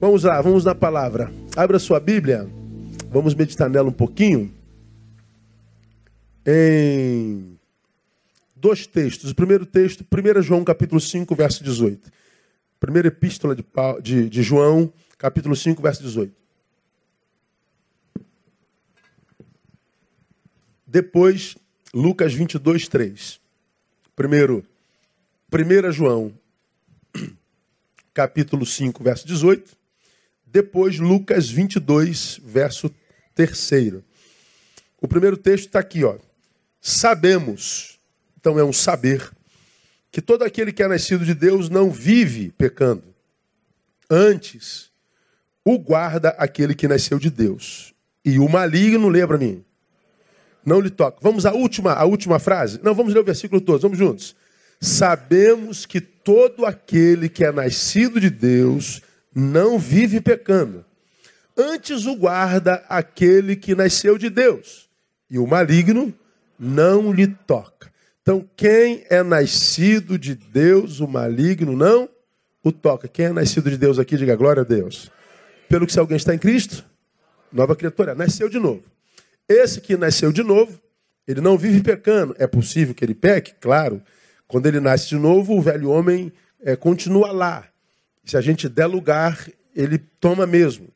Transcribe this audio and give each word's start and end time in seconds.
Vamos 0.00 0.24
lá, 0.24 0.40
vamos 0.40 0.64
na 0.64 0.74
palavra. 0.74 1.30
Abra 1.54 1.78
sua 1.78 2.00
Bíblia. 2.00 2.48
Vamos 3.10 3.34
meditar 3.34 3.68
nela 3.68 3.90
um 3.90 3.92
pouquinho. 3.92 4.50
Em 6.46 7.58
dois 8.56 8.86
textos. 8.86 9.32
O 9.32 9.34
primeiro 9.34 9.66
texto, 9.66 10.02
1 10.02 10.40
João 10.40 10.64
capítulo 10.64 10.98
5, 10.98 11.34
verso 11.34 11.62
18. 11.62 12.10
Primeira 12.80 13.08
epístola 13.08 13.54
de, 13.54 13.62
de, 14.02 14.30
de 14.30 14.42
João, 14.42 14.90
capítulo 15.18 15.54
5, 15.54 15.82
verso 15.82 16.02
18. 16.02 16.34
Depois, 20.86 21.58
Lucas 21.92 22.32
22, 22.32 22.88
3. 22.88 23.38
Primeiro, 24.16 24.64
1 25.52 25.92
João, 25.92 26.32
capítulo 28.14 28.64
5, 28.64 29.04
verso 29.04 29.26
18. 29.26 29.79
Depois, 30.52 30.98
Lucas 30.98 31.48
22, 31.48 32.40
verso 32.44 32.90
3. 33.34 34.02
O 35.00 35.06
primeiro 35.06 35.36
texto 35.36 35.66
está 35.66 35.78
aqui, 35.78 36.04
ó. 36.04 36.16
Sabemos, 36.80 37.98
então 38.38 38.58
é 38.58 38.64
um 38.64 38.72
saber, 38.72 39.30
que 40.10 40.20
todo 40.20 40.42
aquele 40.42 40.72
que 40.72 40.82
é 40.82 40.88
nascido 40.88 41.24
de 41.24 41.34
Deus 41.34 41.68
não 41.68 41.90
vive 41.90 42.50
pecando. 42.58 43.04
Antes, 44.10 44.90
o 45.64 45.78
guarda 45.78 46.30
aquele 46.30 46.74
que 46.74 46.88
nasceu 46.88 47.18
de 47.18 47.30
Deus. 47.30 47.94
E 48.24 48.38
o 48.38 48.48
maligno, 48.48 49.08
lembra 49.08 49.38
mim, 49.38 49.64
não 50.64 50.80
lhe 50.80 50.90
toca. 50.90 51.18
Vamos 51.22 51.46
à 51.46 51.52
última, 51.52 51.92
à 51.92 52.04
última 52.04 52.38
frase? 52.40 52.80
Não, 52.82 52.94
vamos 52.94 53.14
ler 53.14 53.20
o 53.20 53.24
versículo 53.24 53.60
todo, 53.60 53.80
vamos 53.82 53.98
juntos. 53.98 54.34
Sabemos 54.80 55.86
que 55.86 56.00
todo 56.00 56.66
aquele 56.66 57.28
que 57.28 57.44
é 57.44 57.52
nascido 57.52 58.20
de 58.20 58.30
Deus 58.30 59.00
não 59.34 59.78
vive 59.78 60.20
pecando. 60.20 60.84
Antes 61.56 62.06
o 62.06 62.16
guarda 62.16 62.84
aquele 62.88 63.56
que 63.56 63.74
nasceu 63.74 64.16
de 64.16 64.30
Deus. 64.30 64.88
E 65.30 65.38
o 65.38 65.46
maligno 65.46 66.12
não 66.58 67.12
lhe 67.12 67.26
toca. 67.26 67.90
Então, 68.22 68.48
quem 68.56 69.04
é 69.08 69.22
nascido 69.22 70.18
de 70.18 70.34
Deus, 70.34 71.00
o 71.00 71.08
maligno 71.08 71.76
não 71.76 72.08
o 72.62 72.70
toca. 72.70 73.08
Quem 73.08 73.26
é 73.26 73.32
nascido 73.32 73.70
de 73.70 73.78
Deus 73.78 73.98
aqui, 73.98 74.16
diga 74.16 74.36
glória 74.36 74.62
a 74.62 74.64
Deus. 74.64 75.10
Pelo 75.68 75.86
que 75.86 75.92
se 75.92 75.98
alguém 75.98 76.16
está 76.16 76.34
em 76.34 76.38
Cristo, 76.38 76.84
nova 77.52 77.74
criatura, 77.74 78.14
nasceu 78.14 78.48
de 78.48 78.58
novo. 78.58 78.82
Esse 79.48 79.80
que 79.80 79.96
nasceu 79.96 80.32
de 80.32 80.42
novo, 80.42 80.80
ele 81.26 81.40
não 81.40 81.56
vive 81.56 81.82
pecando. 81.82 82.34
É 82.38 82.46
possível 82.46 82.94
que 82.94 83.04
ele 83.04 83.14
peque? 83.14 83.54
Claro. 83.60 84.02
Quando 84.46 84.66
ele 84.66 84.80
nasce 84.80 85.08
de 85.08 85.16
novo, 85.16 85.56
o 85.56 85.62
velho 85.62 85.90
homem 85.90 86.32
é, 86.62 86.76
continua 86.76 87.32
lá. 87.32 87.69
Se 88.24 88.36
a 88.36 88.40
gente 88.40 88.68
der 88.68 88.86
lugar, 88.86 89.48
ele 89.74 89.98
toma 89.98 90.46
mesmo. 90.46 90.88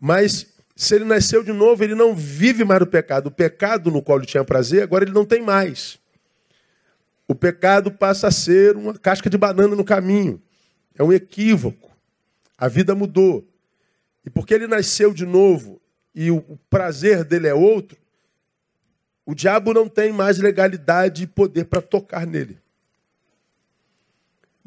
Mas 0.00 0.46
se 0.74 0.94
ele 0.94 1.04
nasceu 1.04 1.42
de 1.42 1.52
novo, 1.52 1.82
ele 1.82 1.94
não 1.94 2.14
vive 2.14 2.64
mais 2.64 2.82
o 2.82 2.86
pecado. 2.86 3.28
O 3.28 3.30
pecado 3.30 3.90
no 3.90 4.02
qual 4.02 4.18
ele 4.18 4.26
tinha 4.26 4.44
prazer, 4.44 4.82
agora 4.82 5.04
ele 5.04 5.12
não 5.12 5.24
tem 5.24 5.42
mais. 5.42 5.98
O 7.26 7.34
pecado 7.34 7.90
passa 7.90 8.28
a 8.28 8.30
ser 8.30 8.76
uma 8.76 8.94
casca 8.94 9.28
de 9.28 9.38
banana 9.38 9.74
no 9.74 9.84
caminho. 9.84 10.40
É 10.96 11.02
um 11.02 11.12
equívoco. 11.12 11.90
A 12.56 12.68
vida 12.68 12.94
mudou. 12.94 13.46
E 14.24 14.30
porque 14.30 14.54
ele 14.54 14.66
nasceu 14.66 15.12
de 15.12 15.24
novo 15.24 15.80
e 16.14 16.30
o 16.30 16.58
prazer 16.70 17.24
dele 17.24 17.46
é 17.46 17.54
outro, 17.54 17.98
o 19.26 19.34
diabo 19.34 19.74
não 19.74 19.86
tem 19.86 20.12
mais 20.12 20.38
legalidade 20.38 21.24
e 21.24 21.26
poder 21.26 21.66
para 21.66 21.82
tocar 21.82 22.26
nele. 22.26 22.58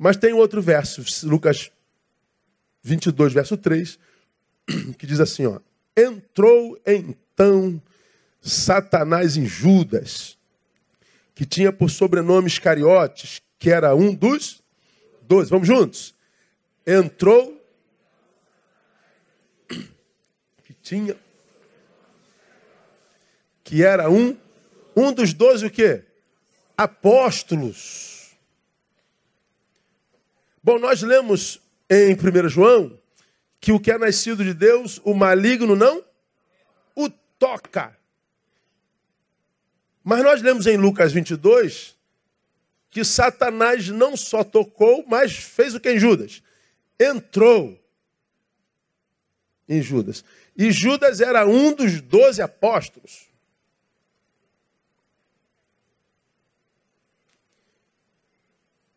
Mas 0.02 0.16
tem 0.16 0.32
outro 0.32 0.62
verso, 0.62 1.04
Lucas 1.28 1.70
22, 2.82 3.34
verso 3.34 3.58
3, 3.58 4.00
que 4.98 5.06
diz 5.06 5.20
assim, 5.20 5.46
ó: 5.46 5.60
Entrou 5.94 6.80
então 6.86 7.82
Satanás 8.40 9.36
em 9.36 9.46
Judas, 9.46 10.38
que 11.36 11.46
tinha 11.46 11.74
por 11.74 11.90
sobrenome 11.90 12.48
Iscariotes, 12.48 13.42
que 13.60 13.70
era 13.70 13.94
um 13.94 14.16
dos 14.16 14.64
doze. 15.24 15.50
Vamos 15.50 15.68
juntos? 15.68 16.16
Entrou 16.88 17.62
que 20.64 20.74
tinha 20.82 21.14
que 23.66 23.84
era 23.84 24.10
um 24.10 24.38
um 24.96 25.12
dos 25.12 25.34
doze 25.34 25.66
o 25.66 25.70
quê? 25.70 26.06
Apóstolos. 26.78 28.19
Bom, 30.62 30.78
nós 30.78 31.02
lemos 31.02 31.62
em 31.90 32.14
1 32.14 32.50
João 32.50 33.00
que 33.60 33.72
o 33.72 33.80
que 33.80 33.92
é 33.92 33.98
nascido 33.98 34.44
de 34.44 34.54
Deus, 34.54 35.02
o 35.04 35.14
maligno 35.14 35.76
não 35.76 36.04
o 36.96 37.10
toca. 37.10 37.98
Mas 40.04 40.24
nós 40.24 40.42
lemos 40.42 40.68
em 40.68 40.78
Lucas 40.78 41.12
22 41.12 41.98
que 42.90 43.04
Satanás 43.04 43.88
não 43.90 44.18
só 44.18 44.44
tocou, 44.44 45.06
mas 45.08 45.34
fez 45.38 45.76
o 45.76 45.80
que 45.80 45.92
em 45.92 46.00
Judas? 46.00 46.42
Entrou 47.00 47.80
em 49.68 49.82
Judas. 49.82 50.26
E 50.58 50.72
Judas 50.72 51.22
era 51.22 51.48
um 51.48 51.74
dos 51.74 52.02
doze 52.02 52.42
apóstolos. 52.42 53.30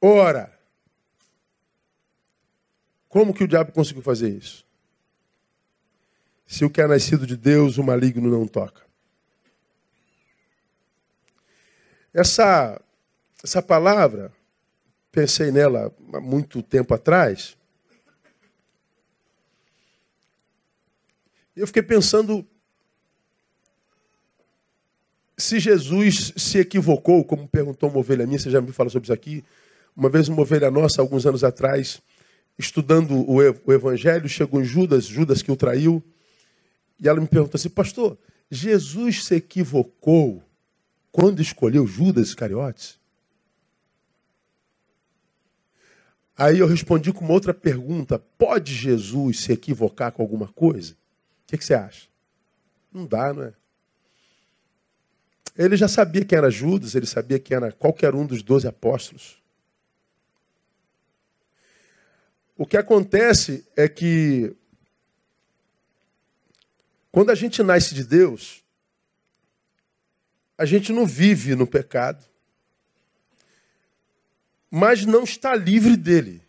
Ora, 0.01 0.59
como 3.13 3.35
que 3.35 3.45
o 3.45 3.47
diabo 3.47 3.73
conseguiu 3.73 4.01
fazer 4.01 4.31
isso? 4.31 4.65
Se 6.47 6.65
o 6.65 6.71
que 6.71 6.81
é 6.81 6.87
nascido 6.87 7.27
de 7.27 7.37
Deus, 7.37 7.77
o 7.77 7.85
maligno 7.85 8.31
não 8.31 8.47
toca. 8.47 8.81
Essa, 12.11 12.81
essa 13.45 13.61
palavra, 13.61 14.33
pensei 15.11 15.51
nela 15.51 15.95
há 16.15 16.21
muito 16.23 16.63
tempo 16.63 16.95
atrás. 16.95 17.55
Eu 21.55 21.67
fiquei 21.67 21.83
pensando 21.83 22.47
se 25.37 25.61
Jesus 25.61 26.33
se 26.35 26.61
equivocou, 26.61 27.23
como 27.27 27.47
perguntou 27.47 27.91
uma 27.91 27.99
ovelha 27.99 28.27
minha, 28.27 28.39
você 28.39 28.49
já 28.49 28.63
me 28.63 28.73
falou 28.73 28.89
sobre 28.89 29.05
isso 29.05 29.13
aqui. 29.13 29.45
Uma 29.95 30.09
vez 30.09 30.29
uma 30.29 30.41
ovelha 30.41 30.71
nossa, 30.71 31.03
alguns 31.03 31.27
anos 31.27 31.45
atrás, 31.45 32.01
estudando 32.59 33.29
o 33.29 33.73
Evangelho, 33.73 34.29
chegou 34.29 34.61
em 34.61 34.65
Judas, 34.65 35.07
Judas 35.07 35.43
que 35.43 35.51
o 35.51 35.57
traiu, 35.57 36.03
e 37.01 37.09
ela 37.09 37.21
me 37.21 37.27
perguntou 37.27 37.59
assim, 37.59 37.69
pastor, 37.69 38.17
Jesus 38.51 39.25
se 39.25 39.35
equivocou 39.37 40.43
quando 41.11 41.41
escolheu 41.43 41.87
Judas 41.87 42.29
Iscariotes? 42.29 43.01
Aí 46.37 46.59
eu 46.59 46.67
respondi 46.67 47.13
com 47.13 47.25
uma 47.25 47.35
outra 47.35 47.53
pergunta: 47.53 48.19
pode 48.19 48.75
Jesus 48.75 49.41
se 49.41 49.53
equivocar 49.53 50.13
com 50.13 50.23
alguma 50.23 50.49
coisa? 50.49 50.93
O 50.93 50.97
que, 51.49 51.59
que, 51.59 51.65
você 51.65 51.75
acha? 51.75 52.09
Não 52.93 53.07
dá, 53.07 53.33
não 53.33 53.45
é? 53.45 53.53
Ele 55.57 55.77
já 55.77 55.89
sabia 55.89 56.25
quem 56.25 56.39
era 56.39 56.51
Judas, 56.51 56.95
ele 56.95 57.05
sabia 57.05 57.39
quem 57.39 57.57
era 57.57 57.73
qualquer 57.73 58.15
um 58.15 58.25
dos 58.25 58.43
doze 58.43 58.67
apóstolos. 58.67 59.42
O 62.63 62.65
que 62.65 62.77
acontece 62.77 63.67
é 63.75 63.89
que 63.89 64.55
quando 67.11 67.31
a 67.31 67.35
gente 67.35 67.61
nasce 67.61 67.93
de 67.93 68.05
Deus, 68.05 68.63
a 70.57 70.65
gente 70.65 70.93
não 70.93 71.05
vive 71.05 71.57
no 71.57 71.67
pecado, 71.67 72.25
mas 74.71 75.05
não 75.05 75.25
está 75.25 75.57
livre 75.57 75.97
dele. 75.97 76.41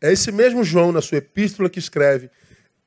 É 0.00 0.10
esse 0.10 0.32
mesmo 0.32 0.64
João, 0.64 0.90
na 0.90 1.02
sua 1.02 1.18
epístola, 1.18 1.68
que 1.68 1.78
escreve: 1.78 2.30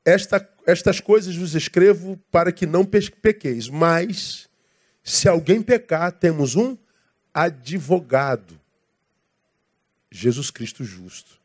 Esta, 0.04 0.44
Estas 0.66 0.98
coisas 0.98 1.36
vos 1.36 1.54
escrevo 1.54 2.20
para 2.32 2.50
que 2.50 2.66
não 2.66 2.84
pequeis, 2.84 3.68
mas 3.68 4.48
se 5.04 5.28
alguém 5.28 5.62
pecar, 5.62 6.10
temos 6.10 6.56
um 6.56 6.76
advogado 7.32 8.63
Jesus 10.16 10.48
Cristo 10.50 10.84
justo. 10.84 11.40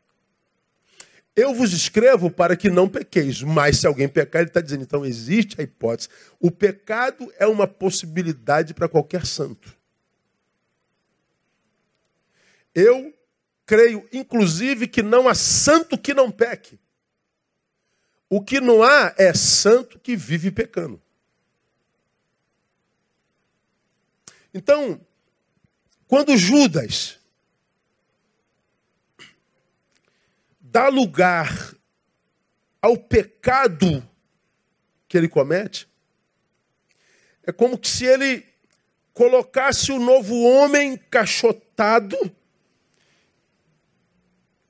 Eu 1.34 1.52
vos 1.52 1.72
escrevo 1.72 2.30
para 2.30 2.56
que 2.56 2.70
não 2.70 2.88
pequeis, 2.88 3.42
mas 3.42 3.78
se 3.78 3.86
alguém 3.86 4.08
pecar, 4.08 4.42
ele 4.42 4.50
está 4.50 4.60
dizendo, 4.60 4.82
então 4.82 5.04
existe 5.04 5.60
a 5.60 5.64
hipótese. 5.64 6.08
O 6.38 6.50
pecado 6.50 7.32
é 7.38 7.46
uma 7.46 7.66
possibilidade 7.66 8.72
para 8.72 8.88
qualquer 8.88 9.26
santo. 9.26 9.76
Eu 12.72 13.12
creio, 13.66 14.08
inclusive, 14.12 14.86
que 14.86 15.02
não 15.02 15.28
há 15.28 15.34
santo 15.34 15.98
que 15.98 16.14
não 16.14 16.30
peque. 16.30 16.78
O 18.28 18.40
que 18.40 18.60
não 18.60 18.84
há 18.84 19.12
é 19.18 19.34
santo 19.34 19.98
que 19.98 20.14
vive 20.14 20.52
pecando. 20.52 21.00
Então, 24.54 25.00
quando 26.06 26.36
Judas 26.36 27.19
dá 30.70 30.88
lugar 30.88 31.74
ao 32.80 32.96
pecado 32.96 34.06
que 35.08 35.18
ele 35.18 35.28
comete, 35.28 35.88
é 37.42 37.50
como 37.52 37.78
se 37.84 38.04
ele 38.04 38.46
colocasse 39.12 39.90
o 39.90 39.98
novo 39.98 40.40
homem 40.42 40.92
encaixotado, 40.92 42.16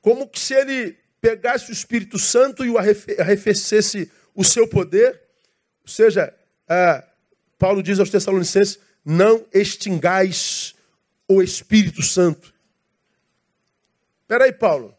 como 0.00 0.28
se 0.34 0.54
ele 0.54 0.96
pegasse 1.20 1.70
o 1.70 1.74
Espírito 1.74 2.18
Santo 2.18 2.64
e 2.64 2.70
o 2.70 2.78
arrefecesse 2.78 4.10
o 4.34 4.42
seu 4.42 4.66
poder. 4.66 5.20
Ou 5.82 5.88
seja, 5.88 6.34
ah, 6.66 7.04
Paulo 7.58 7.82
diz 7.82 8.00
aos 8.00 8.08
Tessalonicenses: 8.08 8.78
não 9.04 9.46
extingais 9.52 10.74
o 11.28 11.42
Espírito 11.42 12.02
Santo. 12.02 12.54
Espera 14.22 14.44
aí, 14.44 14.52
Paulo. 14.52 14.96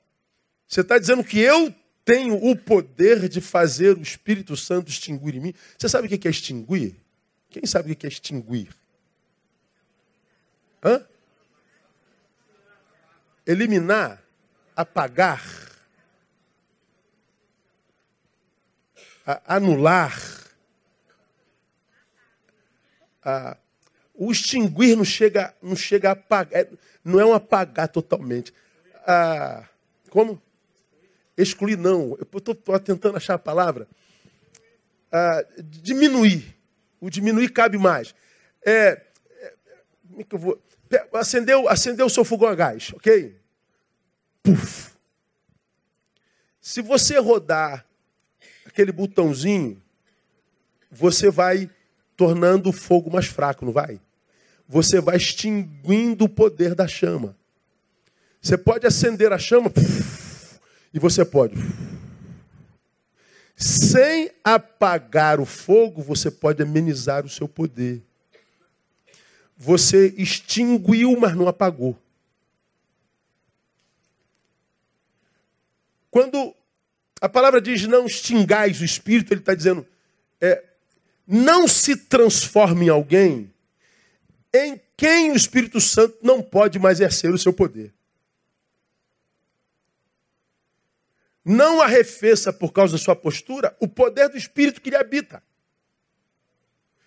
Você 0.71 0.79
está 0.79 0.97
dizendo 0.97 1.21
que 1.21 1.37
eu 1.37 1.75
tenho 2.05 2.33
o 2.49 2.55
poder 2.55 3.27
de 3.27 3.41
fazer 3.41 3.97
o 3.97 4.01
Espírito 4.01 4.55
Santo 4.55 4.89
extinguir 4.89 5.35
em 5.35 5.41
mim? 5.41 5.53
Você 5.77 5.89
sabe 5.89 6.07
o 6.07 6.17
que 6.17 6.25
é 6.25 6.31
extinguir? 6.31 6.95
Quem 7.49 7.65
sabe 7.65 7.91
o 7.91 7.95
que 7.95 8.05
é 8.05 8.09
extinguir? 8.09 8.73
Hã? 10.81 11.05
Eliminar, 13.45 14.23
apagar, 14.73 15.43
anular. 19.45 20.17
O 24.13 24.31
extinguir 24.31 24.95
não 24.95 25.03
chega, 25.03 25.53
não 25.61 25.75
chega 25.75 26.09
a 26.09 26.13
apagar, 26.13 26.61
é, 26.61 26.69
não 27.03 27.19
é 27.19 27.25
um 27.25 27.33
apagar 27.33 27.89
totalmente. 27.89 28.53
A, 29.05 29.67
como? 30.09 30.41
Excluir, 31.37 31.77
não. 31.77 32.17
Eu 32.19 32.27
estou 32.37 32.55
tentando 32.79 33.17
achar 33.17 33.35
a 33.35 33.39
palavra. 33.39 33.87
A, 35.11 35.45
diminuir. 35.59 36.55
O 36.99 37.09
diminuir 37.09 37.49
cabe 37.49 37.77
mais. 37.77 38.13
É, 38.65 39.01
é, 39.39 39.53
como 40.07 40.21
é 40.21 40.23
que 40.23 40.35
eu 40.35 40.39
vou? 40.39 40.61
Acendeu, 41.13 41.69
acendeu 41.69 42.05
o 42.05 42.09
seu 42.09 42.25
fogão 42.25 42.49
a 42.49 42.55
gás, 42.55 42.91
ok? 42.93 43.35
Puf. 44.43 44.91
Se 46.59 46.81
você 46.81 47.17
rodar 47.17 47.85
aquele 48.65 48.91
botãozinho, 48.91 49.81
você 50.91 51.31
vai 51.31 51.69
tornando 52.15 52.69
o 52.69 52.73
fogo 52.73 53.09
mais 53.09 53.25
fraco, 53.25 53.65
não 53.65 53.71
vai? 53.71 53.99
Você 54.67 55.01
vai 55.01 55.17
extinguindo 55.17 56.25
o 56.25 56.29
poder 56.29 56.75
da 56.75 56.87
chama. 56.87 57.35
Você 58.41 58.57
pode 58.57 58.85
acender 58.85 59.31
a 59.33 59.39
chama 59.39 59.69
puf, 59.69 60.20
e 60.93 60.99
você 60.99 61.23
pode. 61.23 61.55
Sem 63.55 64.31
apagar 64.43 65.39
o 65.39 65.45
fogo, 65.45 66.01
você 66.01 66.31
pode 66.31 66.61
amenizar 66.63 67.25
o 67.25 67.29
seu 67.29 67.47
poder. 67.47 68.01
Você 69.55 70.13
extinguiu, 70.17 71.17
mas 71.19 71.35
não 71.35 71.47
apagou. 71.47 71.97
Quando 76.09 76.53
a 77.21 77.29
palavra 77.29 77.61
diz 77.61 77.85
não 77.87 78.05
extingais 78.05 78.81
o 78.81 78.85
espírito, 78.85 79.33
ele 79.33 79.41
está 79.41 79.53
dizendo 79.53 79.85
é, 80.41 80.63
não 81.27 81.67
se 81.67 81.95
transforme 81.95 82.87
em 82.87 82.89
alguém 82.89 83.51
em 84.53 84.79
quem 84.97 85.31
o 85.31 85.35
Espírito 85.35 85.79
Santo 85.79 86.17
não 86.21 86.41
pode 86.41 86.77
mais 86.77 86.99
exercer 86.99 87.33
o 87.33 87.37
seu 87.37 87.53
poder. 87.53 87.93
Não 91.43 91.81
arrefeça 91.81 92.53
por 92.53 92.71
causa 92.71 92.93
da 92.93 93.03
sua 93.03 93.15
postura 93.15 93.75
o 93.79 93.87
poder 93.87 94.29
do 94.29 94.37
Espírito 94.37 94.81
que 94.81 94.89
lhe 94.89 94.95
habita. 94.95 95.43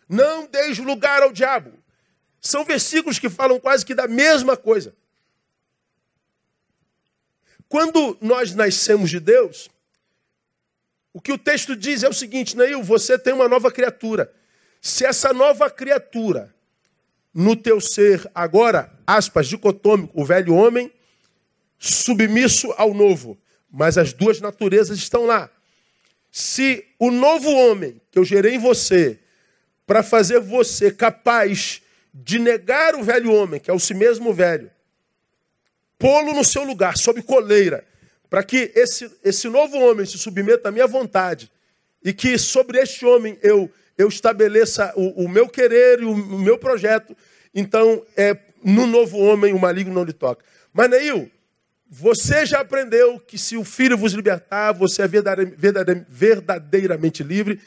Não 0.09 0.47
deixe 0.47 0.83
lugar 0.83 1.23
ao 1.23 1.33
diabo. 1.33 1.73
São 2.41 2.65
versículos 2.65 3.19
que 3.19 3.31
falam 3.31 3.59
quase 3.59 3.87
que 3.87 3.95
da 3.95 4.07
mesma 4.07 4.57
coisa. 4.57 4.95
Quando 7.69 8.17
nós 8.21 8.55
nascemos 8.55 9.11
de 9.11 9.19
Deus, 9.19 9.71
o 11.13 11.21
que 11.21 11.33
o 11.33 11.39
texto 11.39 11.75
diz 11.75 12.03
é 12.03 12.09
o 12.09 12.13
seguinte, 12.13 12.57
Neil, 12.57 12.83
você 12.83 13.19
tem 13.19 13.33
uma 13.33 13.49
nova 13.49 13.71
criatura. 13.71 14.33
Se 14.81 15.07
essa 15.07 15.33
nova 15.33 15.71
criatura, 15.71 16.55
no 17.33 17.57
teu 17.57 17.81
ser 17.81 18.31
agora, 18.35 18.93
aspas, 19.07 19.49
dicotômico, 19.49 20.21
o 20.21 20.25
velho 20.25 20.55
homem, 20.55 20.93
submisso 21.79 22.73
ao 22.77 22.93
novo, 22.93 23.39
mas 23.75 23.99
as 23.99 24.13
duas 24.13 24.41
naturezas 24.41 24.99
estão 24.99 25.27
lá. 25.27 25.51
Se 26.31 26.87
o 26.97 27.11
novo 27.11 27.51
homem 27.51 28.01
que 28.11 28.19
eu 28.19 28.25
gerei 28.25 28.55
em 28.55 28.59
você, 28.59 29.19
para 29.85 30.01
fazer 30.01 30.39
você 30.39 30.93
capaz 30.93 31.83
de 32.13 32.39
negar 32.39 32.95
o 32.95 33.03
velho 33.03 33.33
homem, 33.33 33.59
que 33.59 33.69
é 33.69 33.75
o 33.75 33.79
si 33.81 33.93
mesmo 33.93 34.33
velho, 34.33 34.71
pô-lo 35.99 36.33
no 36.33 36.45
seu 36.45 36.63
lugar, 36.63 36.97
sob 36.97 37.21
coleira, 37.23 37.85
para 38.31 38.45
que 38.45 38.71
esse, 38.77 39.11
esse 39.25 39.49
novo 39.49 39.77
homem 39.79 40.07
se 40.07 40.19
submeta 40.19 40.69
à 40.69 40.73
minha 40.73 40.87
vontade 40.87 41.51
e 42.03 42.13
que 42.13 42.39
sobre 42.39 42.79
este 42.79 43.05
homem 43.05 43.37
eu, 43.43 43.69
eu 43.99 44.07
estabeleça 44.07 44.93
o, 44.95 45.25
o 45.25 45.29
meu 45.29 45.49
querer 45.49 46.01
e 46.01 46.05
o, 46.05 46.13
o, 46.13 46.39
meu 46.39 46.57
projeto, 46.59 47.17
então 47.53 48.05
é, 48.17 48.37
no 48.63 48.87
novo 48.87 49.19
homem 49.19 49.53
o 49.53 49.59
maligno 49.59 49.93
não 49.93 50.05
lhe 50.05 50.13
toca. 50.13 50.45
Mas, 50.73 50.91
Neil, 50.91 51.31
você 51.97 52.45
já 52.45 52.61
aprendeu 52.61 53.21
que 53.21 53.39
se 53.39 53.57
o 53.57 53.63
filho 53.63 53.97
vos 53.97 54.15
libertar, 54.15 54.73
você 54.73 55.03
é 55.03 55.09
verdadeiramente 56.09 57.23
livre. 57.23 57.61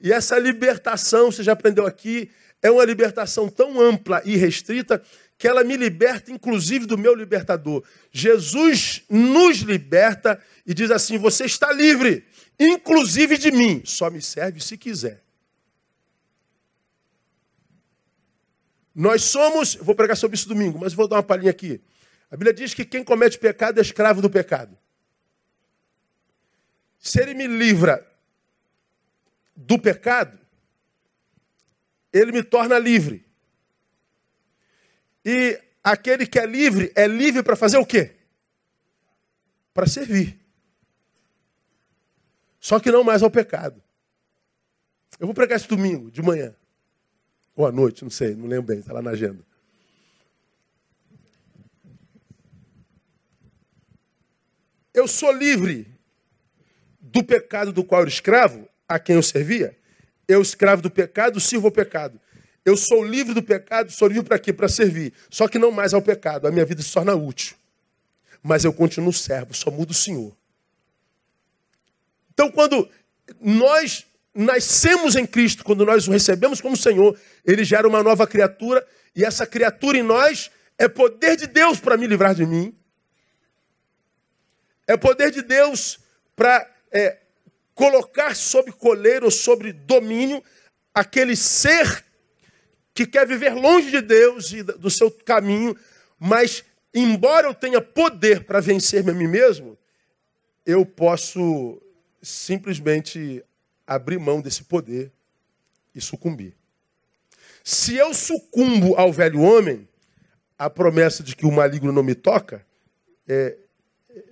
E 0.00 0.12
essa 0.12 0.36
libertação, 0.36 1.30
você 1.30 1.44
já 1.44 1.52
aprendeu 1.52 1.86
aqui, 1.86 2.28
é 2.60 2.72
uma 2.72 2.84
libertação 2.84 3.48
tão 3.48 3.80
ampla 3.80 4.20
e 4.24 4.36
restrita 4.36 5.00
que 5.38 5.46
ela 5.46 5.62
me 5.62 5.76
liberta, 5.76 6.32
inclusive, 6.32 6.86
do 6.86 6.98
meu 6.98 7.14
libertador. 7.14 7.84
Jesus 8.10 9.04
nos 9.08 9.58
liberta 9.58 10.42
e 10.66 10.74
diz 10.74 10.90
assim: 10.90 11.16
você 11.16 11.44
está 11.44 11.72
livre, 11.72 12.26
inclusive 12.58 13.38
de 13.38 13.52
mim, 13.52 13.82
só 13.84 14.10
me 14.10 14.20
serve 14.20 14.58
se 14.60 14.76
quiser. 14.76 15.22
Nós 18.92 19.22
somos, 19.22 19.76
vou 19.76 19.94
pregar 19.94 20.16
sobre 20.16 20.34
isso 20.34 20.48
domingo, 20.48 20.80
mas 20.80 20.94
vou 20.94 21.06
dar 21.06 21.14
uma 21.14 21.22
palhinha 21.22 21.52
aqui. 21.52 21.80
A 22.30 22.36
Bíblia 22.36 22.52
diz 22.52 22.74
que 22.74 22.84
quem 22.84 23.02
comete 23.02 23.38
pecado 23.38 23.78
é 23.78 23.82
escravo 23.82 24.20
do 24.20 24.28
pecado. 24.28 24.76
Se 26.98 27.20
ele 27.20 27.34
me 27.34 27.46
livra 27.46 28.06
do 29.56 29.78
pecado, 29.78 30.38
ele 32.12 32.32
me 32.32 32.42
torna 32.42 32.78
livre. 32.78 33.26
E 35.24 35.60
aquele 35.82 36.26
que 36.26 36.38
é 36.38 36.46
livre, 36.46 36.92
é 36.94 37.06
livre 37.06 37.42
para 37.42 37.56
fazer 37.56 37.78
o 37.78 37.86
quê? 37.86 38.16
Para 39.72 39.86
servir. 39.86 40.38
Só 42.60 42.78
que 42.78 42.90
não 42.90 43.04
mais 43.04 43.22
ao 43.22 43.30
pecado. 43.30 43.82
Eu 45.18 45.26
vou 45.26 45.34
pregar 45.34 45.56
esse 45.56 45.68
domingo, 45.68 46.10
de 46.10 46.22
manhã. 46.22 46.54
Ou 47.56 47.66
à 47.66 47.72
noite, 47.72 48.02
não 48.02 48.10
sei, 48.10 48.34
não 48.34 48.46
lembro 48.46 48.66
bem, 48.66 48.80
está 48.80 48.92
lá 48.92 49.02
na 49.02 49.10
agenda. 49.10 49.44
Eu 54.98 55.06
sou 55.06 55.30
livre 55.30 55.86
do 57.00 57.22
pecado 57.22 57.72
do 57.72 57.84
qual 57.84 58.00
eu 58.00 58.02
era 58.02 58.10
escravo, 58.10 58.68
a 58.88 58.98
quem 58.98 59.14
eu 59.14 59.22
servia. 59.22 59.76
Eu, 60.26 60.42
escravo 60.42 60.82
do 60.82 60.90
pecado, 60.90 61.38
sirvo 61.38 61.68
ao 61.68 61.70
pecado. 61.70 62.20
Eu 62.64 62.76
sou 62.76 63.04
livre 63.04 63.32
do 63.32 63.40
pecado, 63.40 63.92
sou 63.92 64.08
livre 64.08 64.24
para 64.24 64.40
quê? 64.40 64.52
Para 64.52 64.68
servir. 64.68 65.12
Só 65.30 65.46
que 65.46 65.56
não 65.56 65.70
mais 65.70 65.94
ao 65.94 66.02
pecado. 66.02 66.48
A 66.48 66.50
minha 66.50 66.64
vida 66.64 66.82
se 66.82 66.92
torna 66.92 67.14
útil. 67.14 67.54
Mas 68.42 68.64
eu 68.64 68.72
continuo 68.72 69.12
servo, 69.12 69.54
só 69.54 69.70
mudo 69.70 69.92
o 69.92 69.94
Senhor. 69.94 70.36
Então, 72.34 72.50
quando 72.50 72.90
nós 73.40 74.04
nascemos 74.34 75.14
em 75.14 75.24
Cristo, 75.24 75.62
quando 75.62 75.86
nós 75.86 76.08
o 76.08 76.10
recebemos 76.10 76.60
como 76.60 76.76
Senhor, 76.76 77.16
ele 77.44 77.62
gera 77.62 77.86
uma 77.86 78.02
nova 78.02 78.26
criatura, 78.26 78.84
e 79.14 79.24
essa 79.24 79.46
criatura 79.46 79.96
em 79.96 80.02
nós 80.02 80.50
é 80.76 80.88
poder 80.88 81.36
de 81.36 81.46
Deus 81.46 81.78
para 81.78 81.96
me 81.96 82.08
livrar 82.08 82.34
de 82.34 82.44
mim. 82.44 82.76
É 84.88 84.96
poder 84.96 85.30
de 85.30 85.42
Deus 85.42 86.00
para 86.34 86.66
é, 86.90 87.18
colocar 87.74 88.34
sob 88.34 88.72
coleiro 88.72 89.26
ou 89.26 89.30
sobre 89.30 89.70
domínio 89.72 90.42
aquele 90.94 91.36
ser 91.36 92.04
que 92.94 93.06
quer 93.06 93.26
viver 93.26 93.54
longe 93.54 93.90
de 93.90 94.00
Deus 94.00 94.50
e 94.50 94.62
do 94.62 94.90
seu 94.90 95.10
caminho, 95.10 95.76
mas 96.18 96.64
embora 96.92 97.46
eu 97.46 97.54
tenha 97.54 97.80
poder 97.80 98.44
para 98.44 98.60
vencer-me 98.60 99.10
a 99.10 99.14
mim 99.14 99.28
mesmo, 99.28 99.78
eu 100.66 100.84
posso 100.84 101.80
simplesmente 102.22 103.44
abrir 103.86 104.18
mão 104.18 104.40
desse 104.40 104.64
poder 104.64 105.12
e 105.94 106.00
sucumbir. 106.00 106.56
Se 107.62 107.94
eu 107.94 108.14
sucumbo 108.14 108.94
ao 108.96 109.12
velho 109.12 109.42
homem, 109.42 109.86
a 110.58 110.68
promessa 110.68 111.22
de 111.22 111.36
que 111.36 111.46
o 111.46 111.52
maligno 111.52 111.92
não 111.92 112.02
me 112.02 112.14
toca, 112.14 112.66
é, 113.28 113.56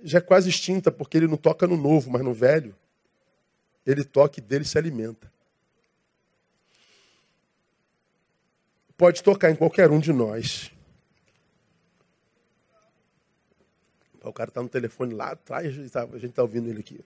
já 0.03 0.17
é 0.19 0.21
quase 0.21 0.49
extinta, 0.49 0.91
porque 0.91 1.17
ele 1.17 1.27
não 1.27 1.37
toca 1.37 1.67
no 1.67 1.77
novo, 1.77 2.09
mas 2.09 2.23
no 2.23 2.33
velho, 2.33 2.75
ele 3.85 4.03
toca 4.03 4.39
e 4.39 4.43
dele 4.43 4.65
se 4.65 4.77
alimenta. 4.77 5.31
Pode 8.97 9.21
tocar 9.21 9.51
em 9.51 9.55
qualquer 9.55 9.91
um 9.91 9.99
de 9.99 10.11
nós. 10.11 10.71
O 14.23 14.33
cara 14.33 14.49
está 14.49 14.61
no 14.61 14.67
telefone 14.67 15.13
lá 15.13 15.31
atrás, 15.31 15.67
a 15.67 15.71
gente 15.71 15.85
está 15.85 16.05
tá 16.05 16.41
ouvindo 16.41 16.69
ele 16.69 16.79
aqui. 16.79 16.99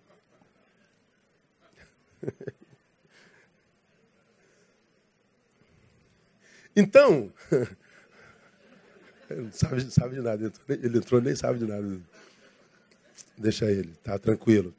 Então, 6.76 7.32
ele 9.30 9.42
não 9.42 9.52
sabe, 9.52 9.92
sabe 9.92 10.16
de 10.16 10.22
nada. 10.22 10.52
Ele 10.70 10.98
entrou 10.98 11.22
nem 11.22 11.36
sabe 11.36 11.60
de 11.60 11.66
nada. 11.66 12.00
Deixa 13.42 13.66
ele, 13.66 13.92
tá 14.04 14.20
tranquilo. 14.20 14.72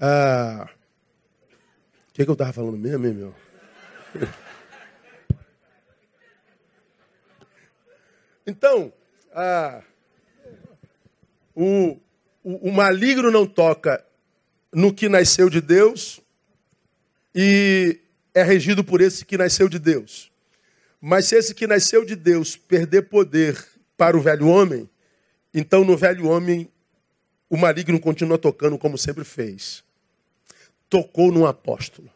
Ah, 0.00 0.70
o 2.08 2.12
que, 2.14 2.24
que 2.24 2.30
eu 2.30 2.32
estava 2.32 2.50
falando 2.50 2.78
mesmo, 2.78 3.06
hein, 3.06 3.12
meu? 3.14 3.34
Então, 8.44 8.92
ah, 9.32 9.84
o, 11.54 11.96
o, 12.42 12.70
o 12.70 12.72
maligno 12.72 13.30
não 13.30 13.46
toca 13.46 14.04
no 14.72 14.92
que 14.92 15.08
nasceu 15.08 15.48
de 15.48 15.60
Deus 15.60 16.20
e 17.32 18.00
é 18.34 18.42
regido 18.42 18.82
por 18.82 19.00
esse 19.00 19.24
que 19.24 19.38
nasceu 19.38 19.68
de 19.68 19.78
Deus. 19.78 20.32
Mas 21.00 21.26
se 21.26 21.36
esse 21.36 21.54
que 21.54 21.68
nasceu 21.68 22.04
de 22.04 22.16
Deus 22.16 22.56
perder 22.56 23.02
poder 23.02 23.64
para 23.96 24.16
o 24.16 24.20
velho 24.20 24.48
homem, 24.48 24.90
então 25.54 25.84
no 25.84 25.96
velho 25.96 26.26
homem 26.26 26.68
o 27.52 27.56
maligno 27.58 28.00
continua 28.00 28.38
tocando 28.38 28.78
como 28.78 28.96
sempre 28.96 29.24
fez. 29.24 29.84
Tocou 30.88 31.30
num 31.30 31.44
apóstolo. 31.44 32.10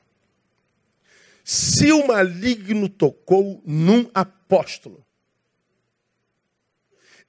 Se 1.44 1.92
o 1.92 2.06
maligno 2.06 2.88
tocou 2.88 3.62
num 3.66 4.10
apóstolo, 4.14 5.04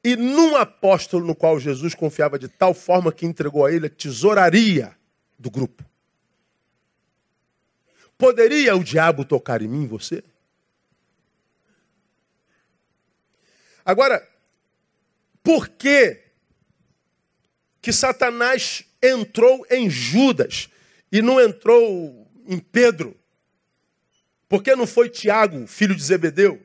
e 0.01 0.15
num 0.15 0.55
apóstolo 0.55 1.27
no 1.27 1.35
qual 1.35 1.59
Jesus 1.59 1.93
confiava 1.93 2.39
de 2.39 2.47
tal 2.47 2.73
forma 2.73 3.11
que 3.11 3.25
entregou 3.25 3.65
a 3.65 3.73
ele 3.73 3.87
a 3.87 3.89
tesouraria 3.89 4.97
do 5.37 5.51
grupo. 5.51 5.83
Poderia 8.17 8.73
o 8.73 8.85
diabo 8.85 9.25
tocar 9.25 9.61
em 9.61 9.67
mim, 9.67 9.85
você? 9.85 10.23
Agora, 13.83 14.25
por 15.43 15.67
que 15.67 16.26
que 17.87 17.93
Satanás 17.93 18.83
entrou 19.01 19.65
em 19.71 19.89
Judas 19.89 20.67
e 21.09 21.21
não 21.21 21.39
entrou 21.39 22.29
em 22.45 22.59
Pedro? 22.59 23.17
Por 24.49 24.61
que 24.61 24.75
não 24.75 24.85
foi 24.85 25.09
Tiago, 25.09 25.65
filho 25.67 25.95
de 25.95 26.03
Zebedeu? 26.03 26.61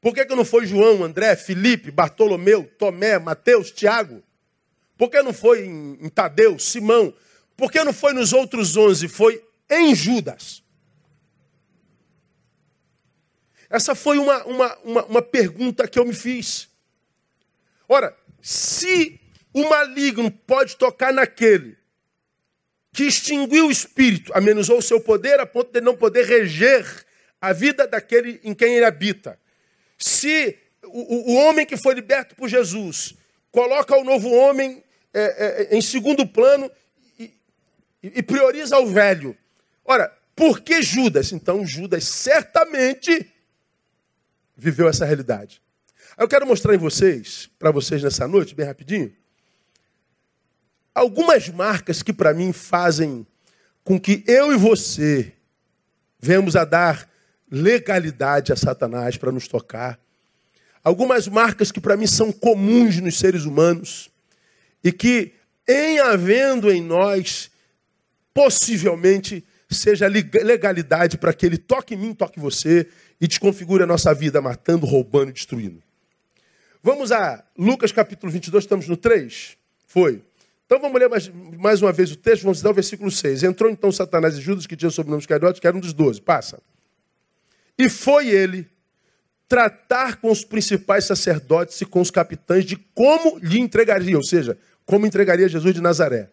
Por 0.00 0.14
que, 0.14 0.24
que 0.24 0.36
não 0.36 0.44
foi 0.44 0.66
João, 0.66 1.02
André, 1.02 1.34
Felipe, 1.34 1.90
Bartolomeu, 1.90 2.62
Tomé, 2.78 3.18
Mateus, 3.18 3.72
Tiago? 3.72 4.22
Por 4.96 5.10
que 5.10 5.20
não 5.20 5.32
foi 5.32 5.66
em, 5.66 5.98
em 6.00 6.08
Tadeu, 6.08 6.60
Simão? 6.60 7.12
Por 7.56 7.72
que 7.72 7.82
não 7.82 7.92
foi 7.92 8.12
nos 8.12 8.32
outros 8.32 8.76
onze? 8.76 9.08
Foi 9.08 9.44
em 9.68 9.96
Judas. 9.96 10.62
Essa 13.68 13.96
foi 13.96 14.16
uma, 14.18 14.44
uma, 14.44 14.78
uma, 14.84 15.04
uma 15.06 15.22
pergunta 15.22 15.88
que 15.88 15.98
eu 15.98 16.04
me 16.04 16.14
fiz. 16.14 16.68
Ora, 17.88 18.16
se 18.40 19.20
o 19.52 19.68
maligno 19.68 20.30
pode 20.30 20.76
tocar 20.76 21.12
naquele 21.12 21.76
que 22.92 23.04
extinguiu 23.04 23.68
o 23.68 23.70
espírito, 23.70 24.32
amenizou 24.34 24.78
o 24.78 24.82
seu 24.82 25.00
poder 25.00 25.40
a 25.40 25.46
ponto 25.46 25.72
de 25.72 25.80
não 25.80 25.96
poder 25.96 26.26
reger 26.26 26.84
a 27.40 27.52
vida 27.52 27.86
daquele 27.86 28.38
em 28.44 28.54
quem 28.54 28.74
ele 28.74 28.84
habita. 28.84 29.38
Se 29.98 30.58
o, 30.84 31.32
o 31.32 31.34
homem 31.36 31.64
que 31.64 31.76
foi 31.76 31.94
liberto 31.94 32.34
por 32.36 32.48
Jesus 32.48 33.14
coloca 33.50 33.96
o 33.96 34.04
novo 34.04 34.30
homem 34.30 34.82
é, 35.12 35.68
é, 35.72 35.76
em 35.76 35.80
segundo 35.80 36.26
plano 36.26 36.70
e, 37.18 37.34
e 38.02 38.22
prioriza 38.22 38.78
o 38.78 38.86
velho. 38.86 39.36
Ora, 39.84 40.12
por 40.34 40.60
que 40.60 40.82
Judas? 40.82 41.32
Então, 41.32 41.66
Judas 41.66 42.04
certamente 42.04 43.30
viveu 44.56 44.88
essa 44.88 45.04
realidade. 45.04 45.62
Eu 46.18 46.28
quero 46.28 46.46
mostrar 46.46 46.74
em 46.74 46.78
vocês, 46.78 47.50
para 47.58 47.70
vocês 47.70 48.02
nessa 48.02 48.28
noite, 48.28 48.54
bem 48.54 48.66
rapidinho, 48.66 49.14
algumas 50.94 51.48
marcas 51.48 52.02
que 52.02 52.12
para 52.12 52.34
mim 52.34 52.52
fazem 52.52 53.26
com 53.84 53.98
que 53.98 54.22
eu 54.26 54.52
e 54.52 54.56
você 54.56 55.32
venhamos 56.18 56.54
a 56.54 56.64
dar 56.64 57.10
legalidade 57.50 58.52
a 58.52 58.56
Satanás 58.56 59.16
para 59.16 59.32
nos 59.32 59.48
tocar. 59.48 59.98
Algumas 60.82 61.28
marcas 61.28 61.70
que 61.70 61.80
para 61.80 61.96
mim 61.96 62.06
são 62.06 62.32
comuns 62.32 62.98
nos 63.00 63.18
seres 63.18 63.44
humanos 63.44 64.10
e 64.82 64.90
que, 64.90 65.34
em 65.68 66.00
havendo 66.00 66.72
em 66.72 66.82
nós, 66.82 67.50
possivelmente 68.34 69.44
seja 69.70 70.06
legalidade 70.06 71.18
para 71.18 71.32
que 71.32 71.46
ele 71.46 71.56
toque 71.56 71.94
em 71.94 71.98
mim, 71.98 72.14
toque 72.14 72.38
você 72.38 72.88
e 73.20 73.28
desconfigure 73.28 73.82
a 73.82 73.86
nossa 73.86 74.12
vida, 74.12 74.40
matando, 74.40 74.86
roubando 74.86 75.30
e 75.30 75.32
destruindo. 75.32 75.82
Vamos 76.82 77.12
a 77.12 77.44
Lucas 77.56 77.92
capítulo 77.92 78.32
22, 78.32 78.64
estamos 78.64 78.88
no 78.88 78.96
3? 78.96 79.56
Foi. 79.86 80.22
Então 80.72 80.80
vamos 80.80 80.98
ler 80.98 81.10
mais, 81.10 81.30
mais 81.58 81.82
uma 81.82 81.92
vez 81.92 82.12
o 82.12 82.16
texto, 82.16 82.44
vamos 82.44 82.62
dar 82.62 82.70
o 82.70 82.72
versículo 82.72 83.10
6. 83.10 83.42
Entrou 83.42 83.70
então 83.70 83.92
Satanás 83.92 84.38
e 84.38 84.40
Judas, 84.40 84.66
que 84.66 84.74
tinha 84.74 84.88
o 84.88 84.90
sobrenome 84.90 85.20
Iscariotes, 85.20 85.60
que 85.60 85.66
era 85.66 85.76
um 85.76 85.80
dos 85.80 85.92
doze. 85.92 86.18
Passa. 86.18 86.62
E 87.78 87.90
foi 87.90 88.30
ele 88.30 88.66
tratar 89.46 90.16
com 90.16 90.30
os 90.30 90.46
principais 90.46 91.04
sacerdotes 91.04 91.78
e 91.82 91.84
com 91.84 92.00
os 92.00 92.10
capitães 92.10 92.64
de 92.64 92.76
como 92.94 93.38
lhe 93.40 93.60
entregaria, 93.60 94.16
ou 94.16 94.24
seja, 94.24 94.56
como 94.86 95.04
entregaria 95.04 95.46
Jesus 95.46 95.74
de 95.74 95.82
Nazaré. 95.82 96.30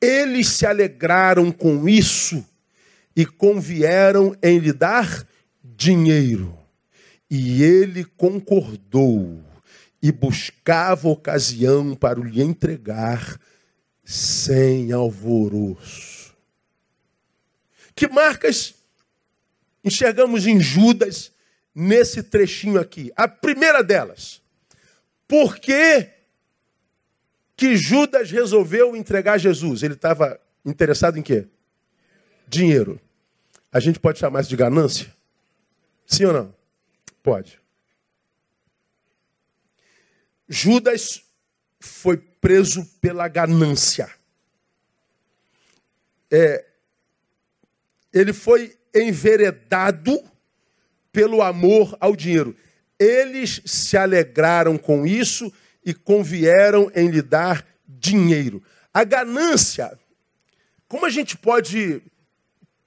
Eles 0.00 0.46
se 0.46 0.64
alegraram 0.64 1.50
com 1.50 1.88
isso 1.88 2.46
e 3.16 3.26
convieram 3.26 4.32
em 4.40 4.60
lhe 4.60 4.72
dar 4.72 5.26
dinheiro. 5.64 6.56
E 7.28 7.64
ele 7.64 8.04
concordou 8.16 9.42
e 10.02 10.10
buscava 10.10 11.08
ocasião 11.08 11.94
para 11.94 12.20
lhe 12.20 12.42
entregar 12.42 13.38
sem 14.04 14.92
alvoroço. 14.92 16.34
Que 17.94 18.08
marcas 18.08 18.74
enxergamos 19.84 20.46
em 20.46 20.58
Judas 20.60 21.32
nesse 21.74 22.22
trechinho 22.22 22.80
aqui. 22.80 23.12
A 23.14 23.28
primeira 23.28 23.82
delas, 23.82 24.42
por 25.28 25.58
que, 25.58 26.08
que 27.56 27.76
Judas 27.76 28.30
resolveu 28.30 28.96
entregar 28.96 29.38
Jesus? 29.38 29.82
Ele 29.82 29.94
estava 29.94 30.40
interessado 30.64 31.18
em 31.18 31.22
quê? 31.22 31.46
Dinheiro. 32.48 33.00
A 33.70 33.78
gente 33.78 34.00
pode 34.00 34.18
chamar 34.18 34.40
isso 34.40 34.50
de 34.50 34.56
ganância? 34.56 35.14
Sim 36.06 36.24
ou 36.24 36.32
não? 36.32 36.54
Pode. 37.22 37.60
Judas 40.52 41.22
foi 41.78 42.16
preso 42.16 42.84
pela 43.00 43.28
ganância. 43.28 44.10
É, 46.28 46.66
ele 48.12 48.32
foi 48.32 48.76
enveredado 48.92 50.20
pelo 51.12 51.40
amor 51.40 51.96
ao 52.00 52.16
dinheiro. 52.16 52.56
Eles 52.98 53.62
se 53.64 53.96
alegraram 53.96 54.76
com 54.76 55.06
isso 55.06 55.52
e 55.84 55.94
convieram 55.94 56.90
em 56.96 57.08
lhe 57.08 57.22
dar 57.22 57.64
dinheiro. 57.86 58.60
A 58.92 59.04
ganância, 59.04 59.96
como 60.88 61.06
a 61.06 61.10
gente 61.10 61.36
pode 61.36 62.02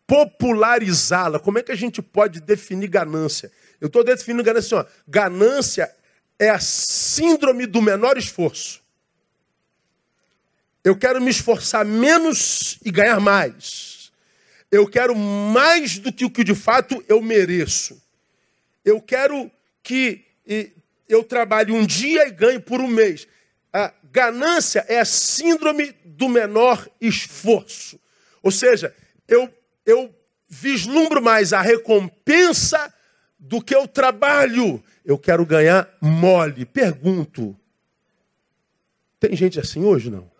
popularizá-la? 0.05 1.39
Como 1.39 1.59
é 1.59 1.63
que 1.63 1.71
a 1.71 1.77
gente 1.77 2.01
pode 2.01 2.41
definir 2.41 2.89
ganância? 2.89 3.49
Eu 3.79 3.87
estou 3.87 4.03
definindo 4.03 4.43
ganância 4.43 4.79
assim, 4.79 4.87
ó. 4.87 4.91
ganância 5.07 5.95
é 6.39 6.49
a 6.49 6.59
síndrome 6.59 7.65
do 7.65 7.81
menor 7.81 8.17
esforço. 8.17 8.81
Eu 10.83 10.97
quero 10.97 11.21
me 11.21 11.31
esforçar 11.31 11.85
menos 11.85 12.77
e 12.83 12.91
ganhar 12.91 13.19
mais. 13.19 14.11
Eu 14.69 14.87
quero 14.87 15.15
mais 15.15 15.97
do 15.97 16.11
que 16.11 16.25
o 16.25 16.29
que 16.29 16.43
de 16.43 16.55
fato 16.55 17.03
eu 17.07 17.21
mereço. 17.21 18.01
Eu 18.83 18.99
quero 19.01 19.49
que 19.81 20.25
eu 21.07 21.23
trabalhe 21.23 21.71
um 21.71 21.85
dia 21.85 22.27
e 22.27 22.31
ganhe 22.31 22.59
por 22.59 22.81
um 22.81 22.87
mês. 22.87 23.27
A 23.71 23.93
ganância 24.11 24.85
é 24.87 24.99
a 24.99 25.05
síndrome 25.05 25.95
do 26.03 26.27
menor 26.27 26.87
esforço. 26.99 27.99
Ou 28.41 28.51
seja, 28.51 28.93
eu, 29.27 29.51
eu 29.85 30.13
vislumbro 30.49 31.21
mais 31.21 31.53
a 31.53 31.61
recompensa 31.61 32.93
do 33.39 33.61
que 33.61 33.75
o 33.75 33.87
trabalho. 33.87 34.83
Eu 35.05 35.17
quero 35.17 35.45
ganhar 35.45 35.89
mole. 36.01 36.65
Pergunto: 36.65 37.55
Tem 39.19 39.35
gente 39.35 39.59
assim 39.59 39.83
hoje, 39.83 40.09
não? 40.09 40.31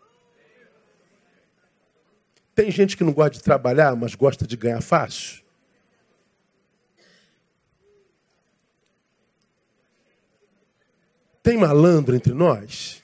Tem 2.55 2.69
gente 2.69 2.95
que 2.95 3.03
não 3.03 3.13
gosta 3.13 3.31
de 3.31 3.43
trabalhar, 3.43 3.95
mas 3.95 4.13
gosta 4.13 4.45
de 4.45 4.55
ganhar 4.55 4.81
fácil? 4.81 5.41
Tem 11.41 11.57
malandro 11.57 12.15
entre 12.15 12.33
nós? 12.33 13.03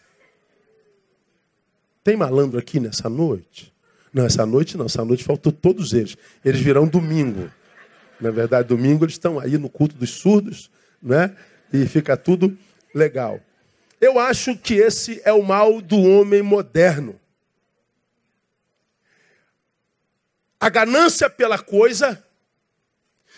Tem 2.03 2.15
malandro 2.15 2.57
aqui 2.57 2.79
nessa 2.79 3.09
noite? 3.09 3.73
Não, 4.13 4.25
essa 4.25 4.45
noite 4.45 4.77
não, 4.77 4.85
essa 4.85 5.03
noite 5.03 5.23
faltou 5.23 5.51
todos 5.51 5.93
eles. 5.93 6.15
Eles 6.43 6.61
virão 6.61 6.87
domingo. 6.87 7.51
Na 8.19 8.31
verdade, 8.31 8.67
domingo 8.67 9.03
eles 9.03 9.15
estão 9.15 9.39
aí 9.39 9.57
no 9.57 9.69
culto 9.69 9.95
dos 9.95 10.11
surdos, 10.11 10.71
né? 11.01 11.35
E 11.71 11.85
fica 11.85 12.17
tudo 12.17 12.57
legal. 12.93 13.39
Eu 14.01 14.17
acho 14.17 14.57
que 14.57 14.75
esse 14.75 15.21
é 15.25 15.33
o 15.33 15.43
mal 15.43 15.81
do 15.81 15.97
homem 16.01 16.41
moderno. 16.41 17.19
A 20.59 20.69
ganância 20.69 21.29
pela 21.29 21.57
coisa 21.57 22.23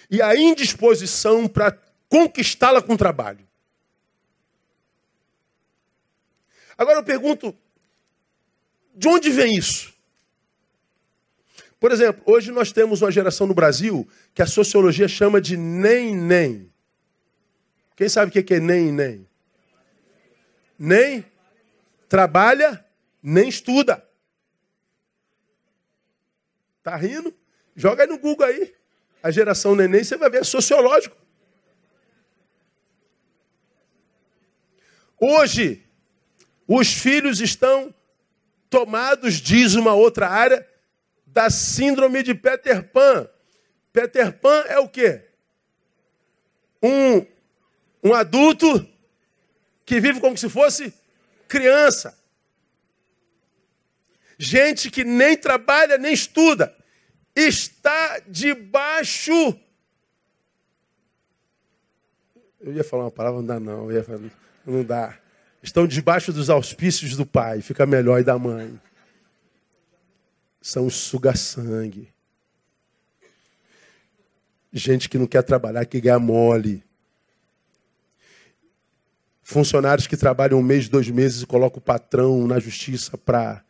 e 0.09 0.21
a 0.21 0.35
indisposição 0.35 1.47
para 1.47 1.77
conquistá-la 2.09 2.81
com 2.81 2.97
trabalho. 2.97 3.47
Agora 6.77 6.99
eu 6.99 7.03
pergunto, 7.03 7.55
de 8.95 9.07
onde 9.07 9.29
vem 9.29 9.55
isso? 9.55 9.93
Por 11.79 11.91
exemplo, 11.91 12.21
hoje 12.25 12.51
nós 12.51 12.71
temos 12.71 13.01
uma 13.01 13.11
geração 13.11 13.47
no 13.47 13.53
Brasil 13.53 14.07
que 14.33 14.41
a 14.41 14.47
sociologia 14.47 15.07
chama 15.07 15.41
de 15.41 15.57
nem-nem. 15.57 16.70
Quem 18.01 18.09
sabe 18.09 18.29
o 18.31 18.43
que 18.43 18.55
é 18.55 18.59
nem-nem? 18.59 19.29
Nem 20.75 21.23
trabalha, 22.09 22.83
nem 23.21 23.47
estuda. 23.47 24.03
Tá 26.81 26.95
rindo? 26.95 27.31
Joga 27.75 28.01
aí 28.01 28.09
no 28.09 28.17
Google 28.17 28.47
aí. 28.47 28.73
A 29.21 29.29
geração 29.29 29.75
neném, 29.75 30.03
você 30.03 30.17
vai 30.17 30.31
ver, 30.31 30.39
é 30.39 30.43
sociológico. 30.43 31.15
Hoje, 35.19 35.87
os 36.67 36.91
filhos 36.91 37.39
estão 37.39 37.93
tomados, 38.67 39.35
diz 39.35 39.75
uma 39.75 39.93
outra 39.93 40.27
área, 40.27 40.67
da 41.23 41.51
síndrome 41.51 42.23
de 42.23 42.33
Peter 42.33 42.81
Pan. 42.89 43.29
Peter 43.93 44.33
Pan 44.39 44.63
é 44.67 44.79
o 44.79 44.89
quê? 44.89 45.29
Um, 46.81 47.29
um 48.03 48.13
adulto 48.13 48.87
que 49.85 49.99
vive 49.99 50.19
como 50.19 50.37
se 50.37 50.49
fosse 50.49 50.93
criança. 51.47 52.17
Gente 54.37 54.89
que 54.89 55.03
nem 55.03 55.37
trabalha, 55.37 55.97
nem 55.97 56.13
estuda. 56.13 56.75
Está 57.35 58.19
debaixo. 58.27 59.31
Eu 62.59 62.73
ia 62.73 62.83
falar 62.83 63.05
uma 63.05 63.11
palavra, 63.11 63.39
não 63.39 63.45
dá 63.45 63.59
não. 63.59 63.87
Falar, 64.03 64.19
não 64.65 64.83
dá 64.83 65.21
estão 65.61 65.85
debaixo 65.85 66.33
dos 66.33 66.49
auspícios 66.49 67.15
do 67.15 67.25
pai, 67.25 67.61
fica 67.61 67.85
melhor 67.85 68.19
e 68.19 68.23
da 68.23 68.37
mãe. 68.37 68.79
São 70.61 70.89
suga-sangue. 70.89 72.09
Gente 74.73 75.09
que 75.09 75.17
não 75.17 75.27
quer 75.27 75.43
trabalhar, 75.43 75.85
que 75.85 75.99
ganha 75.99 76.19
mole. 76.19 76.83
Funcionários 79.51 80.07
que 80.07 80.15
trabalham 80.15 80.57
um 80.57 80.63
mês, 80.63 80.87
dois 80.87 81.09
meses 81.09 81.41
e 81.41 81.45
colocam 81.45 81.79
o 81.79 81.81
patrão 81.81 82.47
na 82.47 82.57
justiça 82.57 83.17
para 83.17 83.61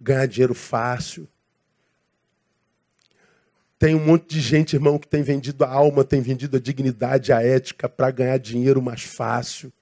ganhar 0.00 0.26
dinheiro 0.26 0.54
fácil. 0.54 1.26
Tem 3.80 3.96
um 3.96 4.06
monte 4.06 4.28
de 4.28 4.40
gente, 4.40 4.76
irmão, 4.76 4.96
que 4.96 5.08
tem 5.08 5.20
vendido 5.24 5.64
a 5.64 5.68
alma, 5.68 6.04
tem 6.04 6.20
vendido 6.20 6.56
a 6.56 6.60
dignidade, 6.60 7.32
a 7.32 7.42
ética 7.42 7.88
para 7.88 8.12
ganhar 8.12 8.38
dinheiro 8.38 8.80
mais 8.80 9.02
fácil. 9.02 9.72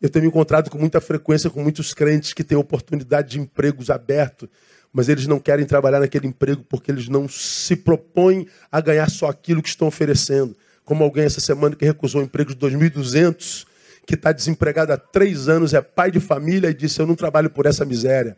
Eu 0.00 0.08
tenho 0.08 0.22
me 0.22 0.28
encontrado 0.28 0.70
com 0.70 0.78
muita 0.78 1.00
frequência 1.00 1.50
com 1.50 1.60
muitos 1.60 1.92
crentes 1.92 2.32
que 2.32 2.44
têm 2.44 2.56
oportunidade 2.56 3.30
de 3.30 3.40
empregos 3.40 3.90
abertos, 3.90 4.48
mas 4.92 5.08
eles 5.08 5.26
não 5.26 5.40
querem 5.40 5.66
trabalhar 5.66 5.98
naquele 5.98 6.28
emprego 6.28 6.62
porque 6.62 6.88
eles 6.88 7.08
não 7.08 7.28
se 7.28 7.74
propõem 7.74 8.46
a 8.70 8.80
ganhar 8.80 9.10
só 9.10 9.26
aquilo 9.26 9.60
que 9.60 9.70
estão 9.70 9.88
oferecendo. 9.88 10.56
Como 10.84 11.02
alguém 11.02 11.24
essa 11.24 11.40
semana 11.40 11.74
que 11.74 11.84
recusou 11.84 12.20
um 12.20 12.24
emprego 12.24 12.54
de 12.54 12.60
2.200, 12.64 13.73
que 14.06 14.14
está 14.14 14.32
desempregado 14.32 14.92
há 14.92 14.96
três 14.96 15.48
anos, 15.48 15.72
é 15.72 15.80
pai 15.80 16.10
de 16.10 16.20
família 16.20 16.68
e 16.68 16.74
disse: 16.74 17.00
Eu 17.00 17.06
não 17.06 17.14
trabalho 17.14 17.50
por 17.50 17.66
essa 17.66 17.84
miséria. 17.84 18.36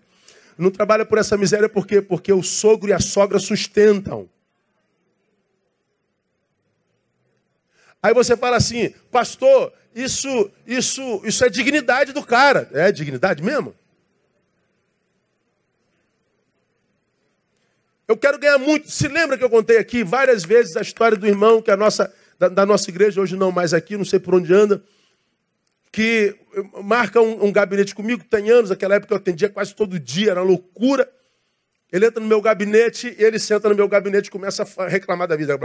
Não 0.58 0.70
trabalha 0.70 1.04
por 1.04 1.18
essa 1.18 1.36
miséria 1.36 1.68
por 1.68 1.86
quê? 1.86 2.00
Porque 2.00 2.32
o 2.32 2.42
sogro 2.42 2.88
e 2.88 2.92
a 2.92 3.00
sogra 3.00 3.38
sustentam. 3.38 4.28
Aí 8.02 8.14
você 8.14 8.36
fala 8.36 8.56
assim, 8.56 8.94
pastor, 9.10 9.72
isso, 9.94 10.50
isso, 10.66 11.20
isso 11.24 11.44
é 11.44 11.48
dignidade 11.48 12.12
do 12.12 12.22
cara. 12.22 12.70
É 12.72 12.90
dignidade 12.92 13.42
mesmo? 13.42 13.74
Eu 18.06 18.16
quero 18.16 18.38
ganhar 18.38 18.58
muito. 18.58 18.90
Se 18.90 19.08
lembra 19.08 19.36
que 19.36 19.42
eu 19.42 19.50
contei 19.50 19.78
aqui 19.78 20.04
várias 20.04 20.44
vezes 20.44 20.76
a 20.76 20.82
história 20.82 21.16
do 21.16 21.26
irmão 21.26 21.60
que 21.60 21.70
a 21.70 21.76
nossa, 21.76 22.14
da, 22.38 22.48
da 22.48 22.64
nossa 22.64 22.88
igreja, 22.88 23.20
hoje 23.20 23.36
não 23.36 23.50
mais 23.50 23.74
aqui, 23.74 23.96
não 23.96 24.04
sei 24.04 24.20
por 24.20 24.36
onde 24.36 24.54
anda, 24.54 24.82
que 25.96 26.36
marca 26.84 27.22
um, 27.22 27.46
um 27.46 27.50
gabinete 27.50 27.94
comigo, 27.94 28.22
tem 28.22 28.50
anos, 28.50 28.68
naquela 28.68 28.96
época 28.96 29.14
eu 29.14 29.16
atendia 29.16 29.48
quase 29.48 29.74
todo 29.74 29.98
dia, 29.98 30.32
era 30.32 30.42
loucura. 30.42 31.10
Ele 31.92 32.04
entra 32.04 32.20
no 32.20 32.26
meu 32.26 32.42
gabinete, 32.42 33.14
ele 33.16 33.38
senta 33.38 33.68
no 33.68 33.74
meu 33.74 33.88
gabinete 33.88 34.26
e 34.26 34.30
começa 34.30 34.66
a 34.76 34.88
reclamar 34.88 35.28
da 35.28 35.36
vida. 35.36 35.56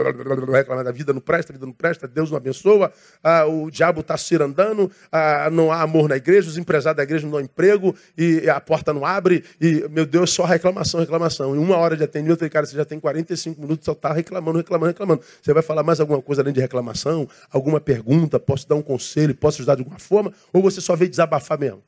Reclamar 0.54 0.84
da 0.84 0.92
vida 0.92 1.12
não 1.12 1.20
presta, 1.20 1.52
vida 1.52 1.66
não 1.66 1.74
presta, 1.74 2.08
Deus 2.08 2.30
não 2.30 2.38
abençoa, 2.38 2.94
ah, 3.24 3.46
o 3.48 3.72
diabo 3.72 4.02
está 4.02 4.16
cirandando, 4.16 4.92
ah, 5.12 5.50
não 5.52 5.72
há 5.72 5.82
amor 5.82 6.08
na 6.08 6.18
igreja, 6.18 6.48
os 6.48 6.58
empresários 6.58 6.98
da 6.98 7.04
igreja 7.04 7.26
não 7.26 7.32
dão 7.32 7.42
emprego, 7.42 7.96
e 8.16 8.48
a 8.48 8.62
porta 8.62 8.94
não 8.94 9.04
abre, 9.04 9.44
e, 9.60 9.84
meu 9.90 10.06
Deus, 10.06 10.32
só 10.32 10.46
reclamação, 10.46 11.00
reclamação. 11.00 11.56
Em 11.56 11.60
uma 11.60 11.78
hora 11.78 11.98
de 11.98 12.04
atendimento, 12.04 12.46
eu 12.46 12.50
cara, 12.52 12.68
você 12.68 12.76
já 12.76 12.86
tem 12.86 13.00
45 13.00 13.60
minutos, 13.60 13.86
só 13.86 13.94
está 13.94 14.14
reclamando, 14.14 14.60
reclamando, 14.60 14.90
reclamando. 14.90 15.24
Você 15.42 15.54
vai 15.54 15.64
falar 15.64 15.82
mais 15.82 16.00
alguma 16.00 16.22
coisa 16.22 16.44
além 16.44 16.54
de 16.54 16.62
reclamação? 16.62 17.28
Alguma 17.50 17.80
pergunta? 17.80 18.40
Posso 18.40 18.70
dar 18.70 18.76
um 18.76 18.82
conselho? 18.84 19.34
Posso 19.34 19.58
ajudar 19.58 19.76
de 19.76 19.82
alguma 19.82 20.00
forma? 20.00 20.32
Ou 20.54 20.62
você 20.62 20.80
só 20.80 20.96
veio 20.96 21.10
desabafar 21.10 21.58
mesmo? 21.58 21.82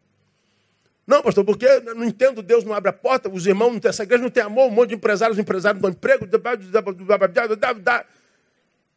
Não, 1.05 1.21
pastor, 1.21 1.43
porque 1.43 1.67
não 1.81 2.05
entendo, 2.05 2.41
Deus 2.41 2.63
não 2.63 2.73
abre 2.73 2.89
a 2.89 2.93
porta, 2.93 3.29
os 3.29 3.45
irmãos, 3.45 3.79
essa 3.83 4.03
igreja 4.03 4.23
não 4.23 4.29
tem 4.29 4.41
amor, 4.41 4.67
um 4.67 4.71
monte 4.71 4.89
de 4.89 4.95
empresários, 4.95 5.37
empresários 5.37 5.81
não 5.81 5.89
dão 5.89 5.97
emprego. 5.97 6.25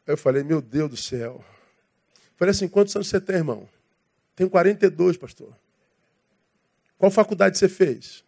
Eu 0.05 0.17
falei, 0.17 0.41
meu 0.43 0.61
Deus 0.61 0.89
do 0.89 0.97
céu. 0.97 1.43
falei 2.35 2.51
assim, 2.51 2.67
quantos 2.67 2.95
anos 2.95 3.09
você 3.09 3.19
tem, 3.19 3.35
irmão? 3.37 3.67
Tenho 4.35 4.49
42, 4.49 5.17
pastor. 5.17 5.53
Qual 6.97 7.11
faculdade 7.11 7.57
você 7.57 7.67
fez? 7.67 8.23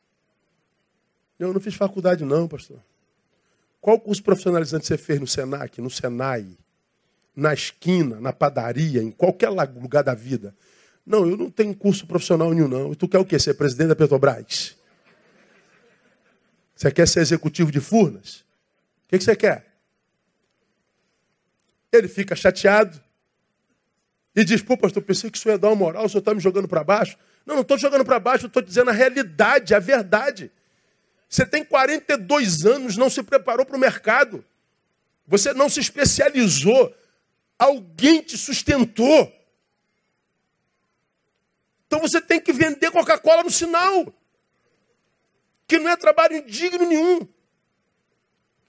Eu 1.39 1.53
não 1.53 1.61
fiz 1.61 1.73
faculdade 1.73 2.25
não, 2.25 2.47
pastor. 2.47 2.79
Qual 3.79 3.97
curso 3.97 4.21
profissionalizante 4.21 4.85
você 4.85 4.97
fez 4.97 5.21
no 5.21 5.27
Senac, 5.27 5.79
no 5.81 5.89
Senai, 5.89 6.45
na 7.33 7.53
esquina, 7.53 8.19
na 8.19 8.33
padaria, 8.33 9.01
em 9.01 9.09
qualquer 9.09 9.49
lugar 9.49 10.03
da 10.03 10.13
vida? 10.13 10.53
Não, 11.10 11.28
eu 11.28 11.36
não 11.36 11.50
tenho 11.50 11.76
curso 11.76 12.06
profissional 12.06 12.54
nenhum, 12.54 12.67
não. 12.67 12.93
E 12.93 12.95
tu 12.95 13.08
quer 13.08 13.17
o 13.17 13.26
quê? 13.26 13.39
Ser 13.39 13.56
presidente 13.56 13.88
da 13.88 13.95
Petrobras? 13.95 14.78
Você 16.76 16.91
quer 16.91 17.08
ser 17.08 17.22
executivo 17.22 17.72
de 17.72 17.80
Furnas? 17.80 18.41
O 18.41 19.08
que, 19.08 19.17
que 19.17 19.24
você 19.24 19.36
quer? 19.36 19.65
Ele 21.91 22.08
fica 22.08 22.36
chateado 22.36 23.02
e 24.36 24.45
diz: 24.45 24.62
Pô, 24.62 24.78
pastor, 24.78 25.02
pensei 25.02 25.32
que 25.32 25.38
isso 25.39 25.50
ia 25.50 25.58
dar 25.58 25.69
uma 25.69 25.76
moral, 25.76 26.06
o 26.06 26.10
senhor 26.10 26.19
está 26.19 26.32
me 26.32 26.39
jogando 26.39 26.67
para 26.67 26.84
baixo. 26.84 27.17
Não, 27.43 27.56
não 27.56 27.63
estou 27.63 27.80
jogando 27.80 28.06
para 28.06 28.19
baixo, 28.19 28.45
estou 28.45 28.62
dizendo 28.62 28.91
a 28.91 28.93
realidade, 28.93 29.74
a 29.74 29.80
verdade. 29.80 30.52
Você 31.28 31.43
tem 31.43 31.65
42 31.65 32.67
anos, 32.67 32.95
não 32.95 33.10
se 33.10 33.24
preparou 33.24 33.65
para 33.65 33.76
o 33.76 33.80
mercado. 33.80 34.45
Você 35.26 35.56
não 35.56 35.69
se 35.69 35.80
especializou. 35.80 36.95
Alguém 37.58 38.22
te 38.22 38.38
sustentou. 38.38 39.38
Então 41.89 41.99
você 41.99 42.21
tem 42.21 42.39
que 42.39 42.54
vender 42.54 42.91
Coca-Cola 42.91 43.41
no 43.41 43.49
sinal. 43.49 44.13
Que 45.67 45.80
não 45.80 45.89
é 45.89 45.97
trabalho 45.97 46.36
indigno 46.36 46.88
nenhum. 46.88 47.28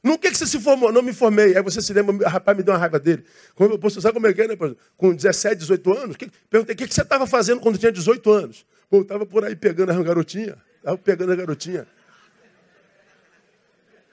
No 0.02 0.18
que, 0.18 0.30
que 0.30 0.38
você 0.38 0.46
se 0.46 0.59
formou? 0.59 0.90
Não 0.90 1.02
me 1.02 1.12
formei. 1.12 1.54
Aí 1.54 1.62
você 1.62 1.83
se 1.83 1.92
lembra, 1.92 2.26
rapaz, 2.26 2.56
me 2.56 2.62
deu 2.62 2.72
uma 2.72 2.80
raiva 2.80 2.98
dele. 2.98 3.22
Como, 3.54 3.76
você 3.76 4.00
sabe 4.00 4.14
como 4.14 4.26
é 4.26 4.33
que 4.33 4.40
é, 4.40 4.48
né? 4.48 4.56
Com 4.96 5.14
17, 5.14 5.56
18 5.56 5.92
anos? 5.92 6.16
Que, 6.16 6.30
perguntei, 6.48 6.74
o 6.74 6.78
que, 6.78 6.88
que 6.88 6.94
você 6.94 7.02
estava 7.02 7.26
fazendo 7.26 7.61
quando 7.61 7.76
tinha 7.76 7.92
18 7.92 8.33
anos? 8.33 8.64
Pô, 8.88 8.96
eu 8.96 9.02
estava 9.02 9.26
por 9.26 9.44
aí 9.44 9.54
pegando 9.54 9.92
a 9.92 10.02
garotinha. 10.02 10.56
Estava 10.78 10.96
pegando 10.96 11.33
a 11.33 11.37
garotinha. 11.37 11.87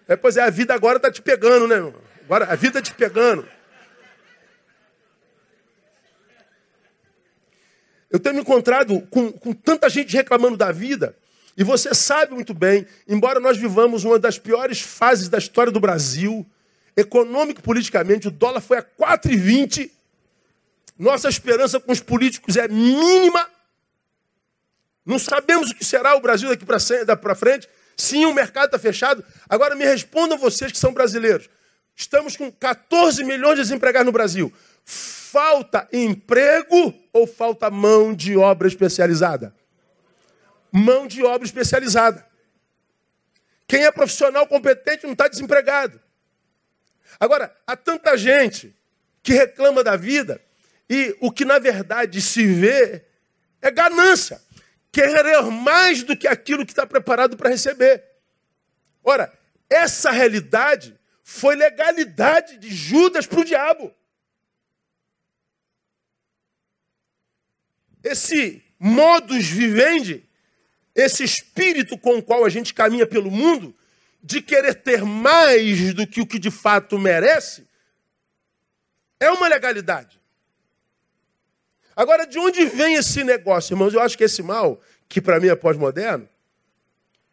É, 0.06 0.18
pois 0.18 0.36
é, 0.36 0.42
a 0.42 0.50
vida 0.50 0.74
agora 0.74 0.98
está 0.98 1.10
te 1.10 1.22
pegando, 1.22 1.66
né? 1.66 1.94
Agora 2.26 2.44
a 2.52 2.56
vida 2.56 2.82
te 2.82 2.94
pegando. 2.94 3.48
Eu 8.10 8.20
tenho 8.20 8.36
me 8.36 8.42
encontrado 8.42 9.02
com, 9.10 9.32
com 9.32 9.54
tanta 9.54 9.90
gente 9.90 10.16
reclamando 10.16 10.58
da 10.58 10.72
vida, 10.72 11.16
e 11.58 11.64
você 11.64 11.94
sabe 11.94 12.34
muito 12.34 12.54
bem, 12.54 12.86
embora 13.08 13.40
nós 13.40 13.58
vivamos 13.58 14.04
uma 14.04 14.20
das 14.20 14.38
piores 14.38 14.80
fases 14.80 15.28
da 15.28 15.40
história 15.40 15.72
do 15.72 15.80
Brasil, 15.80 16.46
econômico 16.96 17.62
politicamente, 17.62 18.28
o 18.28 18.32
dólar 18.32 18.62
foi 18.62 18.78
a 18.78 18.84
4,20. 18.84 19.90
Nossa 20.98 21.30
esperança 21.30 21.80
com 21.80 21.92
os 21.92 22.00
políticos 22.00 22.58
é 22.58 22.68
mínima. 22.68 23.48
Não 25.06 25.20
sabemos 25.20 25.72
o 25.72 25.76
que 25.76 25.86
será 25.86 26.16
o 26.16 26.22
Brasil 26.22 26.50
daqui 26.50 26.66
para 26.66 27.36
frente. 27.36 27.68
Sim, 27.96 28.26
o 28.26 28.34
mercado 28.34 28.66
está 28.66 28.80
fechado. 28.80 29.24
Agora 29.50 29.76
me 29.76 29.86
respondam 29.86 30.38
vocês 30.38 30.72
que 30.72 30.78
são 30.78 30.94
brasileiros. 30.94 31.50
Estamos 32.00 32.38
com 32.38 32.52
14 32.52 33.24
milhões 33.24 33.56
de 33.56 33.64
desempregados 33.64 34.06
no 34.06 34.12
Brasil. 34.12 34.54
Falta 34.86 35.90
emprego 35.92 36.94
ou 37.12 37.26
falta 37.26 37.72
mão 37.72 38.14
de 38.14 38.38
obra 38.38 38.68
especializada? 38.68 39.52
Mão 40.72 41.08
de 41.08 41.24
obra 41.24 41.48
especializada. 41.48 42.24
Quem 43.68 43.84
é 43.84 43.92
profissional 43.92 44.46
competente 44.46 45.06
não 45.06 45.14
está 45.14 45.28
desempregado. 45.28 46.00
Agora, 47.20 47.54
há 47.66 47.76
tanta 47.76 48.16
gente 48.16 48.76
que 49.24 49.34
reclama 49.34 49.84
da 49.84 49.96
vida 49.96 50.40
e 50.88 51.18
o 51.20 51.32
que 51.32 51.46
na 51.46 51.58
verdade 51.58 52.22
se 52.22 52.46
vê 52.46 53.04
é 53.60 53.72
ganância. 53.72 54.40
Querer 54.92 55.42
mais 55.46 56.04
do 56.04 56.16
que 56.16 56.28
aquilo 56.28 56.64
que 56.64 56.72
está 56.72 56.86
preparado 56.86 57.36
para 57.36 57.50
receber. 57.50 58.04
Ora, 59.04 59.34
essa 59.68 60.12
realidade 60.12 60.98
foi 61.30 61.58
legalidade 61.58 62.58
de 62.58 62.74
Judas 62.74 63.28
para 63.28 63.42
o 63.42 63.44
diabo. 63.44 63.94
Esse 68.02 68.64
modus 68.80 69.46
vivendi, 69.46 70.24
esse 70.96 71.26
espírito 71.26 71.98
com 71.98 72.18
o 72.18 72.24
qual 72.24 72.46
a 72.46 72.50
gente 72.50 72.74
caminha 72.74 73.06
pelo 73.06 73.30
mundo, 73.30 73.76
de 74.24 74.42
querer 74.42 74.76
ter 74.76 75.04
mais 75.04 75.94
do 75.94 76.08
que 76.08 76.22
o 76.22 76.26
que 76.26 76.40
de 76.40 76.50
fato 76.50 76.98
merece, 76.98 77.68
é 79.20 79.30
uma 79.30 79.50
legalidade. 79.50 80.22
Agora, 81.94 82.26
de 82.26 82.40
onde 82.40 82.66
vem 82.68 82.96
esse 82.96 83.22
negócio, 83.26 83.74
irmãos? 83.74 83.94
Eu 83.94 84.02
acho 84.02 84.18
que 84.18 84.24
esse 84.24 84.42
mal, 84.42 84.82
que 85.10 85.20
para 85.20 85.42
mim 85.42 85.50
é 85.50 85.58
pós-moderno, 85.58 86.30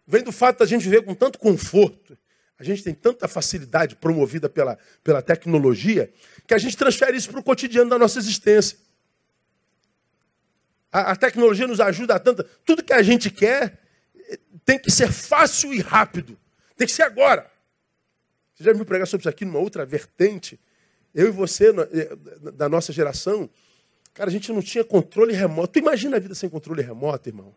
vem 0.05 0.25
do 0.25 0.33
fato 0.33 0.59
da 0.59 0.67
gente 0.67 0.83
viver 0.83 1.05
com 1.05 1.15
tanto 1.15 1.39
conforto, 1.39 2.19
a 2.59 2.63
gente 2.63 2.83
tem 2.83 2.95
tanta 2.95 3.27
facilidade 3.27 3.97
promovida 3.97 4.49
pela, 4.49 4.79
pela 5.03 5.21
tecnologia 5.21 6.13
que 6.47 6.55
a 6.55 6.59
gente 6.59 6.77
transfere 6.77 7.17
isso 7.17 7.31
para 7.31 7.41
o 7.41 7.43
cotidiano 7.43 7.91
da 7.91 7.99
nossa 7.99 8.19
existência. 8.19 8.79
A, 10.93 11.13
a, 11.13 11.17
tecnologia 11.17 11.67
nos 11.67 11.81
ajuda 11.81 12.15
a 12.15 12.19
tanto. 12.21 12.45
Tudo 12.65 12.85
que 12.85 12.93
a 12.93 13.03
gente 13.03 13.29
quer 13.29 13.81
eh, 14.17 14.39
tem 14.65 14.79
que 14.79 14.91
ser 14.91 15.11
fácil 15.11 15.75
e 15.75 15.81
rápido. 15.81 16.39
Tem 16.77 16.87
que 16.87 16.93
ser 16.93 17.03
agora. 17.03 17.51
Você 18.55 18.63
já 18.63 18.73
viu 18.73 18.85
pregar 18.85 19.07
sobre 19.09 19.23
isso 19.23 19.29
aqui 19.29 19.45
numa 19.45 19.59
outra 19.59 19.85
vertente? 19.85 20.61
Eu 21.13 21.27
e 21.27 21.31
você, 21.33 21.71
eh, 21.71 22.17
da 22.53 22.69
nossa 22.69 22.93
geração, 22.93 23.51
cara, 24.13 24.31
a 24.31 24.33
gente 24.33 24.53
não 24.53 24.63
tinha 24.63 24.85
controle 24.85 25.33
remoto. 25.35 25.73
Tu 25.73 25.79
imagina 25.81 26.17
a 26.17 26.21
vida 26.21 26.37
sem 26.37 26.49
controle 26.49 26.83
remoto, 26.83 27.29
irmão? 27.29 27.57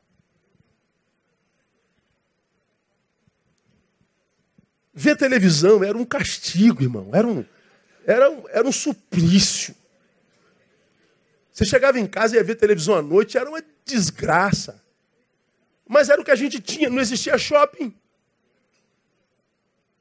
Ver 4.99 5.15
televisão 5.15 5.83
era 5.83 5.95
um 5.95 6.03
castigo, 6.03 6.81
irmão. 6.81 7.11
Era 7.13 7.27
um, 7.27 7.45
era 8.03 8.31
um, 8.31 8.43
era 8.49 8.67
um 8.67 8.71
suplício. 8.71 9.75
Você 11.53 11.65
chegava 11.65 11.99
em 11.99 12.07
casa 12.07 12.33
e 12.33 12.39
ia 12.39 12.43
ver 12.43 12.55
televisão 12.55 12.95
à 12.95 13.01
noite, 13.01 13.37
era 13.37 13.47
uma 13.47 13.63
desgraça. 13.85 14.83
Mas 15.87 16.09
era 16.09 16.19
o 16.19 16.25
que 16.25 16.31
a 16.31 16.35
gente 16.35 16.59
tinha, 16.59 16.89
não 16.89 16.99
existia 16.99 17.37
shopping. 17.37 17.93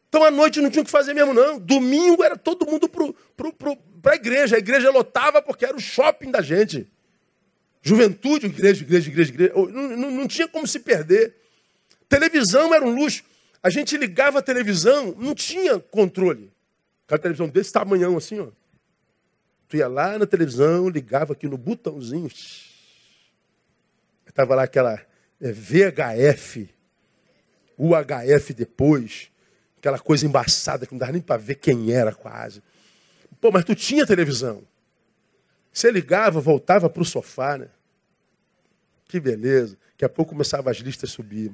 Então 0.09 0.25
à 0.25 0.31
noite 0.31 0.63
não 0.63 0.71
tinha 0.71 0.81
o 0.81 0.85
que 0.87 0.91
fazer 0.91 1.13
mesmo, 1.13 1.35
não. 1.35 1.59
Domingo 1.59 2.25
era 2.25 2.39
todo 2.39 2.65
mundo 2.65 2.89
para 2.89 4.13
a 4.13 4.17
igreja. 4.17 4.57
A 4.57 4.59
igreja 4.59 4.91
lotava 4.91 5.43
porque 5.43 5.67
era 5.67 5.77
o 5.77 5.81
shopping 5.81 6.31
da 6.31 6.41
gente. 6.41 6.91
Juventude, 7.83 8.47
igreja, 8.47 8.83
igreja, 8.83 9.11
igreja, 9.11 9.31
igreja. 9.31 9.53
Não, 9.55 9.95
não, 9.95 10.11
não 10.11 10.27
tinha 10.27 10.49
como 10.49 10.67
se 10.67 10.81
perder. 10.81 11.37
Televisão 12.09 12.75
era 12.75 12.83
um 12.83 12.95
luxo. 12.95 13.23
A 13.63 13.71
gente 13.71 13.97
ligava 13.97 14.39
a 14.39 14.43
televisão, 14.43 15.15
não 15.19 15.35
tinha 15.35 15.79
controle. 15.79 16.53
Aquela 17.05 17.21
televisão 17.21 17.49
desse 17.49 17.73
tamanhão 17.73 18.17
assim, 18.17 18.41
ó. 18.41 18.49
Tu 19.69 19.79
ia 19.79 19.89
lá 19.89 20.19
na 20.19 20.27
televisão, 20.27 20.89
ligava 20.89 21.33
aqui 21.33 21.49
no 21.49 21.57
botãozinho. 21.57 22.31
Estava 24.27 24.55
lá 24.55 24.65
aquela 24.65 25.01
é, 25.41 25.53
VHF, 25.53 26.69
UHF 27.79 28.55
depois, 28.55 29.31
aquela 29.79 29.99
coisa 29.99 30.27
embaçada 30.27 30.87
que 30.87 30.93
não 30.93 30.99
dava 30.99 31.13
nem 31.13 31.21
para 31.21 31.37
ver 31.37 31.57
quem 31.57 31.93
era 31.93 32.15
quase. 32.15 32.63
Pô, 33.41 33.51
mas 33.51 33.65
tu 33.65 33.75
tinha 33.75 34.07
televisão. 34.07 34.63
Você 35.73 35.91
ligava, 35.91 36.41
voltava 36.41 36.89
para 36.89 37.03
o 37.03 37.05
sofá, 37.05 37.59
né? 37.59 37.69
Que 39.09 39.21
beleza. 39.21 39.77
Daqui 39.91 40.05
a 40.05 40.09
pouco 40.09 40.33
começava 40.33 40.71
as 40.71 40.79
listas 40.79 41.11
a 41.11 41.13
subir. 41.13 41.53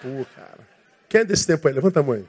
Pô, 0.00 0.26
cara. 0.34 0.71
Quem 1.12 1.20
é 1.20 1.24
desse 1.26 1.46
tempo 1.46 1.68
aí? 1.68 1.74
Levanta 1.74 2.00
a 2.00 2.02
mãe. 2.02 2.26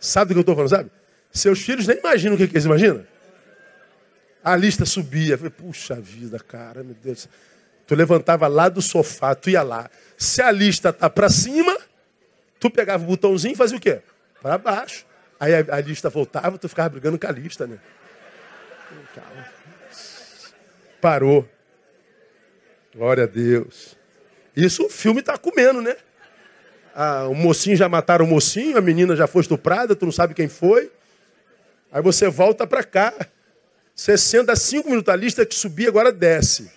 Sabe 0.00 0.30
do 0.30 0.32
que 0.32 0.38
eu 0.38 0.40
estou 0.40 0.54
falando, 0.54 0.70
sabe? 0.70 0.90
Seus 1.30 1.60
filhos 1.60 1.86
nem 1.86 1.98
imaginam 1.98 2.36
o 2.36 2.38
que, 2.38 2.48
que 2.48 2.54
eles 2.54 2.64
imaginam. 2.64 3.06
A 4.42 4.56
lista 4.56 4.86
subia. 4.86 5.36
puxa 5.36 5.96
vida, 5.96 6.38
cara, 6.38 6.82
meu 6.82 6.94
Deus. 6.94 7.28
Tu 7.86 7.94
levantava 7.94 8.46
lá 8.46 8.70
do 8.70 8.80
sofá, 8.80 9.34
tu 9.34 9.50
ia 9.50 9.62
lá. 9.62 9.90
Se 10.16 10.40
a 10.40 10.50
lista 10.50 10.90
tá 10.90 11.10
para 11.10 11.28
cima, 11.28 11.76
tu 12.58 12.70
pegava 12.70 13.04
o 13.04 13.06
botãozinho 13.06 13.52
e 13.52 13.56
fazia 13.56 13.76
o 13.76 13.80
quê? 13.80 14.00
Para 14.40 14.56
baixo. 14.56 15.04
Aí 15.38 15.54
a, 15.54 15.76
a, 15.76 15.80
lista 15.82 16.08
voltava, 16.08 16.56
tu 16.56 16.66
ficava 16.66 16.88
brigando 16.88 17.18
com 17.18 17.26
a 17.26 17.30
lista, 17.30 17.66
né? 17.66 17.78
Parou. 20.98 21.46
Glória 22.94 23.24
a 23.24 23.26
Deus. 23.26 23.98
Isso 24.56 24.86
o 24.86 24.88
filme 24.88 25.20
está 25.20 25.36
comendo, 25.36 25.82
né? 25.82 25.94
Ah, 26.94 27.26
o 27.28 27.34
mocinho 27.34 27.76
já 27.76 27.88
mataram 27.88 28.24
o 28.24 28.28
mocinho, 28.28 28.78
a 28.78 28.80
menina 28.80 29.16
já 29.16 29.26
foi 29.26 29.42
estuprada, 29.42 29.96
tu 29.96 30.04
não 30.04 30.12
sabe 30.12 30.32
quem 30.32 30.48
foi. 30.48 30.92
Aí 31.90 32.00
você 32.00 32.28
volta 32.28 32.66
para 32.66 32.84
cá. 32.84 33.12
Você 33.94 34.16
senta 34.16 34.54
cinco 34.56 34.88
minutos, 34.90 35.12
a 35.12 35.16
lista 35.16 35.44
que 35.44 35.54
subia 35.54 35.88
agora 35.88 36.12
desce. 36.12 36.70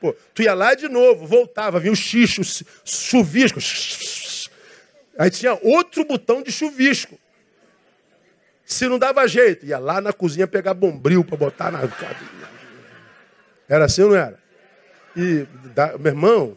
Pô, 0.00 0.14
tu 0.34 0.42
ia 0.42 0.54
lá 0.54 0.74
de 0.74 0.88
novo, 0.88 1.26
voltava, 1.26 1.78
vinha 1.78 1.92
o 1.92 1.96
xixo, 1.96 2.64
chuvisco. 2.84 3.60
Aí 5.18 5.30
tinha 5.30 5.58
outro 5.62 6.04
botão 6.04 6.42
de 6.42 6.50
chuvisco. 6.50 7.18
Se 8.64 8.88
não 8.88 8.98
dava 8.98 9.26
jeito, 9.28 9.66
ia 9.66 9.78
lá 9.78 10.00
na 10.00 10.12
cozinha 10.12 10.46
pegar 10.46 10.74
bombril 10.74 11.24
para 11.24 11.36
botar 11.36 11.70
na. 11.70 11.80
Era 13.68 13.84
assim 13.84 14.02
ou 14.02 14.10
não 14.10 14.16
era? 14.16 14.40
E, 15.16 15.46
meu 16.00 16.06
irmão, 16.12 16.56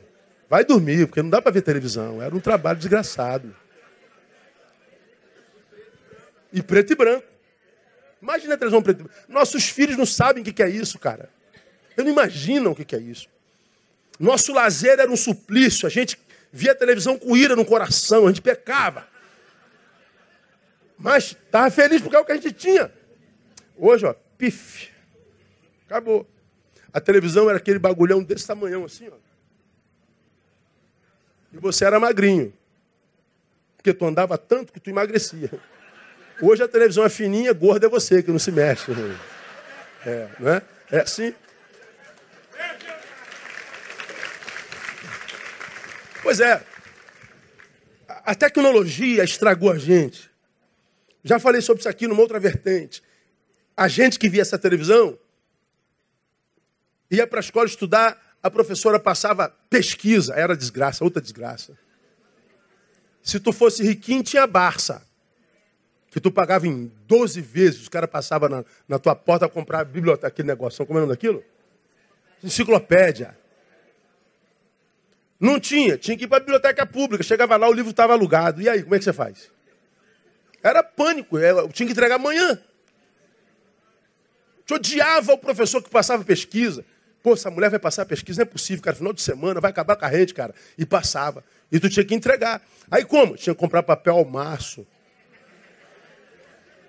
Vai 0.50 0.64
dormir, 0.64 1.08
porque 1.08 1.22
não 1.22 1.30
dá 1.30 1.42
para 1.42 1.52
ver 1.52 1.62
televisão. 1.62 2.22
Era 2.22 2.36
um 2.36 2.40
trabalho 2.40 2.78
desgraçado. 2.78 3.56
E 6.54 6.62
preto 6.62 6.94
e 6.94 6.96
branco. 6.96 7.26
Imagina 8.22 8.54
a 8.54 8.58
televisão 8.58 8.82
preto 8.82 9.02
e 9.02 9.04
branco. 9.04 9.20
Nossos 9.28 9.70
filhos 9.70 9.98
não 9.98 10.06
sabem 10.06 10.44
o 10.44 10.46
que 10.46 10.64
é 10.64 10.70
isso, 10.70 11.00
cara. 11.00 11.30
Eles 11.98 12.06
não 12.06 12.12
imaginam 12.12 12.72
o 12.72 12.76
que 12.76 12.96
é 12.96 13.00
isso. 13.00 13.28
Nosso 14.20 14.54
lazer 14.54 15.00
era 15.00 15.12
um 15.12 15.18
suplício. 15.18 15.88
A 15.88 15.90
gente 15.90 16.20
via 16.52 16.72
a 16.72 16.76
televisão 16.76 17.18
com 17.18 17.36
ira 17.36 17.56
no 17.56 17.66
coração. 17.66 18.26
A 18.26 18.28
gente 18.28 18.42
pecava. 18.42 19.08
Mas 20.98 21.36
estava 21.46 21.70
feliz 21.70 22.02
porque 22.02 22.16
é 22.16 22.20
o 22.20 22.26
que 22.26 22.32
a 22.32 22.36
gente 22.36 22.52
tinha. 22.54 22.92
Hoje, 23.78 24.06
ó, 24.06 24.14
pif. 24.38 24.90
Acabou. 25.86 26.28
A 26.94 27.02
televisão 27.02 27.50
era 27.50 27.58
aquele 27.58 27.80
bagulhão 27.80 28.24
desse 28.24 28.48
tamanhão 28.48 28.86
assim, 28.86 29.10
ó. 29.10 29.25
E 31.56 31.58
você 31.58 31.86
era 31.86 32.00
magrinho. 32.00 32.54
Porque 33.78 33.94
tu 33.94 34.06
andava 34.06 34.38
tanto 34.38 34.74
que 34.74 34.80
tu 34.80 34.89
emagrecia. 34.89 35.50
Hoje 36.41 36.62
a 36.62 36.68
televisão 36.68 37.06
é 37.06 37.10
fininha, 37.10 37.54
gorda 37.54 37.86
é 37.86 37.89
você 37.89 38.22
que 38.22 38.30
não 38.30 38.39
se 38.39 38.52
mexe. 38.52 38.91
É, 40.06 40.28
não 40.38 40.52
é? 40.52 40.62
É 40.91 41.00
assim. 41.00 41.34
Pois 46.22 46.41
é. 46.41 46.62
A 48.08 48.36
tecnologia 48.36 49.24
estragou 49.24 49.72
a 49.72 49.78
gente. 49.78 50.30
Já 51.24 51.39
falei 51.39 51.62
sobre 51.62 51.80
isso 51.80 51.89
aqui 51.89 52.06
numa 52.06 52.22
outra 52.22 52.39
vertente. 52.39 53.02
A 53.78 53.88
gente 53.88 54.20
que 54.20 54.28
via 54.28 54.41
essa 54.41 54.60
televisão 54.60 55.18
ia 57.10 57.26
para 57.26 57.39
a 57.39 57.41
escola 57.41 57.65
estudar 57.65 58.25
a 58.46 58.52
professora 58.52 59.00
passava 59.00 59.52
pesquisa, 59.72 60.36
era 60.36 60.56
desgraça, 60.56 61.04
outra 61.04 61.20
desgraça. 61.20 61.76
Se 63.24 63.40
tu 63.40 63.52
fosse 63.52 63.82
riquinho, 63.82 64.22
tinha 64.22 64.46
Barça. 64.46 65.02
Que 66.12 66.20
tu 66.20 66.32
pagava 66.32 66.68
em 66.68 66.92
12 67.08 67.42
vezes, 67.42 67.82
os 67.82 67.90
caras 67.90 68.08
passavam 68.08 68.48
na, 68.48 68.64
na, 68.88 69.00
tua 69.00 69.16
porta 69.16 69.48
a 69.48 69.50
comprar 69.50 69.80
a 69.80 69.84
biblioteca, 69.84 70.28
aquele 70.28 70.48
negócio. 70.48 70.86
Como 70.86 71.00
é 71.00 71.02
o 71.02 71.06
nome 71.08 71.14
daquilo? 71.16 71.44
enciclopédia. 72.44 73.36
Não 75.40 75.60
tinha, 75.60 75.98
tinha 75.98 76.16
que 76.16 76.26
ir 76.26 76.28
para 76.28 76.38
a 76.38 76.42
biblioteca 76.42 76.86
pública. 76.86 77.24
Chegava 77.24 77.58
lá, 77.58 77.68
o 77.68 77.74
livro 77.74 77.90
estava 77.90 78.14
alugado. 78.14 78.62
E 78.62 78.70
aí, 78.70 78.84
como 78.84 78.94
é 78.94 79.00
que 79.00 79.06
você 79.06 79.12
faz? 79.12 79.52
Era 80.62 80.84
pânico, 80.84 81.40
eu 81.40 81.68
tinha 81.70 81.88
que 81.88 81.94
entregar 81.94 82.18
amanhã. 82.18 82.62
Te 84.68 84.76
odiava 84.76 85.34
o 85.34 85.38
professor 85.40 85.82
que 85.82 85.90
passava 85.90 86.24
pesquisa. 86.24 86.86
Pô, 87.26 87.34
essa 87.34 87.50
mulher 87.50 87.72
vai 87.72 87.80
passar 87.80 88.06
pesquisa, 88.06 88.38
não 88.38 88.44
é 88.44 88.46
possível, 88.46 88.84
cara. 88.84 88.96
Final 88.96 89.12
de 89.12 89.20
semana, 89.20 89.60
vai 89.60 89.72
acabar 89.72 89.96
com 89.96 90.06
a 90.06 90.08
rede, 90.08 90.32
cara. 90.32 90.54
E 90.78 90.86
passava. 90.86 91.44
E 91.72 91.80
tu 91.80 91.90
tinha 91.90 92.06
que 92.06 92.14
entregar. 92.14 92.62
Aí 92.92 93.04
como? 93.04 93.36
Tinha 93.36 93.56
que 93.56 93.60
comprar 93.60 93.82
papel 93.82 94.14
ao 94.14 94.24
maço. 94.24 94.86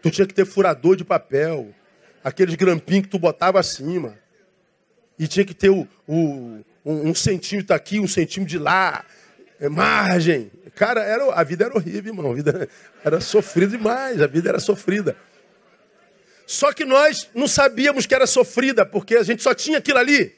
Tu 0.02 0.10
tinha 0.10 0.26
que 0.26 0.34
ter 0.34 0.44
furador 0.44 0.94
de 0.94 1.06
papel. 1.06 1.74
Aqueles 2.22 2.54
grampinhos 2.54 3.04
que 3.04 3.08
tu 3.08 3.18
botava 3.18 3.58
acima. 3.58 4.18
E 5.18 5.26
tinha 5.26 5.42
que 5.42 5.54
ter 5.54 5.70
o, 5.70 5.88
o 6.06 6.62
um, 6.84 7.08
um 7.08 7.14
centímetro 7.14 7.74
aqui, 7.74 7.98
um 7.98 8.06
centímetro 8.06 8.50
de 8.50 8.58
lá. 8.58 9.06
É 9.58 9.70
margem. 9.70 10.50
Cara, 10.74 11.00
era, 11.02 11.32
a 11.32 11.42
vida 11.44 11.64
era 11.64 11.74
horrível, 11.74 12.12
irmão. 12.12 12.32
A 12.32 12.34
vida 12.34 12.68
era 13.02 13.22
sofrida 13.22 13.78
demais. 13.78 14.20
A 14.20 14.26
vida 14.26 14.50
era 14.50 14.60
sofrida. 14.60 15.16
Só 16.46 16.72
que 16.72 16.84
nós 16.84 17.28
não 17.34 17.48
sabíamos 17.48 18.06
que 18.06 18.14
era 18.14 18.26
sofrida, 18.26 18.86
porque 18.86 19.16
a 19.16 19.22
gente 19.24 19.42
só 19.42 19.52
tinha 19.52 19.78
aquilo 19.78 19.98
ali. 19.98 20.32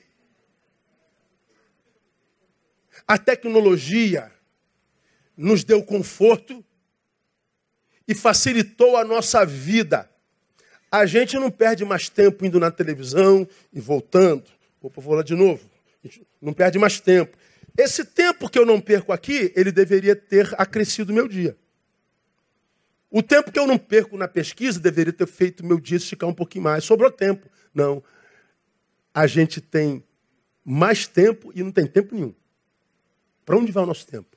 A 3.07 3.19
tecnologia 3.19 4.33
nos 5.37 5.63
deu 5.63 5.83
conforto 5.83 6.65
e 8.07 8.15
facilitou 8.15 8.97
a 8.97 9.05
nossa 9.05 9.45
vida. 9.45 10.11
A 10.91 11.05
gente 11.05 11.39
não 11.39 11.51
perde 11.51 11.85
mais 11.85 12.09
tempo 12.09 12.47
indo 12.47 12.59
na 12.59 12.71
televisão 12.71 13.47
e 13.71 13.79
voltando. 13.79 14.45
Opa, 14.81 15.03
vou 15.03 15.15
lá 15.15 15.23
de 15.23 15.35
novo. 15.35 15.69
Não 16.41 16.55
perde 16.55 16.79
mais 16.79 16.99
tempo. 16.99 17.37
Esse 17.77 18.05
tempo 18.05 18.49
que 18.49 18.59
eu 18.59 18.65
não 18.65 18.81
perco 18.81 19.13
aqui, 19.13 19.53
ele 19.55 19.71
deveria 19.71 20.17
ter 20.17 20.55
acrescido 20.57 21.13
meu 21.13 21.29
dia. 21.29 21.57
O 23.11 23.23
tempo 23.23 23.51
que 23.51 23.59
eu 23.59 23.67
não 23.67 23.79
perco 23.79 24.17
na 24.17 24.29
pesquisa 24.29 24.79
deveria 24.79 25.13
ter 25.13 25.27
feito 25.27 25.65
meu 25.65 25.81
dia 25.81 25.97
esticar 25.97 26.29
um 26.29 26.35
pouquinho 26.35 26.65
mais. 26.65 26.85
Sobrou 26.85 27.11
tempo. 27.11 27.51
Não. 27.73 28.03
A 29.15 29.27
gente 29.27 29.61
tem 29.61 30.05
mais 30.65 31.07
tempo 31.07 31.51
e 31.55 31.63
não 31.63 31.73
tem 31.73 31.87
tempo 31.87 32.15
nenhum. 32.15 32.35
Para 33.47 33.57
onde 33.57 33.73
vai 33.73 33.83
o 33.83 33.87
nosso 33.87 34.07
tempo? 34.07 34.37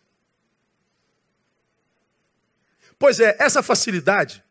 Pois 2.98 3.20
é, 3.20 3.36
essa 3.40 3.62
facilidade, 3.62 4.44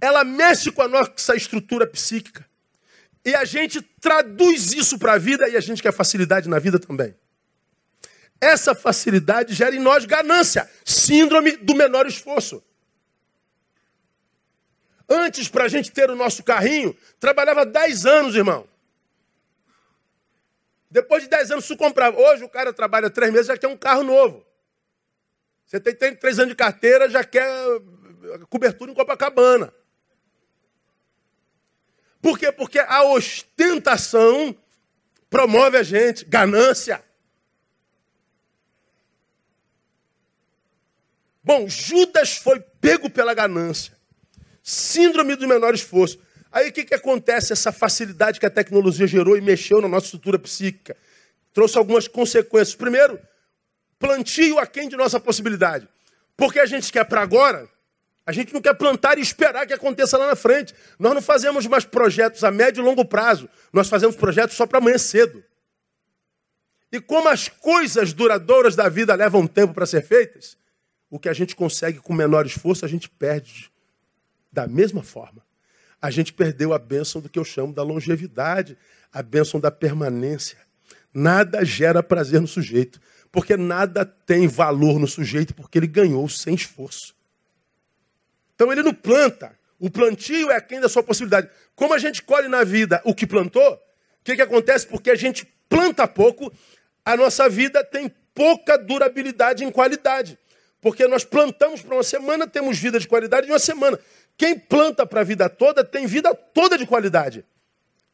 ela 0.00 0.22
mexe 0.22 0.70
com 0.70 0.82
a 0.82 0.88
nossa 0.88 1.34
estrutura 1.34 1.86
psíquica. 1.86 2.46
E 3.24 3.34
a 3.34 3.44
gente 3.44 3.80
traduz 3.82 4.72
isso 4.72 4.98
para 4.98 5.14
a 5.14 5.18
vida 5.18 5.48
e 5.48 5.56
a 5.56 5.60
gente 5.60 5.82
quer 5.82 5.92
facilidade 5.92 6.48
na 6.48 6.58
vida 6.58 6.78
também. 6.78 7.16
Essa 8.40 8.74
facilidade 8.74 9.54
gera 9.54 9.74
em 9.74 9.80
nós 9.80 10.04
ganância, 10.04 10.70
síndrome 10.84 11.56
do 11.56 11.74
menor 11.74 12.06
esforço. 12.06 12.62
Antes, 15.08 15.48
para 15.48 15.64
a 15.64 15.68
gente 15.68 15.92
ter 15.92 16.10
o 16.10 16.16
nosso 16.16 16.42
carrinho, 16.42 16.96
trabalhava 17.20 17.66
10 17.66 18.06
anos, 18.06 18.34
irmão. 18.34 18.66
Depois 20.90 21.22
de 21.24 21.28
10 21.28 21.50
anos, 21.50 21.64
você 21.64 21.76
comprava. 21.76 22.18
Hoje 22.18 22.44
o 22.44 22.48
cara 22.48 22.72
trabalha 22.72 23.10
3 23.10 23.32
meses 23.32 23.46
já 23.48 23.58
quer 23.58 23.68
um 23.68 23.76
carro 23.76 24.02
novo. 24.02 24.46
Você 25.66 25.80
tem 25.80 26.14
3 26.14 26.38
anos 26.38 26.50
de 26.50 26.56
carteira, 26.56 27.10
já 27.10 27.24
quer 27.24 27.46
cobertura 28.48 28.90
em 28.90 28.94
Copacabana. 28.94 29.74
Por 32.22 32.38
quê? 32.38 32.50
Porque 32.50 32.78
a 32.78 33.02
ostentação 33.02 34.56
promove 35.28 35.76
a 35.76 35.82
gente, 35.82 36.24
ganância. 36.24 37.04
Bom, 41.42 41.68
Judas 41.68 42.38
foi 42.38 42.60
pego 42.60 43.10
pela 43.10 43.34
ganância. 43.34 43.93
Síndrome 44.66 45.36
do 45.36 45.46
menor 45.46 45.74
esforço. 45.74 46.18
Aí 46.50 46.70
o 46.70 46.72
que, 46.72 46.86
que 46.86 46.94
acontece? 46.94 47.52
Essa 47.52 47.70
facilidade 47.70 48.40
que 48.40 48.46
a 48.46 48.50
tecnologia 48.50 49.06
gerou 49.06 49.36
e 49.36 49.42
mexeu 49.42 49.78
na 49.82 49.88
nossa 49.88 50.06
estrutura 50.06 50.38
psíquica. 50.38 50.96
Trouxe 51.52 51.76
algumas 51.76 52.08
consequências. 52.08 52.74
Primeiro, 52.74 53.20
plantio 53.98 54.58
aquém 54.58 54.88
de 54.88 54.96
nossa 54.96 55.20
possibilidade. 55.20 55.86
Porque 56.34 56.58
a 56.58 56.64
gente 56.64 56.90
quer 56.90 57.04
para 57.04 57.20
agora, 57.20 57.68
a 58.24 58.32
gente 58.32 58.54
não 58.54 58.62
quer 58.62 58.72
plantar 58.74 59.18
e 59.18 59.20
esperar 59.20 59.66
que 59.66 59.74
aconteça 59.74 60.16
lá 60.16 60.28
na 60.28 60.36
frente. 60.36 60.74
Nós 60.98 61.12
não 61.12 61.20
fazemos 61.20 61.66
mais 61.66 61.84
projetos 61.84 62.42
a 62.42 62.50
médio 62.50 62.80
e 62.80 62.84
longo 62.84 63.04
prazo. 63.04 63.50
Nós 63.70 63.90
fazemos 63.90 64.16
projetos 64.16 64.56
só 64.56 64.66
para 64.66 64.78
amanhã 64.78 64.96
cedo. 64.96 65.44
E 66.90 67.02
como 67.02 67.28
as 67.28 67.48
coisas 67.48 68.14
duradouras 68.14 68.74
da 68.74 68.88
vida 68.88 69.14
levam 69.14 69.46
tempo 69.46 69.74
para 69.74 69.84
ser 69.84 70.00
feitas, 70.00 70.56
o 71.10 71.18
que 71.18 71.28
a 71.28 71.34
gente 71.34 71.54
consegue 71.54 71.98
com 71.98 72.14
menor 72.14 72.46
esforço, 72.46 72.86
a 72.86 72.88
gente 72.88 73.10
perde 73.10 73.73
da 74.54 74.68
mesma 74.68 75.02
forma, 75.02 75.44
a 76.00 76.10
gente 76.10 76.32
perdeu 76.32 76.72
a 76.72 76.78
bênção 76.78 77.20
do 77.20 77.28
que 77.28 77.38
eu 77.38 77.44
chamo 77.44 77.72
da 77.72 77.82
longevidade, 77.82 78.78
a 79.12 79.22
bênção 79.22 79.58
da 79.58 79.70
permanência. 79.70 80.58
Nada 81.12 81.64
gera 81.64 82.02
prazer 82.02 82.40
no 82.40 82.46
sujeito, 82.46 83.00
porque 83.32 83.56
nada 83.56 84.04
tem 84.04 84.46
valor 84.46 84.98
no 84.98 85.08
sujeito, 85.08 85.54
porque 85.54 85.78
ele 85.78 85.86
ganhou 85.86 86.28
sem 86.28 86.54
esforço. 86.54 87.14
Então 88.54 88.70
ele 88.70 88.82
não 88.82 88.94
planta. 88.94 89.58
O 89.78 89.90
plantio 89.90 90.50
é 90.50 90.60
quem 90.60 90.80
da 90.80 90.88
sua 90.88 91.02
possibilidade. 91.02 91.50
Como 91.74 91.92
a 91.92 91.98
gente 91.98 92.22
colhe 92.22 92.46
na 92.48 92.62
vida 92.62 93.02
o 93.04 93.14
que 93.14 93.26
plantou, 93.26 93.74
o 93.74 94.24
que, 94.24 94.36
que 94.36 94.42
acontece? 94.42 94.86
Porque 94.86 95.10
a 95.10 95.16
gente 95.16 95.44
planta 95.68 96.06
pouco, 96.06 96.52
a 97.04 97.16
nossa 97.16 97.48
vida 97.48 97.82
tem 97.82 98.10
pouca 98.32 98.78
durabilidade 98.78 99.64
em 99.64 99.70
qualidade. 99.70 100.38
Porque 100.84 101.08
nós 101.08 101.24
plantamos 101.24 101.80
para 101.80 101.94
uma 101.94 102.02
semana, 102.02 102.46
temos 102.46 102.78
vida 102.78 103.00
de 103.00 103.08
qualidade 103.08 103.46
de 103.46 103.52
uma 103.52 103.58
semana. 103.58 103.98
Quem 104.36 104.58
planta 104.58 105.06
para 105.06 105.20
a 105.20 105.24
vida 105.24 105.48
toda 105.48 105.84
tem 105.84 106.06
vida 106.06 106.34
toda 106.34 106.76
de 106.76 106.86
qualidade. 106.86 107.44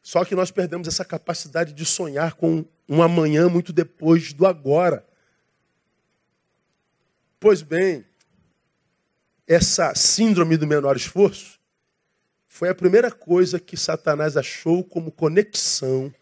Só 0.01 0.25
que 0.25 0.35
nós 0.35 0.51
perdemos 0.51 0.87
essa 0.87 1.05
capacidade 1.05 1.73
de 1.73 1.85
sonhar 1.85 2.33
com 2.33 2.65
um 2.87 3.01
amanhã 3.01 3.47
muito 3.47 3.71
depois 3.71 4.33
do 4.33 4.45
agora. 4.45 5.05
Pois 7.39 7.61
bem, 7.61 8.05
essa 9.47 9.93
síndrome 9.95 10.57
do 10.57 10.67
menor 10.67 10.95
esforço 10.95 11.59
foi 12.47 12.69
a 12.69 12.75
primeira 12.75 13.11
coisa 13.11 13.59
que 13.59 13.77
Satanás 13.77 14.37
achou 14.37 14.83
como 14.83 15.11
conexão 15.11 16.13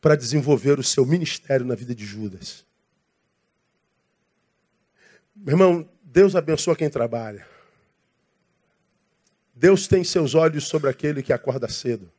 para 0.00 0.16
desenvolver 0.16 0.78
o 0.78 0.84
seu 0.84 1.04
ministério 1.04 1.66
na 1.66 1.74
vida 1.74 1.94
de 1.94 2.04
Judas. 2.04 2.64
Meu 5.34 5.54
irmão, 5.54 5.88
Deus 6.02 6.36
abençoa 6.36 6.76
quem 6.76 6.90
trabalha. 6.90 7.46
Deus 9.60 9.86
tem 9.86 10.02
seus 10.02 10.34
olhos 10.34 10.66
sobre 10.66 10.88
aquele 10.88 11.22
que 11.22 11.34
acorda 11.34 11.68
cedo. 11.68 12.10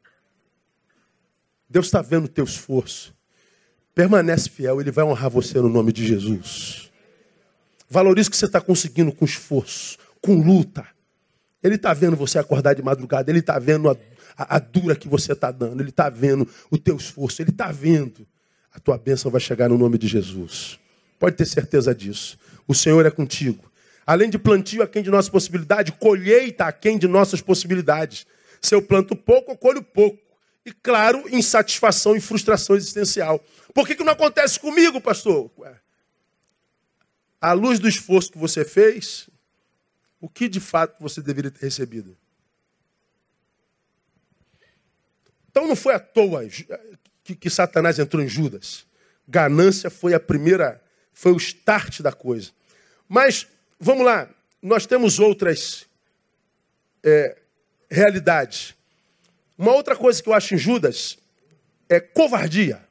Deus 1.67 1.87
está 1.87 1.99
vendo 1.99 2.25
o 2.25 2.27
teu 2.27 2.45
esforço. 2.45 3.15
Permanece 3.95 4.47
fiel, 4.47 4.79
Ele 4.79 4.91
vai 4.91 5.03
honrar 5.03 5.31
você 5.31 5.59
no 5.59 5.67
nome 5.67 5.91
de 5.91 6.05
Jesus. 6.05 6.91
Valorize 7.89 8.27
o 8.27 8.31
que 8.31 8.37
você 8.37 8.45
está 8.45 8.61
conseguindo 8.61 9.11
com 9.11 9.25
esforço, 9.25 9.97
com 10.21 10.39
luta. 10.39 10.87
Ele 11.63 11.75
está 11.75 11.95
vendo 11.95 12.15
você 12.15 12.37
acordar 12.37 12.75
de 12.75 12.83
madrugada, 12.83 13.31
Ele 13.31 13.39
está 13.39 13.57
vendo 13.57 13.89
a, 13.89 13.97
a, 14.37 14.57
a, 14.57 14.59
dura 14.59 14.95
que 14.95 15.07
você 15.07 15.31
está 15.31 15.49
dando, 15.49 15.81
Ele 15.81 15.89
está 15.89 16.11
vendo 16.11 16.47
o 16.69 16.77
teu 16.77 16.95
esforço, 16.95 17.41
Ele 17.41 17.49
está 17.49 17.71
vendo. 17.71 18.27
A 18.71 18.79
tua 18.79 18.99
bênção 18.99 19.31
vai 19.31 19.41
chegar 19.41 19.67
no 19.67 19.79
nome 19.79 19.97
de 19.97 20.07
Jesus. 20.07 20.79
Pode 21.17 21.37
ter 21.37 21.47
certeza 21.47 21.95
disso. 21.95 22.37
O 22.67 22.75
Senhor 22.75 23.03
é 23.03 23.09
contigo. 23.09 23.70
Além 24.11 24.29
de 24.29 24.37
plantio 24.37 24.83
aquém 24.83 25.01
de 25.01 25.09
nossas 25.09 25.29
possibilidades, 25.29 25.95
colheita 25.97 26.65
aquém 26.65 26.97
de 26.97 27.07
nossas 27.07 27.39
possibilidades. 27.39 28.27
Se 28.59 28.75
eu 28.75 28.81
planto 28.81 29.15
pouco, 29.15 29.53
eu 29.53 29.57
colho 29.57 29.81
pouco. 29.81 30.19
E 30.65 30.73
claro, 30.73 31.23
insatisfação 31.33 32.13
e 32.13 32.19
frustração 32.19 32.75
existencial. 32.75 33.39
Por 33.73 33.87
que, 33.87 33.95
que 33.95 34.03
não 34.03 34.11
acontece 34.11 34.59
comigo, 34.59 34.99
pastor? 34.99 35.49
À 37.39 37.53
luz 37.53 37.79
do 37.79 37.87
esforço 37.87 38.33
que 38.33 38.37
você 38.37 38.65
fez, 38.65 39.29
o 40.19 40.27
que 40.27 40.49
de 40.49 40.59
fato 40.59 40.99
você 40.99 41.21
deveria 41.21 41.49
ter 41.49 41.61
recebido? 41.61 42.17
Então 45.49 45.65
não 45.65 45.75
foi 45.75 45.93
à 45.93 45.99
toa 46.01 46.45
que, 47.23 47.33
que 47.33 47.49
Satanás 47.49 47.97
entrou 47.97 48.21
em 48.21 48.27
Judas. 48.27 48.85
Ganância 49.25 49.89
foi 49.89 50.13
a 50.13 50.19
primeira, 50.19 50.83
foi 51.13 51.31
o 51.31 51.37
start 51.37 52.01
da 52.01 52.11
coisa. 52.11 52.51
Mas 53.07 53.47
Vamos 53.83 54.05
lá, 54.05 54.29
nós 54.61 54.85
temos 54.85 55.17
outras 55.17 55.87
é, 57.03 57.35
realidades. 57.89 58.75
Uma 59.57 59.73
outra 59.73 59.95
coisa 59.95 60.21
que 60.21 60.29
eu 60.29 60.35
acho 60.35 60.53
em 60.53 60.57
Judas 60.59 61.17
é 61.89 61.99
covardia. 61.99 62.87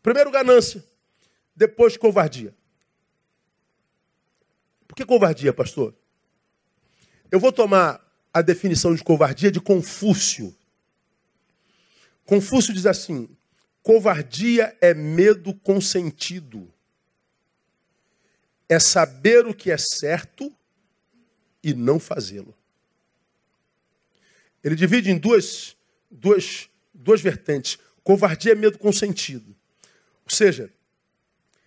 Primeiro 0.00 0.30
ganância, 0.30 0.84
depois 1.56 1.96
covardia. 1.96 2.54
Por 4.86 4.94
que 4.94 5.04
covardia, 5.04 5.52
pastor? 5.52 5.92
Eu 7.28 7.40
vou 7.40 7.50
tomar 7.50 8.00
a 8.32 8.42
definição 8.42 8.94
de 8.94 9.02
covardia 9.02 9.50
de 9.50 9.60
Confúcio. 9.60 10.56
Confúcio 12.24 12.72
diz 12.72 12.86
assim: 12.86 13.28
Covardia 13.82 14.76
é 14.80 14.94
medo 14.94 15.52
consentido. 15.52 16.71
É 18.72 18.78
saber 18.78 19.46
o 19.46 19.52
que 19.52 19.70
é 19.70 19.76
certo 19.76 20.50
e 21.62 21.74
não 21.74 22.00
fazê-lo. 22.00 22.56
Ele 24.64 24.74
divide 24.74 25.10
em 25.10 25.18
duas, 25.18 25.76
duas, 26.10 26.70
duas 26.94 27.20
vertentes. 27.20 27.78
Covardia 28.02 28.52
é 28.52 28.54
medo 28.54 28.78
consentido. 28.78 29.54
Ou 30.24 30.30
seja, 30.34 30.72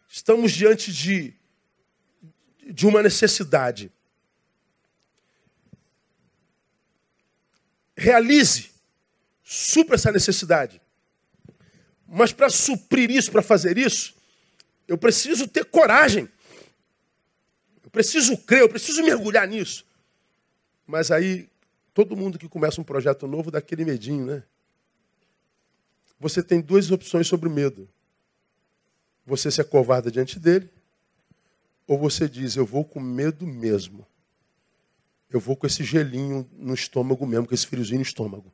estamos 0.09 0.51
diante 0.51 0.91
de, 0.91 1.31
de 2.71 2.87
uma 2.87 3.03
necessidade. 3.03 3.91
Realize, 7.95 8.71
supra 9.43 9.93
essa 9.93 10.11
necessidade. 10.11 10.81
Mas 12.07 12.33
para 12.33 12.49
suprir 12.49 13.11
isso, 13.11 13.31
para 13.31 13.43
fazer 13.43 13.77
isso, 13.77 14.15
eu 14.87 14.97
preciso 14.97 15.47
ter 15.47 15.65
coragem. 15.65 16.27
Preciso 17.95 18.38
crer, 18.39 18.60
eu 18.60 18.67
preciso 18.67 19.01
mergulhar 19.01 19.47
nisso. 19.47 19.86
Mas 20.86 21.12
aí, 21.12 21.47
todo 21.93 22.13
mundo 22.13 22.38
que 22.38 22.49
começa 22.49 22.81
um 22.81 22.84
projeto 22.84 23.25
novo 23.25 23.49
dá 23.49 23.60
aquele 23.60 23.86
medinho, 23.86 24.25
né? 24.25 24.43
Você 26.19 26.43
tem 26.43 26.60
duas 26.60 26.91
opções 26.91 27.25
sobre 27.25 27.47
o 27.47 27.51
medo. 27.51 27.88
Você 29.25 29.49
se 29.49 29.62
acovarda 29.62 30.12
diante 30.12 30.38
dele, 30.38 30.69
ou 31.88 31.97
você 31.97 32.27
diz, 32.27 32.58
eu 32.58 32.65
vou 32.65 32.84
com 32.84 32.99
medo 32.99 33.47
mesmo. 33.47 34.05
Eu 35.29 35.39
vou 35.39 35.55
com 35.55 35.65
esse 35.65 35.81
gelinho 35.81 36.45
no 36.58 36.73
estômago 36.73 37.25
mesmo, 37.25 37.47
com 37.47 37.55
esse 37.55 37.65
friozinho 37.65 37.99
no 37.99 38.05
estômago. 38.05 38.51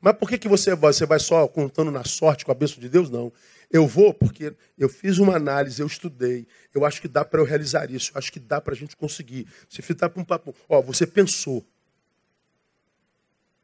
Mas 0.00 0.16
por 0.16 0.28
que, 0.28 0.38
que 0.38 0.46
você 0.46 0.72
vai? 0.72 0.92
Você 0.92 1.04
vai 1.04 1.18
só 1.18 1.48
contando 1.48 1.90
na 1.90 2.04
sorte 2.04 2.44
com 2.44 2.52
a 2.52 2.54
bênção 2.54 2.78
de 2.78 2.88
Deus? 2.88 3.10
Não. 3.10 3.32
Eu 3.70 3.86
vou 3.86 4.14
porque 4.14 4.54
eu 4.78 4.88
fiz 4.88 5.18
uma 5.18 5.36
análise, 5.36 5.80
eu 5.80 5.86
estudei. 5.86 6.46
Eu 6.74 6.84
acho 6.84 7.00
que 7.00 7.08
dá 7.08 7.24
para 7.24 7.40
eu 7.40 7.44
realizar 7.44 7.90
isso. 7.90 8.12
Eu 8.14 8.18
acho 8.18 8.32
que 8.32 8.40
dá 8.40 8.60
para 8.60 8.72
a 8.72 8.76
gente 8.76 8.96
conseguir. 8.96 9.46
Se 9.68 9.82
ficar 9.82 10.08
para 10.08 10.22
um 10.22 10.24
papo. 10.24 10.54
Ó, 10.68 10.80
você 10.80 11.06
pensou. 11.06 11.66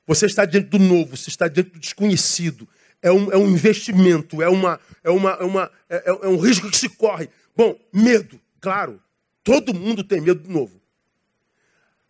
Você 0.07 0.27
está 0.27 0.45
diante 0.45 0.69
do 0.69 0.79
novo, 0.79 1.17
você 1.17 1.31
está 1.31 1.49
diante 1.49 1.71
do 1.71 1.79
desconhecido. 1.79 2.69
É 3.01 3.11
um, 3.11 3.33
é 3.33 3.37
um 3.37 3.49
investimento, 3.49 4.41
é, 4.43 4.49
uma, 4.49 4.81
é, 5.03 5.11
uma, 5.11 5.31
é, 5.33 5.45
uma, 5.45 5.71
é, 5.89 6.03
é 6.07 6.29
um 6.29 6.39
risco 6.39 6.71
que 6.71 6.77
se 6.77 6.89
corre. 6.89 7.29
Bom, 7.57 7.79
medo, 7.93 8.41
claro. 8.61 9.01
Todo 9.43 9.75
mundo 9.75 10.03
tem 10.03 10.21
medo 10.21 10.41
do 10.41 10.51
novo. 10.51 10.81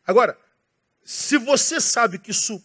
Agora, 0.06 0.38
se 1.04 1.36
você 1.36 1.80
sabe 1.80 2.18
que 2.18 2.30
isso 2.30 2.62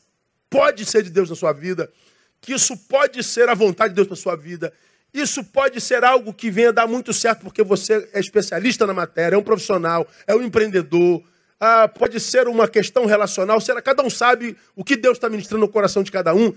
pode 0.49 0.85
ser 0.85 1.03
de 1.03 1.09
Deus 1.09 1.29
na 1.29 1.35
sua 1.35 1.53
vida, 1.53 1.91
que 2.39 2.53
isso 2.53 2.75
pode 2.77 3.23
ser 3.23 3.49
a 3.49 3.53
vontade 3.53 3.93
de 3.93 3.95
Deus 3.95 4.07
na 4.07 4.15
sua 4.15 4.35
vida, 4.35 4.71
isso 5.13 5.43
pode 5.43 5.81
ser 5.81 6.03
algo 6.03 6.33
que 6.33 6.51
venha 6.51 6.71
dar 6.71 6.87
muito 6.87 7.13
certo 7.13 7.41
porque 7.41 7.63
você 7.63 8.09
é 8.13 8.19
especialista 8.19 8.85
na 8.85 8.93
matéria, 8.93 9.35
é 9.35 9.39
um 9.39 9.43
profissional, 9.43 10.07
é 10.27 10.35
um 10.35 10.41
empreendedor, 10.41 11.23
ah, 11.59 11.87
pode 11.87 12.19
ser 12.19 12.47
uma 12.47 12.67
questão 12.67 13.05
relacional, 13.05 13.59
será, 13.59 13.81
cada 13.81 14.03
um 14.03 14.09
sabe 14.09 14.55
o 14.75 14.83
que 14.83 14.95
Deus 14.95 15.17
está 15.17 15.29
ministrando 15.29 15.65
no 15.65 15.71
coração 15.71 16.03
de 16.03 16.11
cada 16.11 16.33
um, 16.33 16.53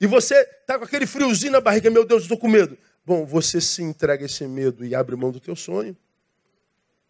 e 0.00 0.06
você 0.06 0.34
está 0.34 0.78
com 0.78 0.84
aquele 0.84 1.06
friozinho 1.06 1.52
na 1.52 1.60
barriga, 1.60 1.90
meu 1.90 2.06
Deus, 2.06 2.22
estou 2.22 2.38
com 2.38 2.48
medo. 2.48 2.76
Bom, 3.04 3.26
você 3.26 3.60
se 3.60 3.82
entrega 3.82 4.24
a 4.24 4.26
esse 4.26 4.46
medo 4.46 4.84
e 4.84 4.94
abre 4.94 5.14
mão 5.14 5.30
do 5.30 5.38
teu 5.38 5.54
sonho, 5.54 5.94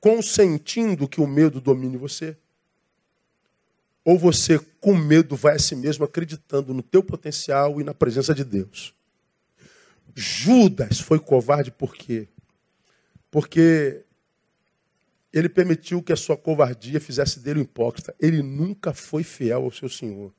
consentindo 0.00 1.06
que 1.06 1.20
o 1.20 1.26
medo 1.26 1.60
domine 1.60 1.96
você. 1.96 2.36
Ou 4.04 4.18
você, 4.18 4.58
com 4.80 4.96
medo, 4.96 5.36
vai 5.36 5.54
a 5.54 5.58
si 5.58 5.76
mesmo 5.76 6.04
acreditando 6.04 6.74
no 6.74 6.82
teu 6.82 7.02
potencial 7.02 7.80
e 7.80 7.84
na 7.84 7.94
presença 7.94 8.34
de 8.34 8.42
Deus. 8.42 8.94
Judas 10.14 11.00
foi 11.00 11.18
covarde 11.18 11.70
por 11.70 11.94
quê? 11.94 12.28
Porque 13.30 14.04
ele 15.32 15.48
permitiu 15.48 16.02
que 16.02 16.12
a 16.12 16.16
sua 16.16 16.36
covardia 16.36 17.00
fizesse 17.00 17.38
dele 17.40 17.60
um 17.60 17.62
hipócrita. 17.62 18.14
Ele 18.18 18.42
nunca 18.42 18.92
foi 18.92 19.22
fiel 19.22 19.64
ao 19.64 19.70
seu 19.70 19.88
Senhor. 19.88 20.32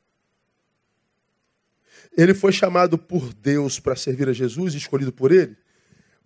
Ele 2.18 2.34
foi 2.34 2.52
chamado 2.52 2.98
por 2.98 3.34
Deus 3.34 3.80
para 3.80 3.96
servir 3.96 4.28
a 4.28 4.34
Jesus, 4.34 4.74
escolhido 4.74 5.14
por 5.14 5.32
ele, 5.32 5.56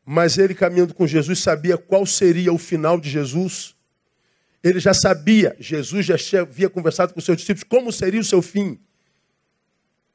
mas 0.04 0.38
ele, 0.38 0.56
caminhando 0.56 0.94
com 0.94 1.06
Jesus, 1.06 1.40
sabia 1.40 1.78
qual 1.78 2.06
seria 2.06 2.52
o 2.52 2.58
final 2.58 3.00
de 3.00 3.10
Jesus. 3.10 3.76
Ele 4.64 4.80
já 4.80 4.94
sabia, 4.94 5.56
Jesus 5.60 6.06
já 6.06 6.16
havia 6.42 6.70
conversado 6.70 7.14
com 7.14 7.22
seus 7.22 7.38
discípulos, 7.38 7.68
como 7.68 7.92
seria 7.92 8.20
o 8.20 8.24
seu 8.24 8.42
fim. 8.42 8.80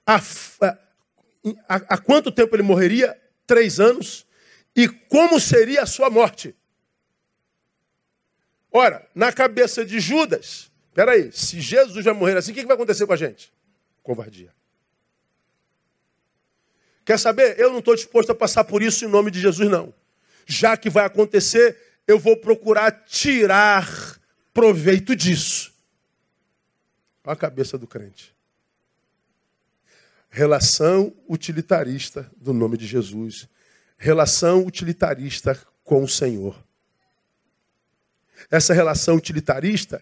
Há, 0.05 0.21
há, 1.69 1.99
quanto 1.99 2.31
tempo 2.33 2.55
ele 2.55 2.63
morreria? 2.63 3.19
Três 3.47 3.81
anos. 3.81 4.27
E 4.75 4.89
como 4.89 5.41
seria 5.41 5.83
a 5.83 5.87
sua 5.87 6.09
morte? 6.11 6.55
Ora, 8.73 9.09
na 9.15 9.33
cabeça 9.33 9.85
de 9.85 9.99
Judas, 9.99 10.71
peraí, 10.95 11.33
se 11.33 11.61
Jesus 11.61 12.05
vai 12.05 12.15
morrer 12.15 12.37
assim, 12.37 12.53
o 12.53 12.55
que 12.55 12.65
vai 12.65 12.77
acontecer 12.77 13.07
com 13.07 13.13
a 13.13 13.17
gente? 13.17 13.53
Covardia. 14.03 14.55
Quer 17.05 17.19
saber? 17.19 17.59
Eu 17.59 17.71
não 17.71 17.81
estou 17.81 17.97
disposto 17.97 18.31
a 18.31 18.35
passar 18.35 18.63
por 18.65 18.83
isso 18.83 19.05
em 19.05 19.09
nome 19.09 19.31
de 19.31 19.41
Jesus, 19.41 19.69
não. 19.69 19.93
Já 20.47 20.77
que 20.77 20.89
vai 20.89 21.05
acontecer, 21.05 21.77
eu 22.07 22.19
vou 22.19 22.37
procurar 22.37 22.93
tirar 23.05 24.21
proveito 24.53 25.17
disso. 25.17 25.73
Olha 27.25 27.35
a 27.35 27.37
cabeça 27.37 27.77
do 27.77 27.87
crente. 27.87 28.35
Relação 30.31 31.13
utilitarista 31.29 32.31
do 32.37 32.53
nome 32.53 32.77
de 32.77 32.87
Jesus. 32.87 33.49
Relação 33.99 34.65
utilitarista 34.65 35.59
com 35.83 36.05
o 36.05 36.09
Senhor. 36.09 36.57
Essa 38.49 38.73
relação 38.73 39.17
utilitarista 39.17 40.01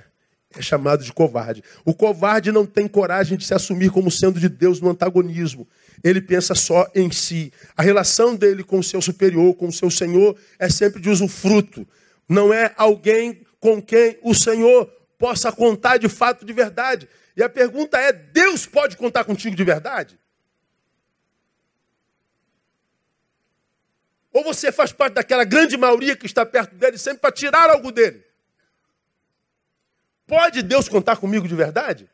é 0.54 0.62
chamado 0.62 1.02
de 1.02 1.12
covarde. 1.12 1.62
O 1.84 1.94
covarde 1.94 2.52
não 2.52 2.66
tem 2.66 2.86
coragem 2.86 3.38
de 3.38 3.44
se 3.44 3.54
assumir 3.54 3.90
como 3.90 4.10
sendo 4.10 4.38
de 4.38 4.48
Deus 4.48 4.80
no 4.80 4.90
antagonismo. 4.90 5.66
Ele 6.04 6.20
pensa 6.20 6.54
só 6.54 6.86
em 6.94 7.10
si. 7.10 7.52
A 7.76 7.82
relação 7.82 8.36
dele 8.36 8.62
com 8.62 8.78
o 8.78 8.84
seu 8.84 9.00
superior, 9.00 9.54
com 9.54 9.68
o 9.68 9.72
seu 9.72 9.90
Senhor, 9.90 10.36
é 10.58 10.68
sempre 10.68 11.00
de 11.00 11.08
usufruto. 11.08 11.86
Não 12.28 12.52
é 12.52 12.72
alguém 12.76 13.40
com 13.60 13.80
quem 13.80 14.18
o 14.22 14.34
Senhor 14.34 14.86
possa 15.18 15.50
contar 15.50 15.96
de 15.98 16.08
fato 16.08 16.44
de 16.44 16.52
verdade. 16.52 17.08
E 17.38 17.42
a 17.42 17.48
pergunta 17.48 17.96
é: 17.96 18.12
Deus 18.12 18.66
pode 18.66 18.96
contar 18.96 19.22
contigo 19.22 19.54
de 19.54 19.62
verdade? 19.62 20.18
Ou 24.32 24.42
você 24.42 24.72
faz 24.72 24.90
parte 24.90 25.14
daquela 25.14 25.44
grande 25.44 25.76
maioria 25.76 26.16
que 26.16 26.26
está 26.26 26.44
perto 26.44 26.74
dele 26.74 26.98
sempre 26.98 27.20
para 27.20 27.30
tirar 27.30 27.70
algo 27.70 27.92
dele? 27.92 28.26
Pode 30.26 30.64
Deus 30.64 30.88
contar 30.88 31.16
comigo 31.16 31.46
de 31.46 31.54
verdade? 31.54 32.10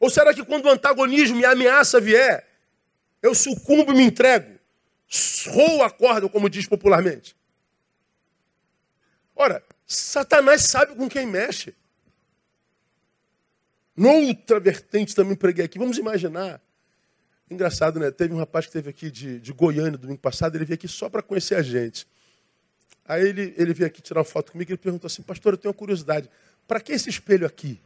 Ou 0.00 0.10
será 0.10 0.34
que 0.34 0.44
quando 0.44 0.64
o 0.64 0.70
antagonismo 0.70 1.38
e 1.38 1.44
a 1.44 1.52
ameaça 1.52 2.00
vier, 2.00 2.44
eu 3.22 3.36
sucumbo 3.36 3.92
e 3.92 3.96
me 3.96 4.02
entrego? 4.02 4.58
Roo 5.46 5.84
a 5.84 5.90
corda, 5.90 6.28
como 6.28 6.50
diz 6.50 6.66
popularmente. 6.66 7.36
Ora, 9.36 9.62
Satanás 9.86 10.62
sabe 10.62 10.96
com 10.96 11.08
quem 11.08 11.24
mexe. 11.24 11.78
Noutra 14.00 14.58
vertente 14.58 15.14
também 15.14 15.36
preguei 15.36 15.62
aqui. 15.62 15.78
Vamos 15.78 15.98
imaginar. 15.98 16.58
Engraçado, 17.50 18.00
né? 18.00 18.10
Teve 18.10 18.32
um 18.32 18.38
rapaz 18.38 18.64
que 18.64 18.70
esteve 18.70 18.88
aqui 18.88 19.10
de, 19.10 19.38
de 19.38 19.52
Goiânia 19.52 19.98
domingo 19.98 20.18
passado, 20.18 20.56
ele 20.56 20.64
veio 20.64 20.76
aqui 20.76 20.88
só 20.88 21.10
para 21.10 21.20
conhecer 21.20 21.54
a 21.54 21.60
gente. 21.60 22.08
Aí 23.04 23.28
ele, 23.28 23.54
ele 23.58 23.74
veio 23.74 23.86
aqui 23.86 24.00
tirar 24.00 24.20
uma 24.20 24.24
foto 24.24 24.52
comigo 24.52 24.70
e 24.70 24.72
ele 24.72 24.78
perguntou 24.78 25.06
assim, 25.06 25.20
pastor, 25.20 25.52
eu 25.52 25.58
tenho 25.58 25.70
uma 25.70 25.76
curiosidade. 25.76 26.30
Para 26.66 26.80
que 26.80 26.92
esse 26.92 27.10
espelho 27.10 27.46
aqui? 27.46 27.78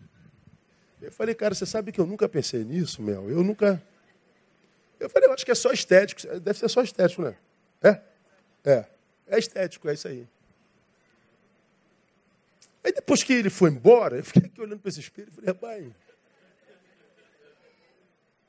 Eu 1.02 1.10
falei, 1.10 1.34
cara, 1.34 1.52
você 1.52 1.66
sabe 1.66 1.90
que 1.90 2.00
eu 2.00 2.06
nunca 2.06 2.28
pensei 2.28 2.62
nisso, 2.62 3.02
Mel? 3.02 3.28
Eu 3.28 3.42
nunca. 3.42 3.82
Eu 5.00 5.10
falei, 5.10 5.28
eu 5.28 5.32
acho 5.32 5.44
que 5.44 5.50
é 5.50 5.56
só 5.56 5.72
estético. 5.72 6.20
Deve 6.38 6.56
ser 6.56 6.68
só 6.68 6.80
estético, 6.80 7.22
né? 7.22 7.34
É? 7.82 8.00
É. 8.64 8.84
É 9.26 9.36
estético, 9.36 9.88
é 9.88 9.94
isso 9.94 10.06
aí. 10.06 10.28
Aí 12.84 12.92
depois 12.92 13.24
que 13.24 13.32
ele 13.32 13.50
foi 13.50 13.70
embora, 13.70 14.18
eu 14.18 14.24
fiquei 14.24 14.44
aqui 14.44 14.60
olhando 14.60 14.78
para 14.78 14.90
esse 14.90 15.00
espelho 15.00 15.28
e 15.28 15.34
falei, 15.34 15.48
rapaz. 15.48 16.03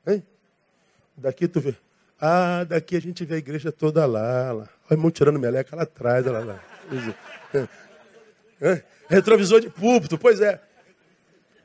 Hein? 0.08 0.24
Daqui 1.18 1.48
tu 1.48 1.60
vê. 1.60 1.76
Ah, 2.20 2.64
daqui 2.64 2.96
a 2.96 3.02
gente 3.02 3.26
vê 3.26 3.36
a 3.36 3.38
igreja 3.38 3.72
toda 3.72 4.06
lá. 4.06 4.52
lá. 4.52 4.64
Olha 4.64 4.70
o 4.90 4.94
irmão 4.94 5.12
tirando 5.12 5.40
meleca 5.40 5.76
lá 5.76 5.84
atrás, 5.84 6.26
lá, 6.26 6.40
lá. 6.40 6.64
Retrovisor 9.08 9.60
de 9.60 9.70
púlpito, 9.70 10.18
pois 10.18 10.42
é. 10.42 10.62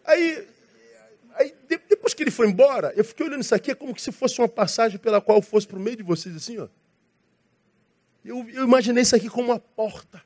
Aí, 0.05 0.49
aí, 1.35 1.55
depois 1.89 2.15
que 2.15 2.23
ele 2.23 2.31
foi 2.31 2.49
embora, 2.49 2.93
eu 2.97 3.05
fiquei 3.05 3.27
olhando 3.27 3.43
isso 3.43 3.55
aqui, 3.55 3.71
é 3.71 3.75
como 3.75 3.99
se 3.99 4.11
fosse 4.11 4.41
uma 4.41 4.49
passagem 4.49 4.99
pela 4.99 5.21
qual 5.21 5.39
eu 5.39 5.43
fosse 5.43 5.67
para 5.67 5.79
o 5.79 5.81
meio 5.81 5.97
de 5.97 6.03
vocês, 6.03 6.35
assim, 6.35 6.59
ó. 6.59 6.69
Eu, 8.25 8.47
eu 8.51 8.65
imaginei 8.65 9.03
isso 9.03 9.17
aqui 9.17 9.31
como 9.31 9.51
uma 9.51 9.59
porta. 9.59 10.23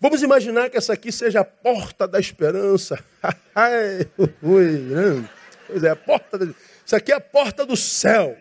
Vamos 0.00 0.22
imaginar 0.22 0.70
que 0.70 0.76
essa 0.76 0.92
aqui 0.92 1.10
seja 1.10 1.40
a 1.40 1.44
porta 1.44 2.06
da 2.06 2.18
esperança. 2.18 3.02
Né? 3.58 5.28
Pois 5.66 5.82
é, 5.82 5.90
a 5.90 5.96
porta. 5.96 6.38
De... 6.38 6.54
Isso 6.86 6.94
aqui 6.94 7.10
é 7.10 7.16
a 7.16 7.20
porta 7.20 7.66
do 7.66 7.76
céu. 7.76 8.38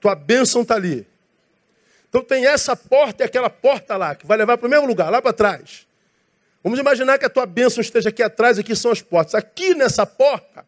Tua 0.00 0.16
bênção 0.16 0.62
está 0.62 0.74
ali. 0.74 1.06
Então 2.08 2.24
tem 2.24 2.44
essa 2.44 2.74
porta 2.74 3.22
e 3.22 3.26
aquela 3.26 3.48
porta 3.48 3.96
lá, 3.96 4.16
que 4.16 4.26
vai 4.26 4.36
levar 4.36 4.58
para 4.58 4.66
o 4.66 4.70
mesmo 4.70 4.84
lugar, 4.84 5.10
lá 5.10 5.22
para 5.22 5.32
trás. 5.32 5.86
Vamos 6.62 6.78
imaginar 6.80 7.18
que 7.18 7.24
a 7.24 7.30
tua 7.30 7.46
bênção 7.46 7.80
esteja 7.80 8.08
aqui 8.08 8.20
atrás, 8.22 8.58
aqui 8.58 8.74
são 8.74 8.90
as 8.90 9.00
portas. 9.00 9.36
Aqui 9.36 9.74
nessa 9.76 10.04
porta 10.04 10.66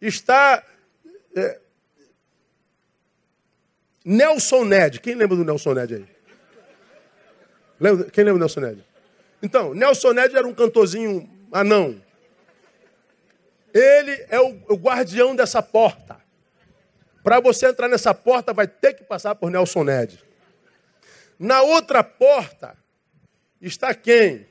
está 0.00 0.62
é, 1.34 1.58
Nelson 4.04 4.64
Ned. 4.64 5.00
Quem 5.00 5.14
lembra 5.14 5.36
do 5.36 5.44
Nelson 5.44 5.72
Ned 5.72 5.94
aí? 5.94 6.06
Quem 8.12 8.24
lembra 8.24 8.34
do 8.34 8.40
Nelson 8.40 8.60
Ned? 8.60 8.87
Então, 9.42 9.74
Nelson 9.74 10.12
Ned 10.12 10.36
era 10.36 10.46
um 10.46 10.54
cantorzinho 10.54 11.28
anão. 11.52 12.02
Ele 13.72 14.26
é 14.28 14.40
o, 14.40 14.60
o 14.68 14.74
guardião 14.74 15.36
dessa 15.36 15.62
porta. 15.62 16.16
Para 17.22 17.40
você 17.40 17.66
entrar 17.66 17.88
nessa 17.88 18.14
porta, 18.14 18.52
vai 18.52 18.66
ter 18.66 18.94
que 18.94 19.04
passar 19.04 19.34
por 19.34 19.50
Nelson 19.50 19.84
Ned. 19.84 20.24
Na 21.38 21.62
outra 21.62 22.02
porta 22.02 22.76
está 23.60 23.94
quem? 23.94 24.46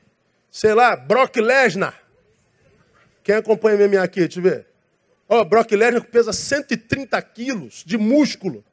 Sei 0.50 0.72
lá, 0.72 0.96
Brock 0.96 1.36
Lesnar. 1.36 2.00
Quem 3.22 3.34
acompanha 3.34 3.86
MMA 3.86 4.02
aqui? 4.02 4.20
Deixa 4.20 4.38
eu 4.38 4.42
ver. 4.42 4.66
Ó, 5.28 5.40
oh, 5.40 5.44
Brock 5.44 5.72
Lesnar 5.72 6.04
pesa 6.04 6.32
130 6.32 7.20
quilos 7.22 7.82
de 7.84 7.98
músculo. 7.98 8.64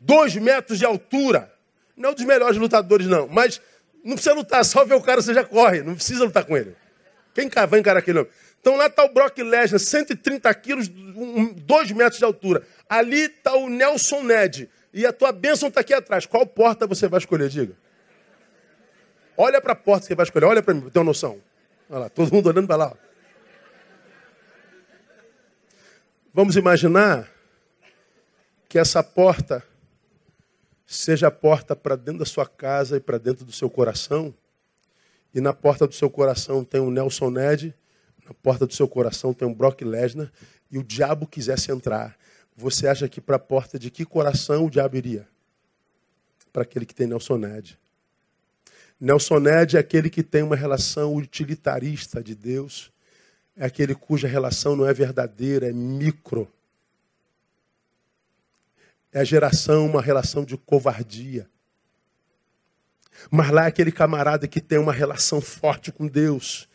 2 0.00 0.36
metros 0.36 0.78
de 0.78 0.84
altura. 0.84 1.50
Não 1.96 2.10
é 2.10 2.12
um 2.12 2.14
dos 2.14 2.24
melhores 2.24 2.58
lutadores, 2.58 3.06
não. 3.06 3.28
Mas 3.28 3.60
não 4.04 4.14
precisa 4.14 4.34
lutar, 4.34 4.64
só 4.64 4.84
ver 4.84 4.94
o 4.94 5.00
cara, 5.00 5.22
você 5.22 5.32
já 5.32 5.44
corre. 5.44 5.82
Não 5.82 5.94
precisa 5.94 6.24
lutar 6.24 6.44
com 6.44 6.56
ele. 6.56 6.76
Quem 7.34 7.48
vai 7.68 7.80
encarar 7.80 8.00
aquele 8.00 8.20
homem? 8.20 8.30
Então 8.60 8.76
lá 8.76 8.86
está 8.86 9.04
o 9.04 9.08
Brock 9.08 9.38
Lesnar, 9.38 9.80
130 9.80 10.54
quilos, 10.54 10.88
2 10.88 11.92
metros 11.92 12.18
de 12.18 12.24
altura. 12.24 12.66
Ali 12.88 13.22
está 13.22 13.54
o 13.54 13.68
Nelson 13.68 14.22
Ned. 14.22 14.70
E 14.92 15.06
a 15.06 15.12
tua 15.12 15.32
bênção 15.32 15.68
está 15.68 15.80
aqui 15.80 15.94
atrás. 15.94 16.26
Qual 16.26 16.46
porta 16.46 16.86
você 16.86 17.08
vai 17.08 17.18
escolher, 17.18 17.48
diga? 17.48 17.74
Olha 19.36 19.60
para 19.60 19.72
a 19.72 19.76
porta 19.76 20.02
que 20.02 20.08
você 20.08 20.14
vai 20.14 20.24
escolher. 20.24 20.46
Olha 20.46 20.62
para 20.62 20.74
mim, 20.74 20.88
ter 20.90 20.98
uma 20.98 21.06
noção. 21.06 21.40
Olha 21.88 22.00
lá, 22.00 22.08
todo 22.08 22.32
mundo 22.32 22.48
olhando 22.48 22.66
para 22.66 22.76
lá. 22.76 22.96
Vamos 26.34 26.56
imaginar 26.56 27.28
que 28.68 28.78
essa 28.78 29.02
porta 29.02 29.62
seja 30.94 31.28
a 31.28 31.30
porta 31.30 31.74
para 31.74 31.96
dentro 31.96 32.18
da 32.18 32.24
sua 32.26 32.46
casa 32.46 32.96
e 32.96 33.00
para 33.00 33.18
dentro 33.18 33.44
do 33.44 33.52
seu 33.52 33.70
coração. 33.70 34.34
E 35.34 35.40
na 35.40 35.54
porta 35.54 35.86
do 35.86 35.94
seu 35.94 36.10
coração 36.10 36.64
tem 36.64 36.80
um 36.80 36.90
Nelson 36.90 37.30
Ned, 37.30 37.74
na 38.26 38.34
porta 38.34 38.66
do 38.66 38.74
seu 38.74 38.86
coração 38.86 39.32
tem 39.32 39.48
um 39.48 39.54
Brock 39.54 39.82
Lesnar, 39.82 40.30
e 40.70 40.78
o 40.78 40.82
diabo 40.82 41.26
quisesse 41.26 41.72
entrar. 41.72 42.16
Você 42.56 42.86
acha 42.86 43.08
que 43.08 43.20
para 43.20 43.36
a 43.36 43.38
porta 43.38 43.78
de 43.78 43.90
que 43.90 44.04
coração 44.04 44.66
o 44.66 44.70
diabo 44.70 44.96
iria? 44.96 45.26
Para 46.52 46.62
aquele 46.62 46.84
que 46.84 46.94
tem 46.94 47.06
Nelson 47.06 47.38
Ned. 47.38 47.78
Nelson 49.00 49.40
Ned 49.40 49.76
é 49.76 49.80
aquele 49.80 50.10
que 50.10 50.22
tem 50.22 50.42
uma 50.42 50.54
relação 50.54 51.16
utilitarista 51.16 52.22
de 52.22 52.34
Deus, 52.34 52.92
é 53.56 53.64
aquele 53.64 53.94
cuja 53.94 54.28
relação 54.28 54.76
não 54.76 54.86
é 54.86 54.92
verdadeira, 54.92 55.68
é 55.68 55.72
micro. 55.72 56.50
É 59.12 59.20
a 59.20 59.24
geração, 59.24 59.86
uma 59.86 60.00
relação 60.00 60.44
de 60.44 60.56
covardia. 60.56 61.48
Mas 63.30 63.50
lá 63.50 63.64
é 63.64 63.68
aquele 63.68 63.92
camarada 63.92 64.48
que 64.48 64.60
tem 64.60 64.78
uma 64.78 64.92
relação 64.92 65.40
forte 65.40 65.92
com 65.92 66.06
Deus, 66.06 66.68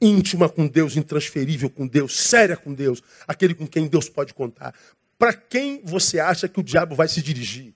íntima 0.00 0.48
com 0.48 0.66
Deus, 0.66 0.96
intransferível 0.96 1.70
com 1.70 1.86
Deus, 1.86 2.18
séria 2.18 2.56
com 2.56 2.74
Deus, 2.74 3.02
aquele 3.26 3.54
com 3.54 3.66
quem 3.66 3.86
Deus 3.86 4.08
pode 4.08 4.34
contar. 4.34 4.74
Para 5.18 5.32
quem 5.32 5.82
você 5.84 6.18
acha 6.18 6.48
que 6.48 6.58
o 6.58 6.62
diabo 6.62 6.94
vai 6.94 7.06
se 7.06 7.22
dirigir? 7.22 7.74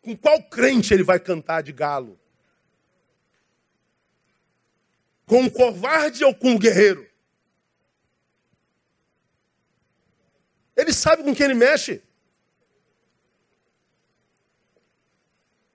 Com 0.00 0.16
qual 0.16 0.42
crente 0.42 0.94
ele 0.94 1.02
vai 1.02 1.20
cantar 1.20 1.62
de 1.62 1.72
galo? 1.72 2.18
Com 5.26 5.44
o 5.44 5.50
covarde 5.50 6.24
ou 6.24 6.34
com 6.34 6.54
o 6.54 6.58
guerreiro? 6.58 7.11
Ele 10.82 10.92
sabe 10.92 11.22
com 11.22 11.32
quem 11.34 11.44
ele 11.44 11.54
mexe. 11.54 12.02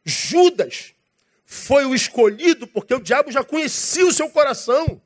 Judas 0.03 0.93
foi 1.45 1.85
o 1.85 1.95
escolhido 1.95 2.67
porque 2.67 2.93
o 2.93 2.99
diabo 2.99 3.31
já 3.31 3.41
conhecia 3.41 4.05
o 4.05 4.11
seu 4.11 4.29
coração. 4.29 5.01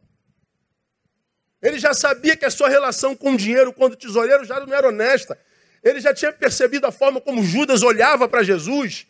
Ele 1.62 1.78
já 1.78 1.94
sabia 1.94 2.36
que 2.36 2.46
a 2.46 2.50
sua 2.50 2.68
relação 2.68 3.16
com 3.16 3.34
o 3.34 3.38
dinheiro, 3.38 3.72
quando 3.72 3.96
tesoureiro, 3.96 4.44
já 4.44 4.60
não 4.60 4.74
era 4.74 4.88
honesta. 4.88 5.40
Ele 5.84 6.02
já 6.02 6.16
tinha 6.16 6.34
percebido 6.34 6.88
a 6.88 6.92
forma 6.92 7.22
como 7.22 7.44
Judas 7.44 7.84
olhava 7.84 8.28
para 8.28 8.42
Jesus 8.42 9.06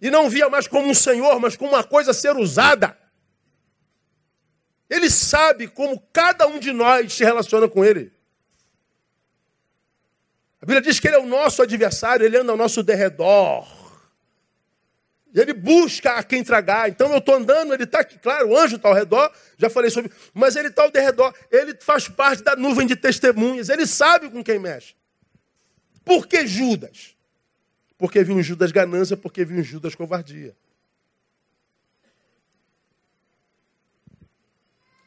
e 0.00 0.10
não 0.10 0.28
via 0.28 0.48
mais 0.48 0.66
como 0.66 0.88
um 0.88 0.94
senhor, 0.94 1.38
mas 1.38 1.56
como 1.56 1.72
uma 1.72 1.84
coisa 1.84 2.10
a 2.10 2.14
ser 2.14 2.36
usada. 2.36 2.98
Ele 4.90 5.08
sabe 5.08 5.68
como 5.68 6.00
cada 6.12 6.48
um 6.48 6.58
de 6.58 6.72
nós 6.72 7.12
se 7.12 7.22
relaciona 7.22 7.68
com 7.68 7.84
ele. 7.84 8.17
A 10.60 10.66
Bíblia 10.66 10.80
diz 10.80 10.98
que 10.98 11.06
ele 11.06 11.16
é 11.16 11.20
o 11.20 11.26
nosso 11.26 11.62
adversário, 11.62 12.24
ele 12.26 12.36
anda 12.36 12.52
ao 12.52 12.58
nosso 12.58 12.82
derredor. 12.82 13.66
Ele 15.34 15.52
busca 15.52 16.14
a 16.14 16.22
quem 16.22 16.42
tragar. 16.42 16.88
Então 16.88 17.12
eu 17.12 17.18
estou 17.18 17.34
andando, 17.34 17.72
ele 17.72 17.84
está 17.84 18.00
aqui, 18.00 18.18
claro, 18.18 18.48
o 18.48 18.58
anjo 18.58 18.76
está 18.76 18.88
ao 18.88 18.94
redor, 18.94 19.30
já 19.56 19.70
falei 19.70 19.90
sobre, 19.90 20.10
mas 20.34 20.56
ele 20.56 20.68
está 20.68 20.82
ao 20.82 20.90
derredor, 20.90 21.32
ele 21.50 21.76
faz 21.80 22.08
parte 22.08 22.42
da 22.42 22.56
nuvem 22.56 22.86
de 22.86 22.96
testemunhas, 22.96 23.68
ele 23.68 23.86
sabe 23.86 24.30
com 24.30 24.42
quem 24.42 24.58
mexe. 24.58 24.94
Por 26.04 26.26
que 26.26 26.46
Judas? 26.46 27.14
Porque 27.98 28.24
viu 28.24 28.38
em 28.38 28.42
Judas 28.42 28.72
ganância, 28.72 29.16
porque 29.16 29.44
viu 29.44 29.58
em 29.58 29.62
Judas 29.62 29.94
covardia. 29.94 30.56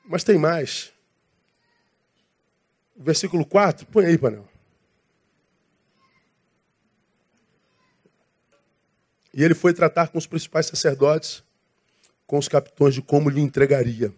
Mas 0.05 0.23
tem 0.23 0.37
mais. 0.37 0.93
Versículo 2.95 3.45
4, 3.45 3.87
põe 3.87 4.05
aí, 4.05 4.17
Panel. 4.17 4.50
E 9.33 9.43
ele 9.43 9.53
foi 9.53 9.73
tratar 9.73 10.09
com 10.09 10.17
os 10.17 10.27
principais 10.27 10.65
sacerdotes, 10.65 11.43
com 12.27 12.37
os 12.37 12.47
capitões 12.47 12.93
de 12.93 13.01
como 13.01 13.29
lhe 13.29 13.41
entregaria. 13.41 14.13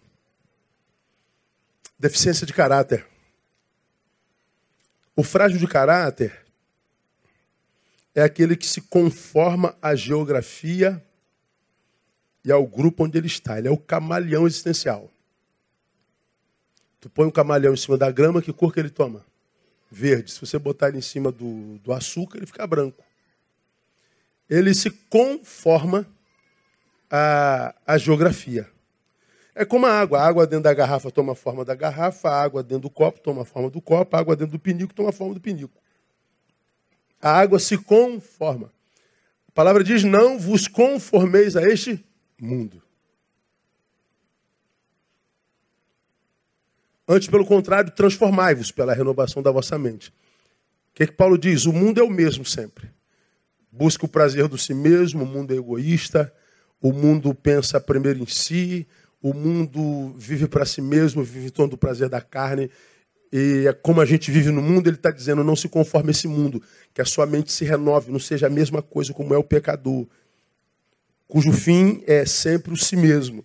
Deficiência 1.98 2.46
de 2.46 2.52
caráter. 2.52 3.06
O 5.14 5.22
frágil 5.22 5.58
de 5.58 5.66
caráter 5.68 6.44
é 8.14 8.22
aquele 8.22 8.56
que 8.56 8.66
se 8.66 8.80
conforma 8.80 9.76
à 9.80 9.94
geografia 9.94 11.02
e 12.44 12.50
ao 12.50 12.66
grupo 12.66 13.04
onde 13.04 13.16
ele 13.16 13.28
está. 13.28 13.58
Ele 13.58 13.68
é 13.68 13.70
o 13.70 13.78
camaleão 13.78 14.46
existencial. 14.46 15.10
Tu 17.00 17.08
põe 17.08 17.26
um 17.26 17.30
camaleão 17.30 17.74
em 17.74 17.76
cima 17.76 17.96
da 17.96 18.10
grama, 18.10 18.42
que 18.42 18.52
cor 18.52 18.72
que 18.72 18.80
ele 18.80 18.90
toma? 18.90 19.24
Verde. 19.90 20.32
Se 20.32 20.40
você 20.40 20.58
botar 20.58 20.88
ele 20.88 20.98
em 20.98 21.02
cima 21.02 21.30
do, 21.30 21.78
do 21.78 21.92
açúcar, 21.92 22.38
ele 22.38 22.46
fica 22.46 22.66
branco 22.66 23.04
ele 24.54 24.72
se 24.72 24.90
conforma 24.90 26.06
à, 27.10 27.74
à 27.86 27.98
geografia. 27.98 28.68
É 29.54 29.64
como 29.64 29.86
a 29.86 29.92
água. 29.92 30.20
A 30.20 30.26
água 30.26 30.46
dentro 30.46 30.64
da 30.64 30.74
garrafa 30.74 31.10
toma 31.10 31.32
a 31.32 31.34
forma 31.34 31.64
da 31.64 31.74
garrafa, 31.74 32.28
a 32.28 32.42
água 32.42 32.62
dentro 32.62 32.82
do 32.82 32.90
copo 32.90 33.20
toma 33.20 33.42
a 33.42 33.44
forma 33.44 33.68
do 33.68 33.80
copo, 33.80 34.16
a 34.16 34.20
água 34.20 34.36
dentro 34.36 34.52
do 34.52 34.58
pinico 34.58 34.94
toma 34.94 35.10
a 35.10 35.12
forma 35.12 35.34
do 35.34 35.40
pinico. 35.40 35.80
A 37.20 37.30
água 37.30 37.58
se 37.58 37.76
conforma. 37.76 38.72
A 39.48 39.52
palavra 39.52 39.82
diz: 39.82 40.04
Não 40.04 40.38
vos 40.38 40.68
conformeis 40.68 41.56
a 41.56 41.62
este 41.62 42.04
mundo. 42.40 42.82
Antes, 47.06 47.28
pelo 47.28 47.44
contrário, 47.44 47.90
transformai-vos 47.90 48.70
pela 48.70 48.94
renovação 48.94 49.42
da 49.42 49.50
vossa 49.50 49.76
mente. 49.78 50.08
O 50.08 50.94
que, 50.94 51.06
que 51.06 51.12
Paulo 51.12 51.36
diz? 51.36 51.66
O 51.66 51.72
mundo 51.72 52.00
é 52.00 52.04
o 52.04 52.10
mesmo 52.10 52.44
sempre 52.44 52.93
busca 53.76 54.06
o 54.06 54.08
prazer 54.08 54.46
do 54.46 54.56
si 54.56 54.72
mesmo, 54.72 55.24
o 55.24 55.26
mundo 55.26 55.52
é 55.52 55.56
egoísta, 55.56 56.32
o 56.80 56.92
mundo 56.92 57.34
pensa 57.34 57.80
primeiro 57.80 58.22
em 58.22 58.26
si, 58.26 58.86
o 59.20 59.32
mundo 59.34 60.14
vive 60.16 60.46
para 60.46 60.64
si 60.64 60.80
mesmo, 60.80 61.24
vive 61.24 61.46
em 61.46 61.50
torno 61.50 61.70
do 61.70 61.78
prazer 61.78 62.08
da 62.08 62.20
carne. 62.20 62.70
E 63.32 63.64
é 63.66 63.72
como 63.72 64.00
a 64.00 64.04
gente 64.04 64.30
vive 64.30 64.50
no 64.50 64.62
mundo, 64.62 64.86
ele 64.86 64.96
está 64.96 65.10
dizendo: 65.10 65.42
não 65.42 65.56
se 65.56 65.68
conforme 65.68 66.12
esse 66.12 66.28
mundo, 66.28 66.62
que 66.92 67.00
a 67.00 67.04
sua 67.04 67.26
mente 67.26 67.50
se 67.50 67.64
renove, 67.64 68.12
não 68.12 68.20
seja 68.20 68.46
a 68.46 68.50
mesma 68.50 68.80
coisa 68.80 69.12
como 69.12 69.34
é 69.34 69.38
o 69.38 69.42
pecador, 69.42 70.06
cujo 71.26 71.52
fim 71.52 72.02
é 72.06 72.24
sempre 72.24 72.72
o 72.72 72.76
si 72.76 72.96
mesmo. 72.96 73.44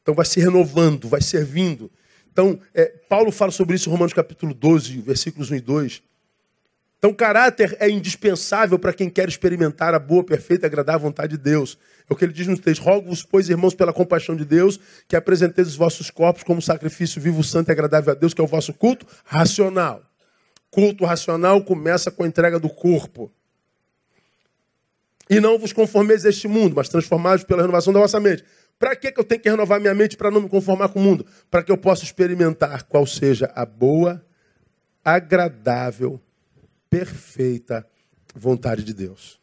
Então 0.00 0.14
vai 0.14 0.24
se 0.24 0.40
renovando, 0.40 1.08
vai 1.08 1.20
servindo. 1.20 1.90
Então, 2.32 2.58
é, 2.72 2.86
Paulo 3.08 3.32
fala 3.32 3.50
sobre 3.50 3.74
isso 3.74 3.88
em 3.88 3.92
Romanos 3.92 4.14
capítulo 4.14 4.54
12, 4.54 5.00
versículos 5.00 5.50
1 5.50 5.56
e 5.56 5.60
2. 5.60 6.02
Então, 6.98 7.14
caráter 7.14 7.76
é 7.78 7.88
indispensável 7.88 8.76
para 8.76 8.92
quem 8.92 9.08
quer 9.08 9.28
experimentar 9.28 9.94
a 9.94 10.00
boa, 10.00 10.24
perfeita 10.24 10.66
e 10.66 10.68
agradável 10.68 11.00
vontade 11.00 11.36
de 11.36 11.42
Deus. 11.42 11.78
É 12.10 12.12
o 12.12 12.16
que 12.16 12.24
ele 12.24 12.32
diz 12.32 12.48
no 12.48 12.58
texto: 12.58 12.82
Rogo-vos, 12.82 13.22
pois, 13.22 13.48
irmãos, 13.48 13.72
pela 13.72 13.92
compaixão 13.92 14.34
de 14.34 14.44
Deus, 14.44 14.80
que 15.06 15.14
apresenteis 15.14 15.68
os 15.68 15.76
vossos 15.76 16.10
corpos 16.10 16.42
como 16.42 16.60
sacrifício 16.60 17.20
vivo, 17.20 17.44
santo 17.44 17.68
e 17.68 17.72
agradável 17.72 18.12
a 18.12 18.16
Deus, 18.16 18.34
que 18.34 18.40
é 18.40 18.44
o 18.44 18.48
vosso 18.48 18.74
culto 18.74 19.06
racional. 19.24 20.02
Culto 20.70 21.04
racional 21.04 21.62
começa 21.62 22.10
com 22.10 22.24
a 22.24 22.26
entrega 22.26 22.58
do 22.58 22.68
corpo. 22.68 23.32
E 25.30 25.40
não 25.40 25.58
vos 25.58 25.72
conformeis 25.72 26.26
a 26.26 26.30
este 26.30 26.48
mundo, 26.48 26.74
mas 26.74 26.88
transformados 26.88 27.44
pela 27.44 27.62
renovação 27.62 27.92
da 27.92 28.00
vossa 28.00 28.18
mente. 28.18 28.44
Para 28.78 28.96
que 28.96 29.12
eu 29.16 29.24
tenho 29.24 29.40
que 29.40 29.50
renovar 29.50 29.80
minha 29.80 29.94
mente 29.94 30.16
para 30.16 30.30
não 30.30 30.40
me 30.40 30.48
conformar 30.48 30.88
com 30.88 30.98
o 30.98 31.02
mundo? 31.02 31.26
Para 31.50 31.62
que 31.62 31.70
eu 31.70 31.76
possa 31.76 32.04
experimentar 32.04 32.84
qual 32.84 33.06
seja 33.06 33.52
a 33.54 33.66
boa, 33.66 34.24
agradável, 35.04 36.20
perfeita 36.90 37.86
vontade 38.34 38.82
de 38.82 38.94
Deus. 38.94 39.40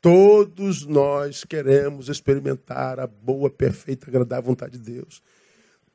Todos 0.00 0.86
nós 0.86 1.44
queremos 1.44 2.08
experimentar 2.08 3.00
a 3.00 3.06
boa, 3.06 3.50
perfeita, 3.50 4.08
agradável 4.08 4.44
vontade 4.44 4.78
de 4.78 4.92
Deus. 4.92 5.20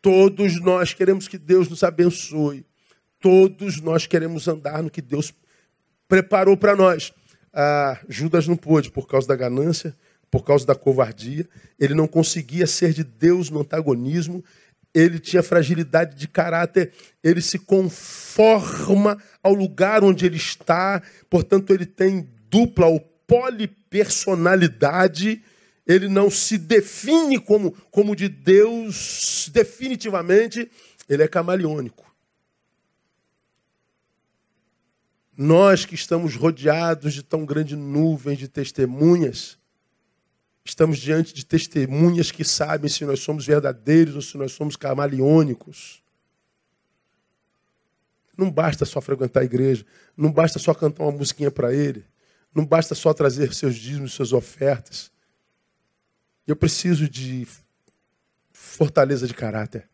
Todos 0.02 0.60
nós 0.60 0.94
queremos 0.94 1.28
que 1.28 1.38
Deus 1.38 1.70
nos 1.70 1.84
abençoe. 1.84 2.66
Todos 3.20 3.80
nós 3.80 4.06
queremos 4.06 4.48
andar 4.50 4.84
no 4.84 4.90
que 4.90 5.02
Deus 5.02 5.34
preparou 6.10 6.58
para 6.58 6.76
nós. 6.76 7.14
Ah, 7.54 7.98
Judas 8.10 8.46
não 8.46 8.58
pôde 8.58 8.92
por 8.92 9.08
causa 9.08 9.28
da 9.28 9.36
ganância, 9.36 9.96
por 10.30 10.44
causa 10.44 10.66
da 10.66 10.76
covardia. 10.76 11.48
Ele 11.80 11.94
não 11.94 12.06
conseguia 12.06 12.68
ser 12.68 12.92
de 12.92 13.04
Deus 13.04 13.50
no 13.50 13.62
antagonismo. 13.62 14.44
Ele 14.94 15.18
tinha 15.20 15.42
fragilidade 15.42 16.16
de 16.16 16.28
caráter. 16.28 16.92
Ele 17.24 17.42
se 17.42 17.58
conforma 17.58 19.18
ao 19.42 19.54
lugar 19.54 20.04
onde 20.04 20.26
ele 20.26 20.36
está. 20.38 21.02
Portanto, 21.30 21.74
ele 21.74 21.86
tem 21.86 22.30
dupla 22.50 22.88
ou 22.88 23.00
polipersonalidade. 23.00 25.42
Ele 25.88 26.08
não 26.08 26.30
se 26.30 26.58
define 26.58 27.40
como, 27.40 27.72
como 27.90 28.16
de 28.16 28.30
Deus 28.30 29.50
definitivamente. 29.52 30.70
Ele 31.10 31.24
é 31.24 31.28
camaleônico. 31.28 32.04
Nós 35.36 35.84
que 35.84 35.96
estamos 35.96 36.36
rodeados 36.36 37.12
de 37.14 37.24
tão 37.24 37.44
grande 37.44 37.76
nuvem 37.76 38.38
de 38.38 38.48
testemunhas, 38.48 39.58
estamos 40.66 40.98
diante 40.98 41.34
de 41.34 41.46
testemunhas 41.46 42.32
que 42.32 42.44
sabem 42.44 42.90
se 42.90 43.06
nós 43.06 43.20
somos 43.20 43.46
verdadeiros 43.46 44.16
ou 44.16 44.22
se 44.22 44.38
nós 44.38 44.52
somos 44.54 44.76
camaleônicos. 44.76 46.02
Não 48.38 48.50
basta 48.50 48.86
só 48.86 49.02
frequentar 49.02 49.42
a 49.42 49.46
igreja, 49.46 49.86
não 50.16 50.32
basta 50.32 50.58
só 50.58 50.74
cantar 50.74 51.04
uma 51.04 51.12
musiquinha 51.12 51.52
para 51.52 51.74
ele, 51.74 52.06
não 52.54 52.66
basta 52.66 52.96
só 52.96 53.14
trazer 53.14 53.54
seus 53.54 53.76
dízimos, 53.76 54.14
suas 54.14 54.34
ofertas. 54.34 55.12
Eu 56.48 56.56
preciso 56.56 57.08
de 57.08 57.48
fortaleza 58.52 59.28
de 59.28 59.34
caráter. 59.34 59.88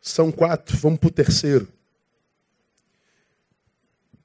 São 0.00 0.32
quatro, 0.32 0.76
vamos 0.76 0.98
para 0.98 1.08
o 1.08 1.12
terceiro. 1.12 1.68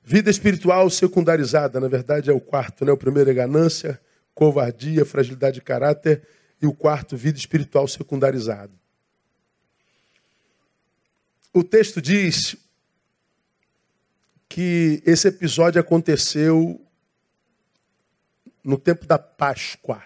Vida 0.09 0.29
espiritual 0.29 0.89
secundarizada, 0.89 1.81
na 1.81 1.89
verdade 1.89 2.29
é 2.29 2.33
o 2.33 2.39
quarto, 2.39 2.85
né? 2.85 2.93
O 2.93 2.97
primeiro 2.97 3.29
é 3.29 3.33
ganância, 3.33 3.99
covardia, 4.33 5.03
fragilidade 5.03 5.55
de 5.55 5.61
caráter 5.61 6.25
e 6.61 6.65
o 6.65 6.73
quarto, 6.73 7.17
vida 7.17 7.37
espiritual 7.37 7.85
secundarizada. 7.89 8.71
O 11.53 11.61
texto 11.61 12.01
diz 12.01 12.55
que 14.47 15.03
esse 15.05 15.27
episódio 15.27 15.81
aconteceu 15.81 16.81
no 18.63 18.77
tempo 18.77 19.05
da 19.05 19.19
Páscoa. 19.19 20.01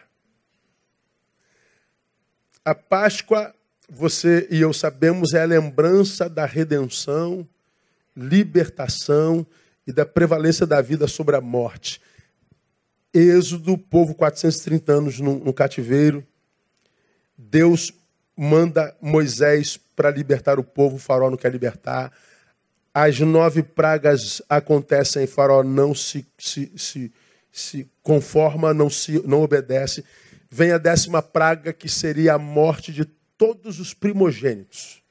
A 2.65 2.73
Páscoa, 2.73 3.53
você 3.87 4.47
e 4.49 4.61
eu 4.61 4.73
sabemos, 4.73 5.35
é 5.35 5.43
a 5.43 5.45
lembrança 5.45 6.27
da 6.27 6.47
redenção, 6.47 7.47
libertação 8.17 9.45
e 9.85 9.91
da 9.91 10.05
prevalência 10.05 10.65
da 10.65 10.81
vida 10.81 11.07
sobre 11.07 11.35
a 11.35 11.41
morte. 11.41 12.01
Êxodo, 13.13 13.77
povo 13.77 14.15
430 14.15 14.91
anos 14.91 15.19
no, 15.19 15.39
no 15.39 15.53
cativeiro. 15.53 16.25
Deus 17.37 17.93
manda 18.37 18.95
Moisés 19.01 19.77
para 19.95 20.09
libertar 20.09 20.59
o 20.59 20.63
povo, 20.63 20.95
o 20.95 20.99
faraó 20.99 21.29
não 21.29 21.37
quer 21.37 21.51
libertar. 21.51 22.11
As 22.93 23.19
nove 23.19 23.63
pragas 23.63 24.41
acontecem, 24.49 25.27
faraó 25.27 25.63
não 25.63 25.93
se, 25.93 26.25
se, 26.37 26.71
se, 26.77 27.11
se 27.51 27.89
conforma, 28.01 28.73
não, 28.73 28.89
se, 28.89 29.25
não 29.27 29.41
obedece. 29.41 30.03
Vem 30.49 30.71
a 30.71 30.77
décima 30.77 31.21
praga, 31.21 31.71
que 31.71 31.87
seria 31.87 32.33
a 32.33 32.39
morte 32.39 32.91
de 32.91 33.05
todos 33.05 33.79
os 33.79 33.93
primogênitos. 33.93 35.01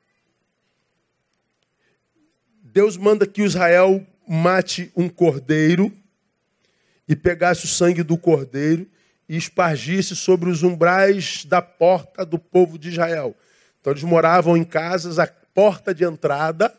Deus 2.62 2.97
manda 2.97 3.27
que 3.27 3.43
Israel 3.43 4.07
mate 4.33 4.93
um 4.95 5.09
cordeiro 5.09 5.93
e 7.09 7.16
pegasse 7.16 7.64
o 7.64 7.68
sangue 7.68 8.05
do 8.05 8.16
cordeiro 8.16 8.87
e 9.28 9.37
espargisse 9.37 10.14
sobre 10.14 10.49
os 10.49 10.62
umbrais 10.62 11.45
da 11.45 11.61
porta 11.61 12.24
do 12.24 12.39
povo 12.39 12.78
de 12.78 12.91
Israel. 12.91 13.35
Então 13.81 13.93
eles 13.93 14.05
moravam 14.05 14.57
em 14.57 14.62
casas, 14.62 15.18
a 15.18 15.26
porta 15.26 15.93
de 15.93 16.05
entrada 16.05 16.72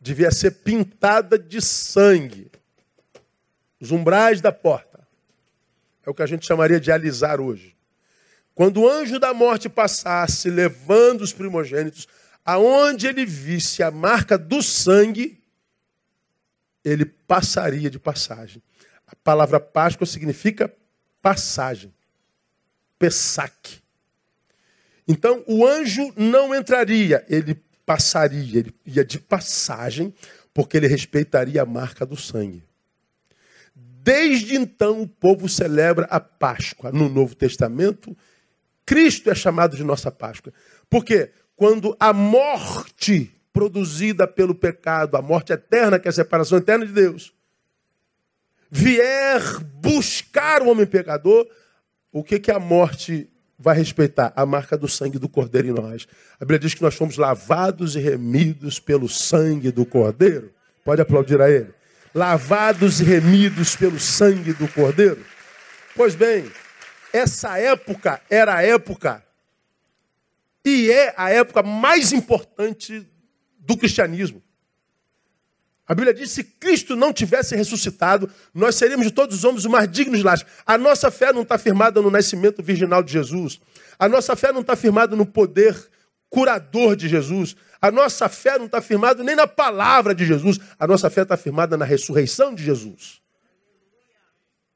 devia 0.00 0.32
ser 0.32 0.50
pintada 0.50 1.38
de 1.38 1.60
sangue. 1.60 2.50
Os 3.80 3.92
umbrais 3.92 4.40
da 4.40 4.50
porta. 4.50 5.06
É 6.04 6.10
o 6.10 6.14
que 6.14 6.22
a 6.22 6.26
gente 6.26 6.44
chamaria 6.44 6.80
de 6.80 6.90
alisar 6.90 7.40
hoje. 7.40 7.76
Quando 8.52 8.80
o 8.80 8.88
anjo 8.88 9.20
da 9.20 9.32
morte 9.32 9.68
passasse, 9.68 10.50
levando 10.50 11.20
os 11.20 11.32
primogênitos, 11.32 12.08
aonde 12.44 13.06
ele 13.06 13.24
visse 13.24 13.80
a 13.80 13.92
marca 13.92 14.36
do 14.36 14.60
sangue, 14.60 15.39
ele 16.84 17.04
passaria 17.04 17.90
de 17.90 17.98
passagem. 17.98 18.62
A 19.06 19.14
palavra 19.16 19.58
Páscoa 19.60 20.06
significa 20.06 20.72
passagem. 21.20 21.92
Pessac. 22.98 23.80
Então, 25.06 25.42
o 25.46 25.66
anjo 25.66 26.12
não 26.16 26.54
entraria, 26.54 27.24
ele 27.28 27.60
passaria, 27.84 28.60
ele 28.60 28.74
ia 28.86 29.04
de 29.04 29.18
passagem, 29.18 30.14
porque 30.54 30.76
ele 30.76 30.86
respeitaria 30.86 31.62
a 31.62 31.66
marca 31.66 32.06
do 32.06 32.16
sangue. 32.16 32.62
Desde 33.74 34.54
então, 34.54 35.02
o 35.02 35.08
povo 35.08 35.48
celebra 35.48 36.06
a 36.06 36.20
Páscoa. 36.20 36.92
No 36.92 37.08
Novo 37.08 37.34
Testamento, 37.34 38.16
Cristo 38.86 39.30
é 39.30 39.34
chamado 39.34 39.76
de 39.76 39.84
nossa 39.84 40.10
Páscoa. 40.10 40.52
Porque 40.88 41.32
quando 41.56 41.96
a 42.00 42.12
morte 42.12 43.34
produzida 43.60 44.26
pelo 44.26 44.54
pecado, 44.54 45.18
a 45.18 45.20
morte 45.20 45.52
eterna, 45.52 45.98
que 45.98 46.08
é 46.08 46.10
a 46.10 46.12
separação 46.12 46.56
eterna 46.56 46.86
de 46.86 46.94
Deus, 46.94 47.30
vier 48.70 49.42
buscar 49.82 50.62
o 50.62 50.70
homem 50.70 50.86
pecador, 50.86 51.46
o 52.10 52.24
que, 52.24 52.40
que 52.40 52.50
a 52.50 52.58
morte 52.58 53.28
vai 53.58 53.76
respeitar? 53.76 54.32
A 54.34 54.46
marca 54.46 54.78
do 54.78 54.88
sangue 54.88 55.18
do 55.18 55.28
Cordeiro 55.28 55.68
em 55.68 55.72
nós. 55.72 56.08
A 56.36 56.38
Bíblia 56.38 56.58
diz 56.58 56.72
que 56.72 56.80
nós 56.80 56.94
fomos 56.94 57.18
lavados 57.18 57.96
e 57.96 58.00
remidos 58.00 58.80
pelo 58.80 59.10
sangue 59.10 59.70
do 59.70 59.84
Cordeiro. 59.84 60.50
Pode 60.82 61.02
aplaudir 61.02 61.38
a 61.42 61.50
ele. 61.50 61.68
Lavados 62.14 62.98
e 63.02 63.04
remidos 63.04 63.76
pelo 63.76 64.00
sangue 64.00 64.54
do 64.54 64.66
Cordeiro. 64.68 65.22
Pois 65.94 66.14
bem, 66.14 66.50
essa 67.12 67.58
época 67.58 68.22
era 68.30 68.54
a 68.54 68.62
época 68.62 69.22
e 70.64 70.90
é 70.90 71.12
a 71.14 71.30
época 71.30 71.62
mais 71.62 72.10
importante 72.10 73.06
do 73.60 73.76
cristianismo. 73.76 74.42
A 75.90 75.94
Bíblia 75.94 76.14
diz: 76.14 76.30
se 76.30 76.44
Cristo 76.44 76.94
não 76.94 77.12
tivesse 77.12 77.56
ressuscitado, 77.56 78.30
nós 78.54 78.76
seríamos 78.76 79.06
de 79.06 79.12
todos 79.12 79.38
os 79.38 79.44
homens 79.44 79.64
os 79.64 79.70
mais 79.70 79.90
dignos 79.90 80.22
laço. 80.22 80.44
A 80.64 80.78
nossa 80.78 81.10
fé 81.10 81.32
não 81.32 81.42
está 81.42 81.58
firmada 81.58 82.00
no 82.00 82.10
nascimento 82.10 82.62
virginal 82.62 83.02
de 83.02 83.12
Jesus. 83.12 83.60
A 83.98 84.08
nossa 84.08 84.36
fé 84.36 84.52
não 84.52 84.60
está 84.60 84.76
firmada 84.76 85.16
no 85.16 85.26
poder 85.26 85.76
curador 86.28 86.94
de 86.94 87.08
Jesus. 87.08 87.56
A 87.82 87.90
nossa 87.90 88.28
fé 88.28 88.56
não 88.56 88.66
está 88.66 88.80
firmada 88.80 89.24
nem 89.24 89.34
na 89.34 89.48
palavra 89.48 90.14
de 90.14 90.24
Jesus. 90.24 90.60
A 90.78 90.86
nossa 90.86 91.10
fé 91.10 91.22
está 91.22 91.36
firmada 91.36 91.76
na 91.76 91.84
ressurreição 91.84 92.54
de 92.54 92.62
Jesus. 92.62 93.20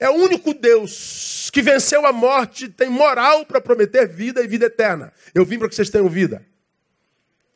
É 0.01 0.11
o 0.11 0.14
único 0.14 0.53
Deus 0.53 1.49
que 1.53 1.62
venceu 1.62 2.05
a 2.05 2.12
morte, 2.12 2.68
tem 2.68 2.91
moral 2.91 3.47
para 3.47 3.61
prometer 3.61 4.09
vida 4.09 4.43
e 4.43 4.49
vida 4.49 4.66
eterna. 4.66 5.12
Eu 5.32 5.45
vim 5.45 5.61
para 5.61 5.68
que 5.68 5.76
vocês 5.76 5.91
tenham 5.91 6.09
vida 6.09 6.45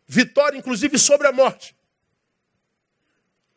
vitória, 0.08 0.56
inclusive, 0.56 0.98
sobre 0.98 1.28
a 1.28 1.32
morte. 1.32 1.76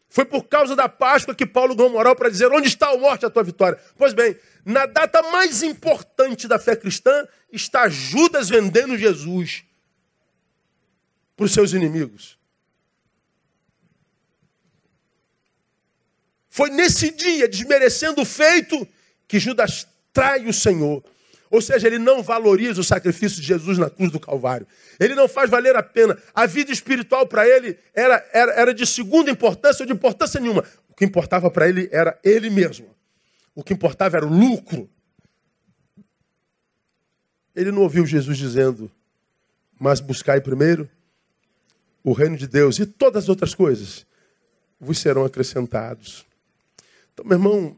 Foi 0.10 0.26
por 0.26 0.44
causa 0.44 0.76
da 0.76 0.90
Páscoa 0.90 1.34
que 1.34 1.46
Paulo 1.46 1.74
ganhou 1.74 1.90
moral 1.94 2.18
para 2.18 2.30
dizer: 2.30 2.52
onde 2.52 2.68
está 2.68 2.90
a 2.90 2.98
morte, 2.98 3.26
a 3.26 3.30
tua 3.30 3.44
vitória? 3.44 3.80
Pois 3.98 4.14
bem, 4.14 4.38
na 4.66 4.86
data 4.86 5.22
mais 5.32 5.64
importante 5.64 6.50
da 6.50 6.60
fé 6.60 6.76
cristã, 6.76 7.26
está 7.50 7.88
Judas 7.88 8.50
vendendo 8.50 8.98
Jesus 8.98 9.64
para 11.38 11.46
os 11.46 11.54
seus 11.54 11.72
inimigos. 11.72 12.38
Foi 16.50 16.70
nesse 16.70 17.12
dia, 17.12 17.48
desmerecendo 17.48 18.22
o 18.22 18.26
feito, 18.26 18.86
que 19.26 19.40
Judas 19.40 19.88
trai 20.12 20.46
o 20.46 20.54
Senhor. 20.54 21.02
Ou 21.52 21.62
seja, 21.62 21.86
ele 21.86 22.00
não 22.00 22.24
valoriza 22.24 22.80
o 22.80 22.84
sacrifício 22.84 23.42
de 23.42 23.46
Jesus 23.46 23.78
na 23.78 23.90
cruz 23.90 24.10
do 24.10 24.22
Calvário. 24.22 24.66
Ele 24.98 25.14
não 25.14 25.28
faz 25.28 25.50
valer 25.50 25.76
a 25.76 25.84
pena. 25.84 26.18
A 26.34 26.46
vida 26.46 26.72
espiritual 26.72 27.28
para 27.28 27.46
ele 27.46 27.78
era, 27.94 28.26
era, 28.32 28.54
era 28.54 28.74
de 28.74 28.88
segunda 28.88 29.30
importância 29.30 29.84
ou 29.84 29.88
de 29.88 29.92
importância 29.92 30.40
nenhuma. 30.40 30.64
O 30.88 30.96
que 30.96 31.04
importava 31.04 31.52
para 31.52 31.68
ele 31.68 31.90
era 31.92 32.18
ele 32.24 32.50
mesmo. 32.50 32.88
O 33.54 33.62
que 33.62 33.74
importava 33.74 34.16
era 34.16 34.26
o 34.26 34.30
lucro. 34.34 34.90
Ele 37.54 37.70
não 37.70 37.82
ouviu 37.82 38.06
Jesus 38.06 38.38
dizendo, 38.38 38.90
mas 39.78 40.00
buscai 40.00 40.40
primeiro 40.40 40.90
o 42.02 42.14
reino 42.14 42.38
de 42.38 42.48
Deus 42.48 42.80
e 42.80 42.86
todas 42.86 43.26
as 43.26 43.30
outras 43.30 43.54
coisas 43.54 44.06
vos 44.80 44.98
serão 44.98 45.26
acrescentados. 45.26 46.26
Então, 47.14 47.26
meu 47.26 47.38
irmão, 47.38 47.78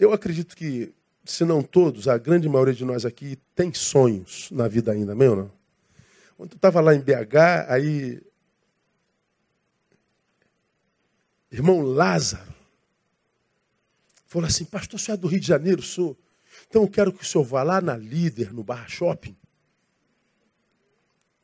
eu 0.00 0.12
acredito 0.12 0.56
que 0.56 0.92
se 1.30 1.44
não 1.44 1.62
todos, 1.62 2.08
a 2.08 2.18
grande 2.18 2.48
maioria 2.48 2.74
de 2.74 2.84
nós 2.84 3.04
aqui 3.04 3.38
tem 3.54 3.72
sonhos 3.72 4.50
na 4.50 4.68
vida 4.68 4.92
ainda, 4.92 5.14
meu 5.14 5.36
não? 5.36 5.52
Quando 6.36 6.52
eu 6.52 6.56
estava 6.56 6.80
lá 6.80 6.94
em 6.94 7.00
BH, 7.00 7.68
aí. 7.68 8.22
Irmão 11.50 11.80
Lázaro 11.80 12.54
falou 14.26 14.46
assim: 14.46 14.64
Pastor, 14.64 15.00
o 15.00 15.02
senhor 15.02 15.16
é 15.16 15.20
do 15.20 15.28
Rio 15.28 15.40
de 15.40 15.46
Janeiro? 15.46 15.82
Sou. 15.82 16.16
Então 16.68 16.82
eu 16.82 16.88
quero 16.88 17.12
que 17.12 17.22
o 17.22 17.26
senhor 17.26 17.44
vá 17.44 17.62
lá 17.62 17.80
na 17.80 17.96
Líder, 17.96 18.52
no 18.52 18.62
Barra 18.62 18.88
Shopping, 18.88 19.36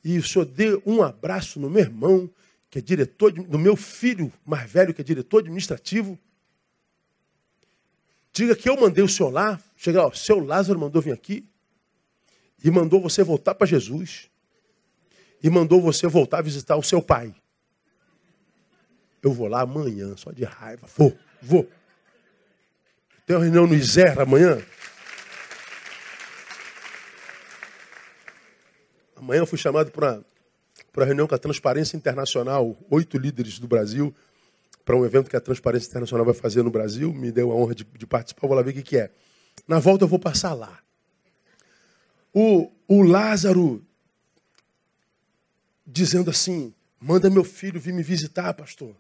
e 0.05 0.19
o 0.19 0.23
senhor 0.23 0.45
dê 0.45 0.81
um 0.85 1.03
abraço 1.03 1.61
no 1.61 1.71
meu 1.71 1.83
irmão, 1.83 2.31
que 2.69 2.79
é 2.79 2.83
diretor, 2.83 3.33
do 3.33 3.59
meu 3.59 3.77
filho 3.77 4.33
mais 4.45 4.71
velho, 4.71 4.93
que 4.93 5.01
é 5.01 5.05
diretor 5.05 5.39
administrativo. 5.39 6.19
Diga 8.33 8.57
que 8.57 8.69
eu 8.69 8.81
mandei 8.81 9.05
o 9.05 9.09
senhor 9.09 9.31
lá. 9.31 9.61
Chega, 9.83 10.01
ó, 10.07 10.13
seu 10.13 10.39
Lázaro 10.39 10.79
mandou 10.79 11.03
vir 11.03 11.13
aqui. 11.13 11.45
E 12.63 12.71
mandou 12.71 13.01
você 13.01 13.25
voltar 13.25 13.53
para 13.57 13.67
Jesus. 13.67 14.31
E 15.43 15.51
mandou 15.51 15.83
você 15.83 16.07
voltar 16.07 16.39
a 16.39 16.43
visitar 16.43 16.77
o 16.77 16.85
seu 16.85 17.03
pai. 17.03 17.35
Eu 19.21 19.33
vou 19.33 19.49
lá 19.49 19.63
amanhã, 19.63 20.17
só 20.17 20.31
de 20.31 20.45
raiva. 20.45 20.87
Vou, 20.97 21.19
vou. 21.41 21.69
Tem 23.27 23.35
uma 23.35 23.43
reunião 23.43 23.67
no 23.67 23.75
Iser 23.75 24.21
amanhã. 24.21 24.63
Amanhã 29.17 29.41
eu 29.41 29.47
fui 29.47 29.59
chamado 29.59 29.91
para 29.91 30.23
uma 30.97 31.05
reunião 31.05 31.27
com 31.27 31.35
a 31.35 31.39
Transparência 31.39 31.97
Internacional, 31.97 32.77
oito 32.89 33.19
líderes 33.19 33.59
do 33.59 33.67
Brasil 33.67 34.15
para 34.85 34.97
um 34.97 35.05
evento 35.05 35.29
que 35.29 35.37
a 35.37 35.41
Transparência 35.41 35.89
Internacional 35.89 36.25
vai 36.25 36.35
fazer 36.35 36.63
no 36.63 36.71
Brasil, 36.71 37.13
me 37.13 37.33
deu 37.33 37.51
a 37.51 37.55
honra 37.57 37.75
de, 37.75 37.85
de 37.85 38.07
participar, 38.07 38.47
vou 38.47 38.57
lá 38.57 38.63
ver 38.63 38.71
o 38.71 38.75
que, 38.75 38.83
que, 38.83 38.97
é. 38.97 39.11
Na 39.67 39.79
volta 39.79 40.05
eu 40.05 40.09
vou 40.09 40.19
passar 40.19 40.55
lá. 40.55 40.83
O, 42.33 42.71
o 42.89 43.03
Lázaro 43.03 43.85
dizendo 45.87 46.31
assim: 46.31 46.75
manda 47.01 47.31
meu 47.31 47.45
filho 47.45 47.81
vir 47.81 47.93
me 47.93 48.03
visitar, 48.03 48.53
pastor. 48.55 48.97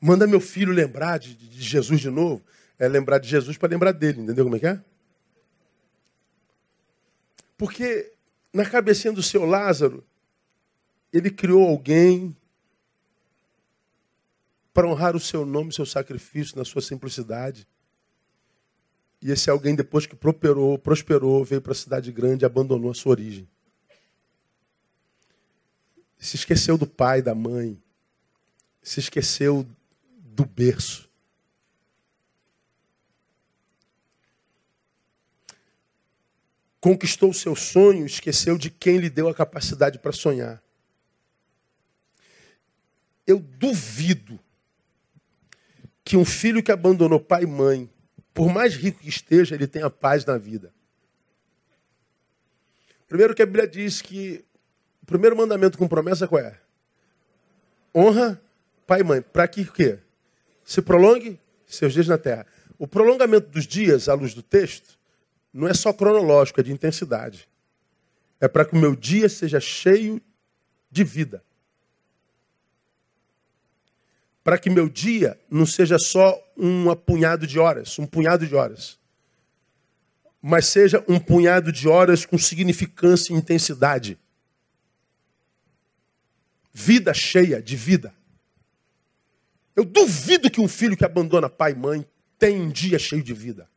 Manda 0.00 0.26
meu 0.26 0.40
filho 0.40 0.72
lembrar 0.72 1.18
de, 1.18 1.34
de 1.34 1.62
Jesus 1.62 2.00
de 2.00 2.10
novo. 2.10 2.42
É 2.78 2.88
lembrar 2.88 3.18
de 3.18 3.28
Jesus 3.28 3.56
para 3.56 3.68
lembrar 3.68 3.92
dele, 3.92 4.20
entendeu 4.20 4.44
como 4.44 4.56
é 4.56 4.58
que 4.58 4.66
é? 4.66 4.82
Porque 7.56 8.12
na 8.52 8.68
cabecinha 8.68 9.12
do 9.12 9.22
seu 9.22 9.44
Lázaro, 9.44 10.04
ele 11.12 11.30
criou 11.30 11.66
alguém 11.68 12.36
para 14.74 14.88
honrar 14.88 15.14
o 15.14 15.20
seu 15.20 15.46
nome, 15.46 15.72
seu 15.72 15.86
sacrifício, 15.86 16.56
na 16.56 16.64
sua 16.64 16.82
simplicidade. 16.82 17.66
E 19.22 19.30
esse 19.30 19.48
alguém, 19.48 19.76
depois 19.76 20.04
que 20.04 20.16
prosperou, 20.16 20.76
prosperou 20.76 21.44
veio 21.44 21.62
para 21.62 21.70
a 21.70 21.76
cidade 21.76 22.10
grande 22.10 22.44
e 22.44 22.46
abandonou 22.46 22.90
a 22.90 22.94
sua 22.94 23.12
origem. 23.12 23.48
Se 26.18 26.34
esqueceu 26.34 26.76
do 26.76 26.88
pai, 26.88 27.22
da 27.22 27.32
mãe. 27.34 27.80
Se 28.82 28.98
esqueceu 28.98 29.64
do 30.18 30.44
berço. 30.44 31.08
Conquistou 36.80 37.30
o 37.30 37.34
seu 37.34 37.54
sonho, 37.54 38.04
esqueceu 38.04 38.58
de 38.58 38.70
quem 38.70 38.98
lhe 38.98 39.08
deu 39.08 39.28
a 39.28 39.34
capacidade 39.34 40.00
para 40.00 40.10
sonhar. 40.10 40.60
Eu 43.24 43.38
duvido 43.38 44.40
que 46.02 46.16
um 46.16 46.24
filho 46.24 46.60
que 46.60 46.72
abandonou 46.72 47.20
pai 47.20 47.44
e 47.44 47.46
mãe, 47.46 47.88
por 48.34 48.48
mais 48.48 48.74
rico 48.74 49.00
que 49.00 49.08
esteja, 49.08 49.54
ele 49.54 49.66
tenha 49.66 49.90
paz 49.90 50.24
na 50.24 50.38
vida. 50.38 50.72
Primeiro 53.08 53.34
que 53.34 53.42
a 53.42 53.46
Bíblia 53.46 53.66
diz 53.66 54.00
que 54.00 54.44
o 55.02 55.06
primeiro 55.06 55.36
mandamento 55.36 55.76
com 55.76 55.86
promessa 55.86 56.26
qual 56.26 56.40
é? 56.40 56.58
Honra 57.94 58.40
pai 58.86 59.00
e 59.00 59.04
mãe. 59.04 59.20
Para 59.20 59.46
que 59.46 59.62
o 59.62 59.72
quê? 59.72 59.98
Se 60.64 60.80
prolongue 60.80 61.38
seus 61.66 61.92
dias 61.92 62.08
na 62.08 62.16
terra. 62.16 62.46
O 62.78 62.86
prolongamento 62.86 63.48
dos 63.48 63.66
dias, 63.66 64.08
à 64.08 64.14
luz 64.14 64.34
do 64.34 64.42
texto, 64.42 64.98
não 65.52 65.68
é 65.68 65.74
só 65.74 65.92
cronológico, 65.92 66.60
é 66.60 66.62
de 66.62 66.72
intensidade. 66.72 67.48
É 68.40 68.48
para 68.48 68.64
que 68.64 68.74
o 68.74 68.78
meu 68.78 68.96
dia 68.96 69.28
seja 69.28 69.60
cheio 69.60 70.20
de 70.90 71.04
vida 71.04 71.42
para 74.42 74.58
que 74.58 74.68
meu 74.68 74.88
dia 74.88 75.38
não 75.50 75.64
seja 75.64 75.98
só 75.98 76.38
um 76.56 76.90
apunhado 76.90 77.46
de 77.46 77.58
horas, 77.58 77.98
um 77.98 78.06
punhado 78.06 78.46
de 78.46 78.54
horas, 78.54 78.98
mas 80.40 80.66
seja 80.66 81.04
um 81.08 81.18
punhado 81.18 81.70
de 81.70 81.88
horas 81.88 82.26
com 82.26 82.36
significância 82.36 83.32
e 83.32 83.36
intensidade. 83.36 84.18
Vida 86.72 87.14
cheia 87.14 87.62
de 87.62 87.76
vida. 87.76 88.12
Eu 89.76 89.84
duvido 89.84 90.50
que 90.50 90.60
um 90.60 90.68
filho 90.68 90.96
que 90.96 91.04
abandona 91.04 91.48
pai 91.48 91.72
e 91.72 91.76
mãe 91.76 92.06
tenha 92.38 92.60
um 92.60 92.70
dia 92.70 92.98
cheio 92.98 93.22
de 93.22 93.32
vida. 93.32 93.68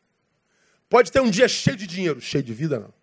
Pode 0.89 1.11
ter 1.11 1.21
um 1.21 1.29
dia 1.29 1.47
cheio 1.47 1.77
de 1.77 1.85
dinheiro, 1.85 2.19
cheio 2.19 2.43
de 2.43 2.53
vida 2.53 2.79
não. 2.79 2.93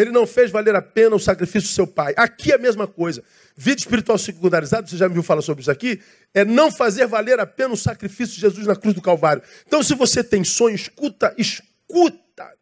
Ele 0.00 0.10
não 0.10 0.26
fez 0.26 0.50
valer 0.50 0.74
a 0.74 0.82
pena 0.82 1.14
o 1.14 1.20
sacrifício 1.20 1.68
do 1.68 1.72
seu 1.72 1.86
pai. 1.86 2.14
Aqui 2.16 2.52
é 2.52 2.54
a 2.54 2.58
mesma 2.58 2.86
coisa. 2.86 3.22
Vida 3.56 3.80
espiritual 3.80 4.16
secundarizada, 4.18 4.86
você 4.86 4.96
já 4.96 5.08
me 5.08 5.14
viu 5.14 5.22
falar 5.22 5.42
sobre 5.42 5.62
isso 5.62 5.70
aqui, 5.70 6.00
é 6.32 6.44
não 6.44 6.70
fazer 6.70 7.06
valer 7.06 7.38
a 7.40 7.46
pena 7.46 7.74
o 7.74 7.76
sacrifício 7.76 8.34
de 8.34 8.40
Jesus 8.40 8.66
na 8.66 8.74
cruz 8.74 8.94
do 8.94 9.02
Calvário. 9.02 9.42
Então, 9.66 9.82
se 9.82 9.94
você 9.94 10.24
tem 10.24 10.42
sonho, 10.44 10.74
escuta, 10.74 11.34
escuta 11.36 12.52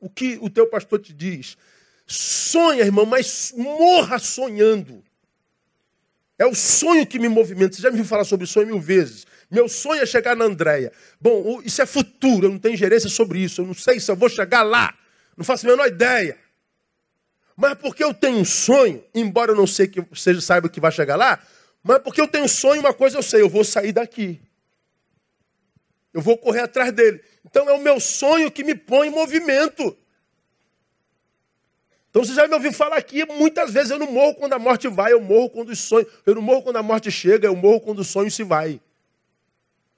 o 0.00 0.10
que 0.10 0.38
o 0.40 0.50
teu 0.50 0.66
pastor 0.66 0.98
te 0.98 1.12
diz. 1.12 1.56
Sonha, 2.06 2.82
irmão, 2.82 3.06
mas 3.06 3.54
morra 3.56 4.18
sonhando. 4.18 5.02
É 6.38 6.44
o 6.44 6.54
sonho 6.54 7.06
que 7.06 7.18
me 7.18 7.28
movimenta. 7.28 7.76
Você 7.76 7.82
já 7.82 7.90
me 7.90 7.96
viu 7.96 8.04
falar 8.04 8.24
sobre 8.24 8.46
sonho 8.46 8.66
mil 8.66 8.80
vezes. 8.80 9.24
Meu 9.48 9.68
sonho 9.68 10.02
é 10.02 10.06
chegar 10.06 10.34
na 10.34 10.46
Andréia. 10.46 10.90
Bom, 11.20 11.62
isso 11.64 11.80
é 11.80 11.86
futuro, 11.86 12.46
eu 12.46 12.50
não 12.50 12.58
tenho 12.58 12.76
gerência 12.76 13.08
sobre 13.08 13.38
isso. 13.38 13.60
Eu 13.60 13.66
não 13.66 13.74
sei 13.74 14.00
se 14.00 14.10
eu 14.10 14.16
vou 14.16 14.28
chegar 14.28 14.62
lá. 14.62 14.92
Não 15.36 15.44
faço 15.44 15.66
a 15.66 15.70
menor 15.70 15.86
ideia. 15.86 16.36
Mas 17.56 17.74
porque 17.74 18.02
eu 18.02 18.14
tenho 18.14 18.38
um 18.38 18.44
sonho, 18.44 19.04
embora 19.14 19.52
eu 19.52 19.56
não 19.56 19.66
sei 19.66 19.86
que 19.86 20.04
seja 20.14 20.40
saiba 20.40 20.68
que 20.68 20.80
vai 20.80 20.90
chegar 20.90 21.16
lá, 21.16 21.38
mas 21.82 21.98
porque 21.98 22.20
eu 22.20 22.28
tenho 22.28 22.44
um 22.44 22.48
sonho, 22.48 22.80
uma 22.80 22.94
coisa 22.94 23.18
eu 23.18 23.22
sei, 23.22 23.42
eu 23.42 23.48
vou 23.48 23.64
sair 23.64 23.92
daqui. 23.92 24.40
Eu 26.12 26.20
vou 26.20 26.36
correr 26.36 26.60
atrás 26.60 26.92
dele. 26.92 27.22
Então 27.44 27.68
é 27.68 27.72
o 27.72 27.80
meu 27.80 27.98
sonho 27.98 28.50
que 28.50 28.62
me 28.62 28.74
põe 28.74 29.08
em 29.08 29.10
movimento. 29.10 29.96
Então 32.10 32.24
você 32.24 32.34
já 32.34 32.46
me 32.46 32.54
ouviu 32.54 32.72
falar 32.72 32.96
aqui, 32.96 33.24
muitas 33.24 33.72
vezes 33.72 33.90
eu 33.90 33.98
não 33.98 34.10
morro 34.10 34.34
quando 34.34 34.52
a 34.52 34.58
morte 34.58 34.86
vai, 34.86 35.12
eu 35.12 35.20
morro 35.20 35.48
quando 35.48 35.70
o 35.70 35.76
sonho, 35.76 36.06
eu 36.26 36.34
não 36.34 36.42
morro 36.42 36.62
quando 36.62 36.76
a 36.76 36.82
morte 36.82 37.10
chega, 37.10 37.46
eu 37.46 37.56
morro 37.56 37.80
quando 37.80 38.00
o 38.00 38.04
sonho 38.04 38.30
se 38.30 38.44
vai. 38.44 38.80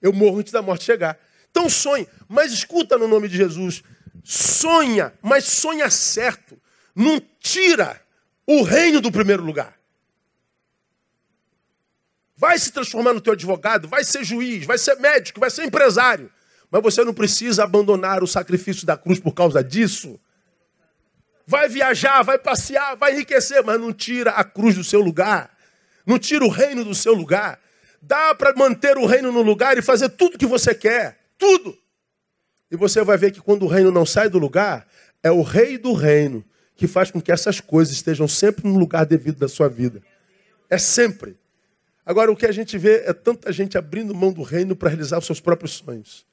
Eu 0.00 0.12
morro 0.12 0.38
antes 0.38 0.52
da 0.52 0.62
morte 0.62 0.84
chegar. 0.84 1.18
Então 1.50 1.68
sonhe, 1.68 2.06
mas 2.28 2.52
escuta 2.52 2.96
no 2.96 3.08
nome 3.08 3.28
de 3.28 3.36
Jesus. 3.36 3.82
Sonha, 4.22 5.12
mas 5.20 5.44
sonha 5.44 5.90
certo 5.90 6.56
não 6.94 7.20
tira 7.40 8.00
o 8.46 8.62
reino 8.62 9.00
do 9.00 9.10
primeiro 9.10 9.42
lugar. 9.42 9.78
Vai 12.36 12.58
se 12.58 12.72
transformar 12.72 13.12
no 13.12 13.20
teu 13.20 13.32
advogado, 13.32 13.88
vai 13.88 14.04
ser 14.04 14.24
juiz, 14.24 14.66
vai 14.66 14.76
ser 14.76 14.96
médico, 14.96 15.40
vai 15.40 15.50
ser 15.50 15.64
empresário. 15.64 16.30
Mas 16.70 16.82
você 16.82 17.04
não 17.04 17.14
precisa 17.14 17.64
abandonar 17.64 18.22
o 18.22 18.26
sacrifício 18.26 18.86
da 18.86 18.96
cruz 18.96 19.20
por 19.20 19.32
causa 19.32 19.62
disso. 19.62 20.20
Vai 21.46 21.68
viajar, 21.68 22.22
vai 22.22 22.38
passear, 22.38 22.96
vai 22.96 23.12
enriquecer, 23.12 23.62
mas 23.62 23.80
não 23.80 23.92
tira 23.92 24.32
a 24.32 24.42
cruz 24.42 24.74
do 24.74 24.82
seu 24.82 25.00
lugar. 25.00 25.56
Não 26.04 26.18
tira 26.18 26.44
o 26.44 26.48
reino 26.48 26.84
do 26.84 26.94
seu 26.94 27.14
lugar. 27.14 27.60
Dá 28.02 28.34
para 28.34 28.54
manter 28.54 28.98
o 28.98 29.06
reino 29.06 29.30
no 29.30 29.42
lugar 29.42 29.78
e 29.78 29.82
fazer 29.82 30.08
tudo 30.10 30.38
que 30.38 30.46
você 30.46 30.74
quer. 30.74 31.18
Tudo. 31.38 31.78
E 32.70 32.76
você 32.76 33.02
vai 33.02 33.16
ver 33.16 33.30
que 33.30 33.40
quando 33.40 33.64
o 33.64 33.68
reino 33.68 33.90
não 33.90 34.04
sai 34.04 34.28
do 34.28 34.38
lugar, 34.38 34.86
é 35.22 35.30
o 35.30 35.42
rei 35.42 35.78
do 35.78 35.92
reino 35.92 36.44
que 36.84 36.88
faz 36.88 37.10
com 37.10 37.18
que 37.18 37.32
essas 37.32 37.60
coisas 37.60 37.94
estejam 37.94 38.28
sempre 38.28 38.68
no 38.68 38.78
lugar 38.78 39.06
devido 39.06 39.38
da 39.38 39.48
sua 39.48 39.68
vida. 39.68 40.02
É 40.68 40.76
sempre. 40.76 41.34
Agora, 42.04 42.30
o 42.30 42.36
que 42.36 42.44
a 42.44 42.52
gente 42.52 42.76
vê 42.76 43.04
é 43.06 43.12
tanta 43.14 43.50
gente 43.50 43.78
abrindo 43.78 44.14
mão 44.14 44.30
do 44.30 44.42
reino 44.42 44.76
para 44.76 44.90
realizar 44.90 45.16
os 45.18 45.24
seus 45.24 45.40
próprios 45.40 45.72
sonhos. 45.72 46.26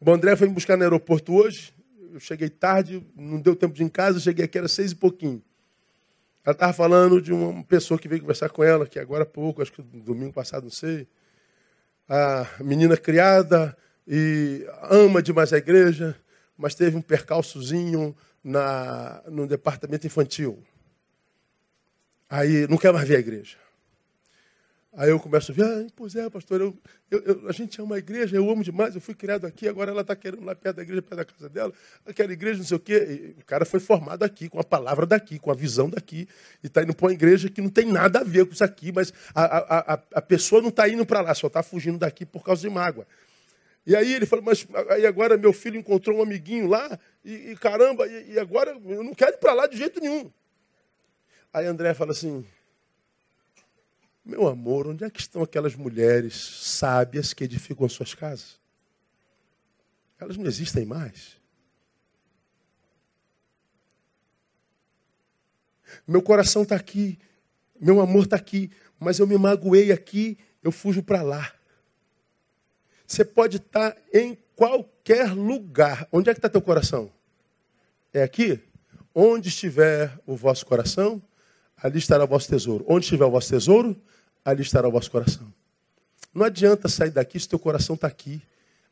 O 0.00 0.08
André 0.08 0.36
foi 0.36 0.46
me 0.46 0.54
buscar 0.54 0.76
no 0.76 0.84
aeroporto 0.84 1.34
hoje. 1.34 1.74
Eu 2.12 2.20
cheguei 2.20 2.48
tarde, 2.48 3.04
não 3.16 3.40
deu 3.40 3.56
tempo 3.56 3.74
de 3.74 3.82
ir 3.82 3.86
em 3.86 3.88
casa, 3.88 4.20
cheguei 4.20 4.44
aqui, 4.44 4.56
era 4.56 4.68
seis 4.68 4.92
e 4.92 4.94
pouquinho. 4.94 5.42
Ela 6.44 6.52
estava 6.52 6.72
falando 6.72 7.20
de 7.20 7.32
uma 7.32 7.64
pessoa 7.64 7.98
que 7.98 8.06
veio 8.06 8.20
conversar 8.20 8.50
com 8.50 8.62
ela, 8.62 8.86
que 8.86 9.00
agora 9.00 9.24
há 9.24 9.26
pouco, 9.26 9.62
acho 9.62 9.72
que 9.72 9.82
domingo 9.82 10.32
passado, 10.32 10.62
não 10.62 10.70
sei. 10.70 11.08
A 12.08 12.46
menina 12.60 12.96
criada 12.96 13.76
e 14.06 14.64
ama 14.82 15.20
demais 15.20 15.52
a 15.52 15.58
igreja, 15.58 16.16
mas 16.56 16.76
teve 16.76 16.96
um 16.96 17.02
percalçozinho 17.02 18.14
na, 18.42 19.22
no 19.28 19.46
departamento 19.46 20.06
infantil. 20.06 20.62
Aí 22.28 22.66
não 22.68 22.78
quer 22.78 22.92
mais 22.92 23.06
ver 23.06 23.16
a 23.16 23.20
igreja. 23.20 23.56
Aí 24.92 25.08
eu 25.08 25.20
começo 25.20 25.52
a 25.52 25.54
ver, 25.54 25.64
ah, 25.64 25.86
pois 25.94 26.16
é, 26.16 26.28
pastor, 26.28 26.60
eu, 26.60 26.76
eu, 27.08 27.20
eu, 27.20 27.48
a 27.48 27.52
gente 27.52 27.80
ama 27.80 27.94
a 27.94 27.98
igreja, 27.98 28.34
eu 28.34 28.50
amo 28.50 28.64
demais, 28.64 28.92
eu 28.92 29.00
fui 29.00 29.14
criado 29.14 29.46
aqui, 29.46 29.68
agora 29.68 29.92
ela 29.92 30.00
está 30.00 30.16
querendo 30.16 30.44
lá 30.44 30.52
perto 30.52 30.76
da 30.76 30.82
igreja, 30.82 31.00
perto 31.00 31.16
da 31.16 31.24
casa 31.24 31.48
dela, 31.48 31.72
aquela 32.04 32.32
igreja, 32.32 32.58
não 32.58 32.64
sei 32.64 32.76
o 32.76 32.80
quê. 32.80 33.34
E 33.38 33.40
o 33.40 33.44
cara 33.44 33.64
foi 33.64 33.78
formado 33.78 34.24
aqui, 34.24 34.48
com 34.48 34.58
a 34.58 34.64
palavra 34.64 35.06
daqui, 35.06 35.38
com 35.38 35.52
a 35.52 35.54
visão 35.54 35.88
daqui, 35.88 36.26
e 36.60 36.66
está 36.66 36.82
indo 36.82 36.92
para 36.92 37.06
uma 37.06 37.12
igreja 37.12 37.48
que 37.48 37.60
não 37.60 37.70
tem 37.70 37.86
nada 37.86 38.18
a 38.18 38.24
ver 38.24 38.46
com 38.46 38.52
isso 38.52 38.64
aqui, 38.64 38.90
mas 38.90 39.12
a, 39.32 39.44
a, 39.44 39.94
a, 39.94 40.00
a 40.16 40.22
pessoa 40.22 40.60
não 40.60 40.70
está 40.70 40.88
indo 40.88 41.06
para 41.06 41.20
lá, 41.20 41.34
só 41.34 41.46
está 41.46 41.62
fugindo 41.62 41.98
daqui 41.98 42.26
por 42.26 42.42
causa 42.42 42.60
de 42.60 42.68
mágoa. 42.68 43.06
E 43.86 43.96
aí 43.96 44.12
ele 44.12 44.26
falou, 44.26 44.44
mas 44.44 44.66
aí 44.90 45.06
agora 45.06 45.36
meu 45.36 45.52
filho 45.52 45.78
encontrou 45.78 46.18
um 46.18 46.22
amiguinho 46.22 46.66
lá, 46.66 46.98
e, 47.24 47.52
e 47.52 47.56
caramba, 47.56 48.06
e, 48.06 48.32
e 48.32 48.38
agora 48.38 48.78
eu 48.84 49.02
não 49.02 49.14
quero 49.14 49.32
ir 49.32 49.38
para 49.38 49.52
lá 49.52 49.66
de 49.66 49.76
jeito 49.76 50.00
nenhum. 50.00 50.30
Aí 51.52 51.66
André 51.66 51.94
fala 51.94 52.12
assim, 52.12 52.44
meu 54.24 54.46
amor, 54.46 54.86
onde 54.86 55.04
é 55.04 55.10
que 55.10 55.20
estão 55.20 55.42
aquelas 55.42 55.74
mulheres 55.74 56.34
sábias 56.34 57.32
que 57.32 57.42
edificam 57.42 57.86
as 57.86 57.92
suas 57.92 58.14
casas? 58.14 58.60
Elas 60.20 60.36
não 60.36 60.46
existem 60.46 60.84
mais. 60.84 61.40
Meu 66.06 66.22
coração 66.22 66.62
está 66.62 66.76
aqui, 66.76 67.18
meu 67.80 68.00
amor 68.00 68.24
está 68.24 68.36
aqui, 68.36 68.70
mas 68.98 69.18
eu 69.18 69.26
me 69.26 69.36
magoei 69.36 69.90
aqui, 69.90 70.38
eu 70.62 70.70
fujo 70.70 71.02
para 71.02 71.22
lá. 71.22 71.52
Você 73.10 73.24
pode 73.24 73.56
estar 73.56 73.90
tá 73.90 74.00
em 74.14 74.38
qualquer 74.54 75.32
lugar. 75.32 76.06
Onde 76.12 76.30
é 76.30 76.32
que 76.32 76.38
está 76.38 76.48
teu 76.48 76.62
coração? 76.62 77.10
É 78.14 78.22
aqui? 78.22 78.60
Onde 79.12 79.48
estiver 79.48 80.16
o 80.24 80.36
vosso 80.36 80.64
coração, 80.64 81.20
ali 81.76 81.98
estará 81.98 82.22
o 82.22 82.28
vosso 82.28 82.48
tesouro. 82.48 82.84
Onde 82.86 83.06
estiver 83.06 83.24
o 83.24 83.30
vosso 83.32 83.48
tesouro, 83.48 84.00
ali 84.44 84.62
estará 84.62 84.86
o 84.86 84.92
vosso 84.92 85.10
coração. 85.10 85.52
Não 86.32 86.46
adianta 86.46 86.88
sair 86.88 87.10
daqui 87.10 87.40
se 87.40 87.48
teu 87.48 87.58
coração 87.58 87.96
está 87.96 88.06
aqui. 88.06 88.40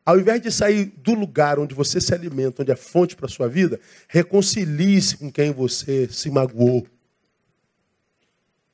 Ao 0.04 0.18
invés 0.18 0.42
de 0.42 0.50
sair 0.50 0.86
do 0.96 1.14
lugar 1.14 1.60
onde 1.60 1.72
você 1.72 2.00
se 2.00 2.12
alimenta, 2.12 2.62
onde 2.62 2.72
é 2.72 2.76
fonte 2.76 3.14
para 3.14 3.26
a 3.26 3.30
sua 3.30 3.48
vida, 3.48 3.78
reconcilie-se 4.08 5.16
com 5.16 5.30
quem 5.30 5.52
você 5.52 6.08
se 6.08 6.28
magoou. 6.28 6.88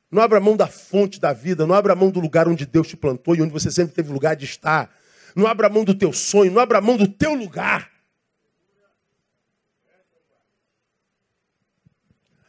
Não 0.09 0.23
abra 0.23 0.39
mão 0.39 0.57
da 0.57 0.65
fonte 0.65 1.19
da 1.19 1.33
vida, 1.33 1.67
não 1.67 1.75
abra 1.75 1.93
mão 1.93 2.09
do 2.09 2.19
lugar 2.19 2.47
onde 2.47 2.65
Deus 2.65 2.87
te 2.87 2.97
plantou 2.97 3.35
e 3.35 3.43
onde 3.43 3.53
você 3.53 3.69
sempre 3.69 3.93
teve 3.93 4.11
lugar 4.11 4.35
de 4.35 4.45
estar. 4.45 5.04
Não 5.35 5.45
abra 5.45 5.67
mão 5.67 5.83
do 5.83 5.93
teu 5.93 6.13
sonho, 6.13 6.51
não 6.51 6.61
abra 6.61 6.79
mão 6.79 6.95
do 6.95 7.07
teu 7.07 7.33
lugar. 7.33 7.91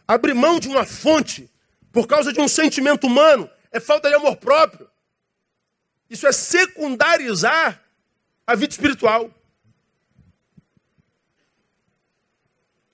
Abrir 0.07 0.35
mão 0.35 0.61
de 0.61 0.69
uma 0.69 0.87
fonte 0.87 1.51
por 1.91 2.07
causa 2.07 2.33
de 2.33 2.41
um 2.41 2.47
sentimento 2.47 3.09
humano 3.09 3.51
é 3.73 3.81
falta 3.81 4.09
de 4.09 4.15
amor 4.15 4.37
próprio. 4.37 4.89
Isso 6.09 6.29
é 6.29 6.33
secundarizar 6.33 7.83
a 8.47 8.55
vida 8.55 8.73
espiritual. 8.73 9.35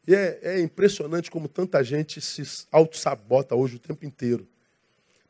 E 0.09 0.15
é, 0.15 0.41
é 0.43 0.61
impressionante 0.61 1.31
como 1.31 1.49
tanta 1.49 1.85
gente 1.85 2.21
se 2.21 2.67
auto-sabota 2.73 3.55
hoje 3.55 3.77
o 3.77 3.79
tempo 3.79 4.07
inteiro. 4.07 4.49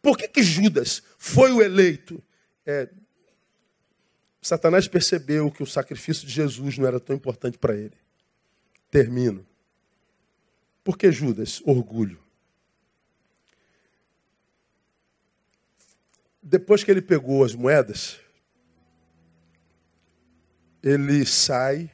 Por 0.00 0.16
que, 0.16 0.28
que 0.28 0.42
Judas 0.42 1.02
foi 1.18 1.50
o 1.50 1.60
eleito? 1.60 2.22
É, 2.64 2.88
Satanás 4.42 4.88
percebeu 4.88 5.52
que 5.52 5.62
o 5.62 5.66
sacrifício 5.66 6.26
de 6.26 6.32
Jesus 6.32 6.76
não 6.76 6.86
era 6.86 6.98
tão 6.98 7.14
importante 7.14 7.56
para 7.56 7.76
ele. 7.76 7.94
Termino. 8.90 9.46
Por 10.82 10.98
que 10.98 11.12
Judas? 11.12 11.62
Orgulho. 11.64 12.18
Depois 16.42 16.82
que 16.82 16.90
ele 16.90 17.00
pegou 17.00 17.44
as 17.44 17.54
moedas, 17.54 18.18
ele 20.82 21.24
sai 21.24 21.88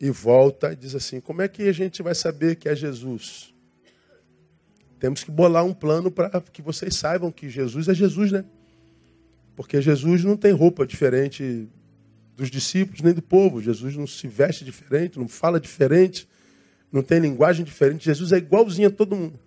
e 0.00 0.10
volta 0.10 0.72
e 0.72 0.76
diz 0.76 0.96
assim: 0.96 1.20
Como 1.20 1.42
é 1.42 1.46
que 1.46 1.68
a 1.68 1.72
gente 1.72 2.02
vai 2.02 2.14
saber 2.14 2.56
que 2.56 2.68
é 2.68 2.74
Jesus? 2.74 3.54
Temos 4.98 5.22
que 5.22 5.30
bolar 5.30 5.64
um 5.64 5.72
plano 5.72 6.10
para 6.10 6.40
que 6.40 6.60
vocês 6.60 6.96
saibam 6.96 7.30
que 7.30 7.48
Jesus 7.48 7.86
é 7.86 7.94
Jesus, 7.94 8.32
né? 8.32 8.44
Porque 9.60 9.82
Jesus 9.82 10.24
não 10.24 10.38
tem 10.38 10.52
roupa 10.52 10.86
diferente 10.86 11.68
dos 12.34 12.50
discípulos 12.50 13.02
nem 13.02 13.12
do 13.12 13.20
povo. 13.20 13.60
Jesus 13.60 13.94
não 13.94 14.06
se 14.06 14.26
veste 14.26 14.64
diferente, 14.64 15.18
não 15.18 15.28
fala 15.28 15.60
diferente, 15.60 16.26
não 16.90 17.02
tem 17.02 17.18
linguagem 17.20 17.62
diferente. 17.62 18.06
Jesus 18.06 18.32
é 18.32 18.38
igualzinho 18.38 18.88
a 18.88 18.90
todo 18.90 19.14
mundo. 19.14 19.38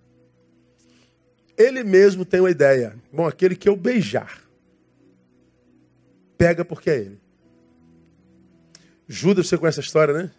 Ele 1.58 1.82
mesmo 1.82 2.24
tem 2.24 2.38
uma 2.38 2.50
ideia. 2.52 2.94
Bom, 3.12 3.26
aquele 3.26 3.56
que 3.56 3.68
eu 3.68 3.74
beijar, 3.74 4.40
pega 6.38 6.64
porque 6.64 6.90
é 6.90 6.98
ele. 7.00 7.20
Judas, 9.08 9.48
você 9.48 9.58
conhece 9.58 9.80
a 9.80 9.82
história, 9.82 10.14
né? 10.14 10.30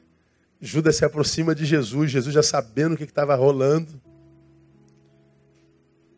Judas 0.61 0.95
se 0.95 1.03
aproxima 1.03 1.53
de 1.53 1.65
Jesus, 1.65 2.11
Jesus 2.11 2.33
já 2.33 2.41
sabendo 2.41 2.93
o 2.93 2.97
que 2.97 3.03
estava 3.03 3.35
rolando. 3.35 4.01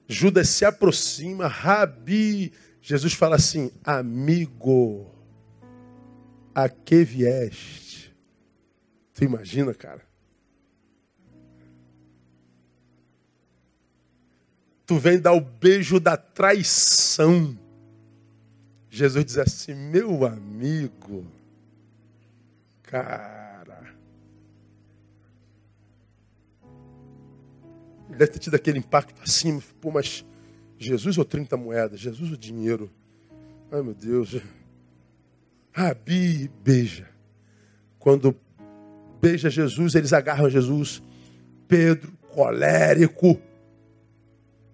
Judas 0.08 0.48
se 0.48 0.64
aproxima, 0.64 1.48
Rabi. 1.48 2.54
Jesus 2.82 3.14
fala 3.14 3.36
assim: 3.36 3.72
Amigo, 3.84 5.10
a 6.54 6.70
que 6.70 7.04
vieste? 7.04 8.16
Tu 9.14 9.24
imagina, 9.24 9.74
cara? 9.74 10.06
Tu 14.86 14.98
vem 14.98 15.20
dar 15.20 15.34
o 15.34 15.42
beijo 15.42 16.00
da 16.00 16.16
traição. 16.16 17.60
Jesus 18.90 19.26
diz 19.26 19.38
assim: 19.38 19.74
Meu 19.74 20.26
amigo, 20.26 21.26
cara. 22.84 23.94
Ele 28.08 28.18
deve 28.18 28.32
ter 28.32 28.40
tido 28.40 28.56
aquele 28.56 28.80
impacto 28.80 29.22
assim, 29.22 29.60
pô, 29.82 29.92
mas 29.92 30.26
Jesus 30.78 31.18
ou 31.18 31.26
30 31.26 31.58
moedas? 31.58 32.00
Jesus 32.00 32.32
ou 32.32 32.38
dinheiro? 32.38 32.90
Ai 33.72 33.82
meu 33.82 33.94
Deus. 33.94 34.42
Rabi 35.72 36.50
beija. 36.64 37.10
Quando 38.00 38.36
beija 39.22 39.50
Jesus, 39.50 39.96
eles 39.96 40.14
agarram 40.14 40.50
Jesus. 40.50 41.02
Pedro, 41.68 42.12
colérico, 42.34 43.40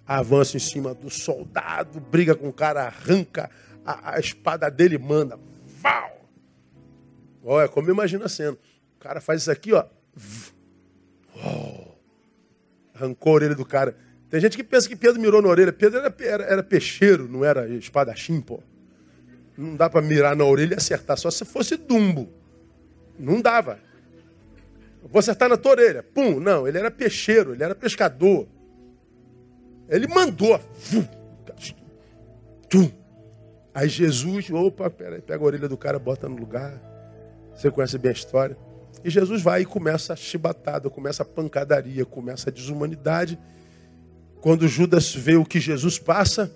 avança 0.06 0.58
em 0.58 0.60
cima 0.60 0.94
do 0.94 1.10
soldado, 1.10 2.00
briga 2.00 2.36
com 2.36 2.48
o 2.50 2.54
cara, 2.54 2.84
arranca 2.84 3.50
a, 3.86 4.16
a 4.16 4.20
espada 4.20 4.70
dele 4.70 4.96
e 4.96 5.00
manda. 5.00 5.40
Val! 5.82 6.22
Olha, 7.44 7.68
como 7.68 7.90
imagina 7.90 8.26
a 8.26 8.30
cena. 8.30 8.58
O 8.96 9.00
cara 9.00 9.20
faz 9.20 9.42
isso 9.42 9.52
aqui, 9.52 9.74
ó. 9.74 9.86
Arrancou 12.94 13.32
a 13.32 13.36
orelha 13.36 13.56
do 13.56 13.66
cara. 13.66 13.98
Tem 14.34 14.42
gente 14.42 14.58
que 14.58 14.64
pensa 14.64 14.90
que 14.90 14.96
Pedro 14.96 15.22
mirou 15.22 15.44
na 15.44 15.48
orelha. 15.48 15.72
Pedro 15.72 16.00
era, 16.00 16.16
era, 16.22 16.44
era 16.46 16.64
peixeiro, 16.64 17.30
não 17.30 17.46
era 17.46 17.68
espadachim, 17.68 18.42
pô. 18.42 18.64
Não 19.56 19.76
dá 19.76 19.88
para 19.88 20.02
mirar 20.02 20.36
na 20.36 20.44
orelha 20.44 20.74
e 20.74 20.78
acertar, 20.78 21.16
só 21.20 21.30
se 21.30 21.46
fosse 21.46 21.78
dumbo. 21.78 22.28
Não 23.20 23.40
dava. 23.40 23.78
Vou 25.04 25.20
acertar 25.20 25.48
na 25.48 25.56
tua 25.56 25.74
orelha. 25.74 26.02
Pum, 26.02 26.40
não, 26.40 26.68
ele 26.68 26.80
era 26.80 26.90
peixeiro, 26.90 27.54
ele 27.54 27.64
era 27.64 27.76
pescador. 27.76 28.48
Ele 29.88 30.08
mandou. 30.08 30.60
Aí 33.72 33.88
Jesus, 33.88 34.50
opa, 34.50 34.90
peraí, 34.90 35.22
pega 35.22 35.44
a 35.44 35.46
orelha 35.46 35.70
do 35.70 35.78
cara, 35.78 36.00
bota 36.00 36.28
no 36.28 36.38
lugar. 36.38 36.82
Você 37.56 37.70
conhece 37.70 38.00
bem 38.00 38.10
a 38.10 38.14
história. 38.14 38.58
E 39.04 39.12
Jesus 39.12 39.44
vai 39.44 39.62
e 39.62 39.66
começa 39.66 40.14
a 40.14 40.16
chibatada, 40.16 40.90
começa 40.90 41.22
a 41.22 41.26
pancadaria, 41.26 42.04
começa 42.04 42.50
a 42.50 42.52
desumanidade. 42.52 43.38
Quando 44.44 44.68
Judas 44.68 45.16
vê 45.16 45.38
o 45.38 45.46
que 45.46 45.58
Jesus 45.58 45.98
passa, 45.98 46.54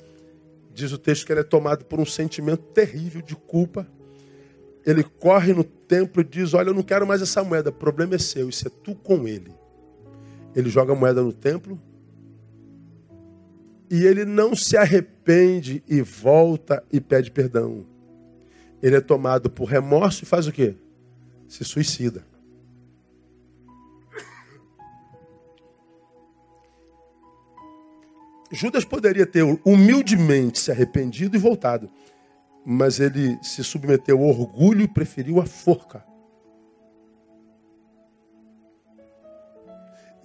diz 0.73 0.91
o 0.91 0.97
texto 0.97 1.25
que 1.25 1.31
ele 1.31 1.39
é 1.39 1.43
tomado 1.43 1.85
por 1.85 2.01
um 2.01 2.05
sentimento 2.05 2.61
terrível 2.73 3.21
de 3.21 3.33
culpa. 3.33 3.87
Ele 4.85 5.01
corre 5.01 5.53
no 5.53 5.63
templo 5.63 6.21
e 6.21 6.25
diz: 6.25 6.53
Olha, 6.53 6.67
eu 6.67 6.73
não 6.73 6.83
quero 6.83 7.07
mais 7.07 7.21
essa 7.21 7.41
moeda, 7.45 7.69
o 7.69 7.73
problema 7.73 8.15
é 8.15 8.17
seu, 8.17 8.49
isso 8.49 8.67
é 8.67 8.71
tu 8.83 8.93
com 8.93 9.25
ele. 9.25 9.53
Ele 10.53 10.69
joga 10.69 10.91
a 10.91 10.95
moeda 10.97 11.21
no 11.21 11.31
templo, 11.31 11.81
E 13.89 14.05
ele 14.05 14.25
não 14.25 14.53
se 14.53 14.75
arrepende 14.75 15.81
e 15.87 16.01
volta 16.01 16.83
e 16.91 16.99
pede 16.99 17.31
perdão. 17.31 17.85
Ele 18.83 18.97
é 18.97 19.01
tomado 19.01 19.49
por 19.49 19.63
remorso 19.63 20.25
e 20.25 20.27
faz 20.27 20.45
o 20.45 20.51
quê? 20.51 20.75
Se 21.47 21.63
suicida. 21.63 22.21
Judas 28.51 28.85
poderia 28.85 29.25
ter 29.25 29.43
humildemente 29.65 30.59
se 30.59 30.71
arrependido 30.71 31.35
e 31.35 31.39
voltado, 31.39 31.89
mas 32.65 32.99
ele 32.99 33.37
se 33.43 33.63
submeteu 33.63 34.19
ao 34.19 34.29
orgulho 34.29 34.81
e 34.81 34.87
preferiu 34.87 35.39
a 35.39 35.45
forca. 35.45 36.05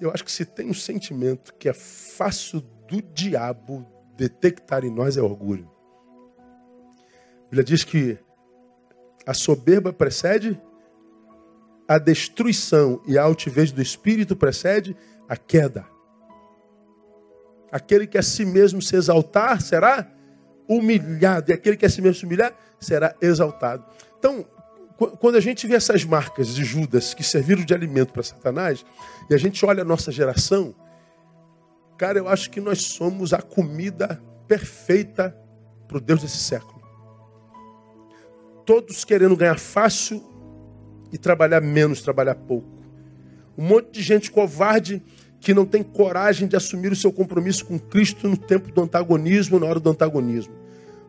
Eu 0.01 0.11
acho 0.11 0.25
que 0.25 0.33
se 0.33 0.45
tem 0.45 0.69
um 0.69 0.75
sentimento 0.75 1.55
que 1.55 1.69
é 1.69 1.73
fácil 1.73 2.61
do 2.89 3.01
diabo 3.01 3.87
detectar 4.17 4.85
em 4.85 4.91
nós 4.91 5.17
é 5.17 5.23
orgulho. 5.23 5.71
A 7.19 7.45
Bíblia 7.45 7.65
diz 7.65 7.85
que 7.85 8.19
a 9.27 9.35
soberba 9.35 9.93
precede 9.93 10.61
a 11.87 11.99
destruição 11.99 13.03
e 13.07 13.17
a 13.19 13.23
altivez 13.23 13.71
do 13.71 13.83
espírito 13.83 14.35
precede 14.35 14.97
a 15.29 15.37
queda. 15.37 15.92
Aquele 17.73 18.07
que 18.07 18.19
a 18.19 18.23
si 18.23 18.45
mesmo 18.45 18.83
se 18.83 18.95
exaltar 18.95 19.63
será 19.63 20.07
humilhado, 20.69 21.51
e 21.51 21.55
aquele 21.55 21.77
que 21.77 21.87
a 21.87 21.91
si 21.91 22.03
mesmo 22.03 22.17
se 22.17 22.27
humilhar 22.27 22.53
será 22.79 23.17
exaltado. 23.21 23.85
Então, 24.19 24.45
quando 25.19 25.37
a 25.37 25.41
gente 25.41 25.67
vê 25.67 25.75
essas 25.75 26.05
marcas 26.05 26.55
de 26.55 26.65
Judas 26.65 27.15
que 27.15 27.25
serviram 27.25 27.65
de 27.65 27.75
alimento 27.75 28.13
para 28.13 28.23
Satanás, 28.23 28.85
e 29.29 29.35
a 29.35 29.39
gente 29.39 29.65
olha 29.65 29.83
a 29.83 29.85
nossa 29.85 30.13
geração, 30.13 30.75
cara, 31.97 32.19
eu 32.19 32.29
acho 32.29 32.51
que 32.51 32.61
nós 32.61 32.83
somos 32.83 33.33
a 33.33 33.41
comida 33.41 34.23
perfeita 34.47 35.37
para 35.89 35.97
o 35.97 36.01
Deus 36.01 36.21
desse 36.21 36.39
século. 36.39 36.83
Todos 38.67 39.05
querendo 39.05 39.37
ganhar 39.37 39.59
fácil 39.59 40.23
e 41.11 41.19
trabalhar 41.19 41.61
menos, 41.61 42.03
trabalhar 42.03 42.35
pouco. 42.35 42.69
Um 43.57 43.65
monte 43.65 43.93
de 43.93 44.03
gente 44.03 44.31
covarde 44.31 45.03
que 45.43 45.53
não 45.53 45.67
tem 45.67 45.83
coragem 45.83 46.47
de 46.47 46.55
assumir 46.55 46.93
o 46.93 46.97
seu 46.97 47.13
compromisso 47.13 47.67
com 47.67 47.77
Cristo 47.77 48.29
no 48.29 48.37
tempo 48.37 48.71
do 48.71 48.81
antagonismo, 48.81 49.59
na 49.59 49.67
hora 49.67 49.81
do 49.81 49.91
antagonismo. 49.91 50.55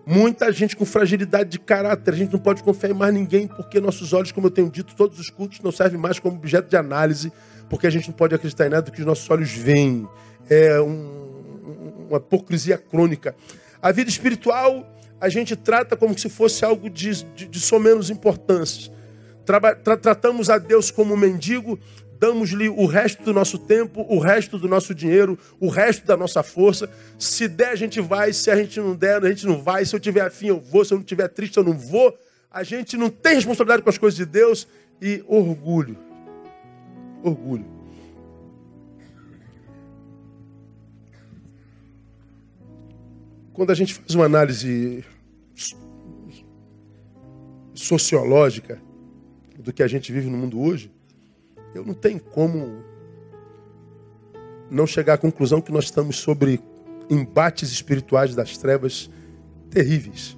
Muita 0.07 0.51
gente 0.51 0.75
com 0.75 0.85
fragilidade 0.85 1.51
de 1.51 1.59
caráter, 1.59 2.15
a 2.15 2.17
gente 2.17 2.33
não 2.33 2.39
pode 2.39 2.63
confiar 2.63 2.89
em 2.89 2.93
mais 2.95 3.13
ninguém, 3.13 3.47
porque 3.47 3.79
nossos 3.79 4.11
olhos, 4.11 4.31
como 4.31 4.47
eu 4.47 4.51
tenho 4.51 4.71
dito, 4.71 4.95
todos 4.95 5.19
os 5.19 5.29
cultos 5.29 5.59
não 5.61 5.71
servem 5.71 5.99
mais 5.99 6.17
como 6.17 6.35
objeto 6.35 6.67
de 6.67 6.75
análise, 6.75 7.31
porque 7.69 7.85
a 7.85 7.91
gente 7.91 8.07
não 8.07 8.15
pode 8.15 8.33
acreditar 8.33 8.65
em 8.65 8.69
nada 8.69 8.81
do 8.81 8.91
que 8.91 9.01
os 9.01 9.05
nossos 9.05 9.29
olhos 9.29 9.51
veem. 9.51 10.07
É 10.49 10.81
um, 10.81 12.07
uma 12.09 12.17
hipocrisia 12.17 12.77
crônica. 12.77 13.35
A 13.79 13.91
vida 13.91 14.09
espiritual 14.09 14.83
a 15.21 15.29
gente 15.29 15.55
trata 15.55 15.95
como 15.95 16.17
se 16.17 16.27
fosse 16.27 16.65
algo 16.65 16.89
de, 16.89 17.23
de, 17.35 17.47
de 17.47 17.59
só 17.59 17.77
menos 17.77 18.09
importância. 18.09 18.91
Tra, 19.45 19.75
tratamos 19.75 20.49
a 20.49 20.57
Deus 20.57 20.89
como 20.89 21.13
um 21.13 21.17
mendigo, 21.17 21.77
damos-lhe 22.23 22.69
o 22.69 22.85
resto 22.85 23.21
do 23.21 23.33
nosso 23.33 23.57
tempo, 23.57 24.05
o 24.07 24.17
resto 24.17 24.57
do 24.57 24.65
nosso 24.65 24.95
dinheiro, 24.95 25.37
o 25.59 25.67
resto 25.67 26.07
da 26.07 26.15
nossa 26.15 26.41
força. 26.41 26.89
Se 27.19 27.49
der, 27.49 27.71
a 27.71 27.75
gente 27.75 27.99
vai, 27.99 28.31
se 28.31 28.49
a 28.49 28.55
gente 28.55 28.79
não 28.79 28.95
der, 28.95 29.21
a 29.21 29.27
gente 29.27 29.45
não 29.45 29.61
vai. 29.61 29.83
Se 29.83 29.93
eu 29.93 29.99
tiver 29.99 30.21
afim, 30.21 30.47
eu 30.47 30.57
vou, 30.57 30.85
se 30.85 30.93
eu 30.93 30.99
não 30.99 31.03
tiver 31.03 31.27
triste, 31.27 31.57
eu 31.57 31.65
não 31.65 31.77
vou. 31.77 32.17
A 32.49 32.63
gente 32.63 32.95
não 32.95 33.09
tem 33.09 33.35
responsabilidade 33.35 33.83
com 33.83 33.89
as 33.89 33.97
coisas 33.97 34.15
de 34.15 34.25
Deus 34.25 34.65
e 35.01 35.21
orgulho. 35.27 35.97
Orgulho. 37.21 37.65
Quando 43.51 43.71
a 43.71 43.75
gente 43.75 43.95
faz 43.95 44.15
uma 44.15 44.25
análise 44.25 45.03
sociológica 47.73 48.81
do 49.59 49.73
que 49.73 49.83
a 49.83 49.87
gente 49.89 50.09
vive 50.13 50.29
no 50.29 50.37
mundo 50.37 50.61
hoje, 50.61 50.89
eu 51.73 51.85
não 51.85 51.93
tenho 51.93 52.19
como 52.19 52.83
não 54.69 54.85
chegar 54.87 55.13
à 55.13 55.17
conclusão 55.17 55.61
que 55.61 55.71
nós 55.71 55.85
estamos 55.85 56.17
sobre 56.17 56.59
embates 57.09 57.71
espirituais 57.71 58.35
das 58.35 58.57
trevas 58.57 59.09
terríveis. 59.69 60.37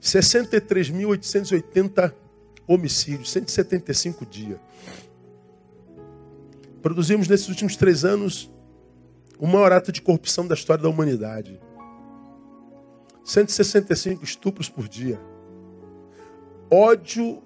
63.880 0.00 2.14
homicídios, 2.66 3.30
175 3.30 4.26
dias. 4.26 4.58
Produzimos 6.82 7.28
nesses 7.28 7.48
últimos 7.48 7.76
três 7.76 8.04
anos 8.04 8.50
o 9.38 9.46
maior 9.46 9.72
ato 9.72 9.90
de 9.90 10.02
corrupção 10.02 10.46
da 10.46 10.54
história 10.54 10.82
da 10.82 10.88
humanidade. 10.88 11.58
165 13.24 14.22
estupros 14.22 14.68
por 14.68 14.86
dia. 14.86 15.18
Ódio 16.70 17.42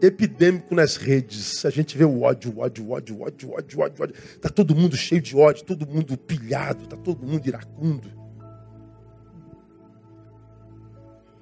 epidêmico 0.00 0.74
nas 0.74 0.96
redes. 0.96 1.64
A 1.64 1.70
gente 1.70 1.96
vê 1.96 2.04
o 2.04 2.22
ódio, 2.22 2.58
ódio, 2.58 2.90
ódio, 2.90 3.20
ódio, 3.20 3.52
ódio, 3.52 3.80
ódio, 3.80 4.04
ódio. 4.04 4.14
Tá 4.40 4.48
todo 4.48 4.74
mundo 4.74 4.96
cheio 4.96 5.20
de 5.20 5.36
ódio, 5.36 5.64
todo 5.64 5.86
mundo 5.86 6.16
pilhado, 6.16 6.86
tá 6.86 6.96
todo 6.96 7.26
mundo 7.26 7.46
iracundo. 7.46 8.10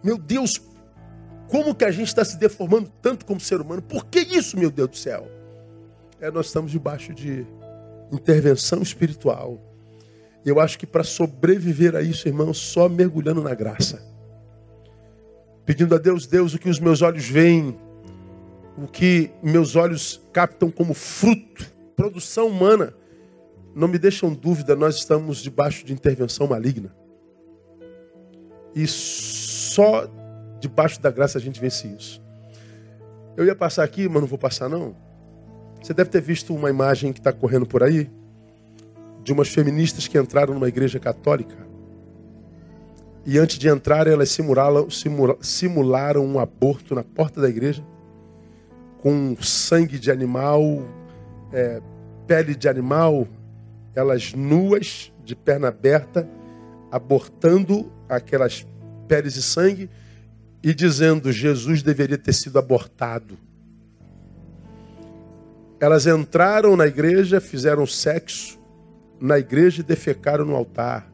Meu 0.03 0.19
Deus, 0.19 0.61
como 1.49 1.75
que 1.75 1.85
a 1.85 1.91
gente 1.91 2.09
está 2.09 2.25
se 2.25 2.37
deformando 2.39 2.91
tanto 3.03 3.25
como 3.25 3.41
ser 3.41 3.61
humano? 3.61 3.83
Por 3.83 4.07
que 4.07 4.21
isso, 4.21 4.59
meu 4.59 4.71
Deus 4.71 4.91
do 4.91 4.97
céu? 4.97 5.29
É, 6.21 6.31
nós 6.31 6.47
estamos 6.47 6.71
debaixo 6.71 7.15
de 7.15 7.47
intervenção 8.13 8.83
espiritual. 8.83 9.61
Eu 10.45 10.61
acho 10.61 10.79
que 10.79 10.87
para 10.87 11.05
sobreviver 11.05 11.95
a 11.95 12.03
isso, 12.03 12.29
irmão, 12.29 12.53
só 12.55 12.89
mergulhando 12.89 13.43
na 13.43 13.55
graça. 13.55 14.03
Pedindo 15.65 15.95
a 15.95 15.99
Deus, 15.99 16.27
Deus, 16.27 16.55
o 16.55 16.59
que 16.59 16.71
os 16.71 16.81
meus 16.81 17.03
olhos 17.03 17.29
veem, 17.29 17.79
o 18.83 18.87
que 18.87 19.31
meus 19.43 19.75
olhos 19.75 20.21
captam 20.33 20.71
como 20.71 20.95
fruto, 20.95 21.67
produção 21.97 22.47
humana, 22.47 22.95
não 23.75 23.89
me 23.89 23.99
deixam 23.99 24.33
dúvida, 24.33 24.77
nós 24.77 24.97
estamos 24.97 25.43
debaixo 25.43 25.85
de 25.85 25.93
intervenção 25.93 26.47
maligna. 26.47 26.95
E 28.75 28.87
só 28.87 30.09
debaixo 30.61 31.01
da 31.01 31.11
graça 31.11 31.39
a 31.39 31.41
gente 31.41 31.61
vence 31.61 31.89
isso. 31.89 32.23
Eu 33.37 33.45
ia 33.45 33.55
passar 33.55 33.83
aqui, 33.83 34.09
mas 34.09 34.21
não 34.21 34.29
vou 34.29 34.39
passar 34.39 34.69
não. 34.69 34.95
Você 35.83 35.93
deve 35.93 36.11
ter 36.11 36.21
visto 36.21 36.55
uma 36.55 36.71
imagem 36.71 37.13
que 37.13 37.21
está 37.21 37.33
correndo 37.33 37.67
por 37.67 37.83
aí 37.83 38.11
de 39.25 39.33
umas 39.33 39.49
feministas 39.49 40.07
que 40.07 40.19
entraram 40.19 40.55
numa 40.55 40.69
igreja 40.69 40.99
católica. 41.01 41.67
E 43.27 43.39
antes 43.39 43.59
de 43.59 43.69
entrar, 43.69 44.07
elas 44.07 44.31
simularam, 44.31 44.89
simularam 45.41 46.25
um 46.25 46.39
aborto 46.39 46.95
na 46.95 47.03
porta 47.03 47.41
da 47.41 47.49
igreja 47.49 47.85
com 49.01 49.37
sangue 49.41 49.99
de 49.99 50.11
animal, 50.11 50.63
é, 51.53 51.81
pele 52.27 52.55
de 52.55 52.69
animal, 52.69 53.27
elas 53.95 54.33
nuas, 54.33 55.13
de 55.25 55.35
perna 55.35 55.69
aberta, 55.69 56.29
abortando 56.91 57.93
aquelas 58.09 58.67
peles 59.07 59.37
e 59.37 59.43
sangue 59.43 59.91
e 60.63 60.75
dizendo 60.75 61.33
Jesus 61.33 61.83
deveria 61.83 62.19
ter 62.19 62.33
sido 62.33 62.59
abortado. 62.59 63.39
Elas 65.81 66.07
entraram 66.07 66.77
na 66.77 66.87
igreja, 66.87 67.41
fizeram 67.41 67.87
sexo 67.87 68.59
na 69.21 69.39
igreja 69.39 69.81
e 69.81 69.85
defecaram 69.85 70.45
no 70.45 70.55
altar. 70.55 71.11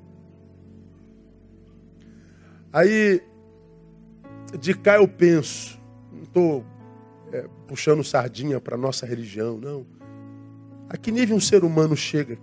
Aí, 2.73 3.23
de 4.59 4.75
cá 4.75 4.97
eu 4.97 5.07
penso, 5.07 5.79
não 6.13 6.23
estou 6.23 6.65
é, 7.35 7.49
puxando 7.67 8.05
sardinha 8.05 8.61
para 8.61 8.77
nossa 8.77 9.05
religião, 9.05 9.59
não. 9.59 9.85
A 10.89 10.97
que 10.97 11.11
nível 11.11 11.37
um 11.37 11.41
ser 11.41 11.65
humano 11.65 11.97
chega? 11.97 12.39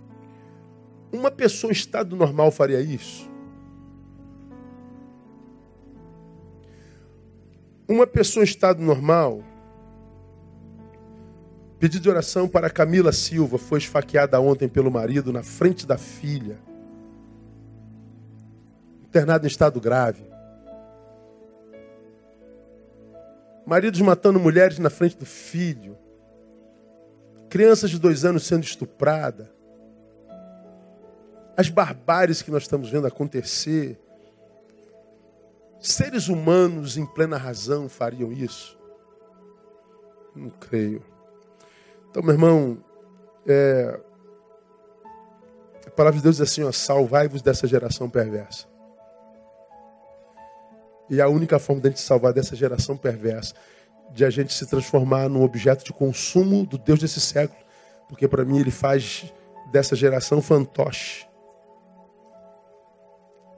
Uma 1.10 1.30
pessoa 1.30 1.70
em 1.70 1.72
estado 1.72 2.14
normal 2.14 2.50
faria 2.50 2.78
isso? 2.78 3.30
Uma 7.88 8.06
pessoa 8.06 8.42
em 8.42 8.46
estado 8.46 8.82
normal. 8.82 9.42
Pedido 11.78 12.02
de 12.02 12.10
oração 12.10 12.46
para 12.46 12.68
Camila 12.68 13.12
Silva, 13.12 13.56
foi 13.56 13.78
esfaqueada 13.78 14.38
ontem 14.40 14.68
pelo 14.68 14.90
marido 14.90 15.32
na 15.32 15.42
frente 15.42 15.86
da 15.86 15.96
filha. 15.96 16.58
Internada 19.04 19.46
em 19.46 19.48
estado 19.48 19.80
grave. 19.80 20.31
Maridos 23.66 24.00
matando 24.00 24.40
mulheres 24.40 24.78
na 24.78 24.90
frente 24.90 25.16
do 25.16 25.26
filho, 25.26 25.96
crianças 27.48 27.90
de 27.90 27.98
dois 27.98 28.24
anos 28.24 28.44
sendo 28.44 28.64
estuprada, 28.64 29.50
as 31.56 31.68
barbáries 31.68 32.42
que 32.42 32.50
nós 32.50 32.62
estamos 32.62 32.88
vendo 32.90 33.06
acontecer. 33.06 34.00
Seres 35.78 36.28
humanos 36.28 36.96
em 36.96 37.04
plena 37.04 37.36
razão 37.36 37.88
fariam 37.88 38.32
isso? 38.32 38.78
Não 40.34 40.48
creio. 40.48 41.04
Então, 42.10 42.22
meu 42.22 42.32
irmão, 42.32 42.82
é... 43.46 44.00
A 45.86 45.90
palavra 45.90 46.16
de 46.16 46.22
Deus 46.22 46.36
diz 46.36 46.42
assim: 46.42 46.70
salvai-vos 46.72 47.42
dessa 47.42 47.66
geração 47.66 48.08
perversa. 48.08 48.71
E 51.12 51.20
a 51.20 51.28
única 51.28 51.58
forma 51.58 51.82
de 51.82 51.88
a 51.88 51.90
gente 51.90 52.00
salvar 52.00 52.32
dessa 52.32 52.56
geração 52.56 52.96
perversa, 52.96 53.52
de 54.14 54.24
a 54.24 54.30
gente 54.30 54.54
se 54.54 54.64
transformar 54.64 55.28
num 55.28 55.42
objeto 55.42 55.84
de 55.84 55.92
consumo 55.92 56.64
do 56.64 56.78
Deus 56.78 57.00
desse 57.00 57.20
século, 57.20 57.60
porque 58.08 58.26
para 58.26 58.46
mim 58.46 58.58
ele 58.58 58.70
faz 58.70 59.30
dessa 59.70 59.94
geração 59.94 60.40
fantoche, 60.40 61.28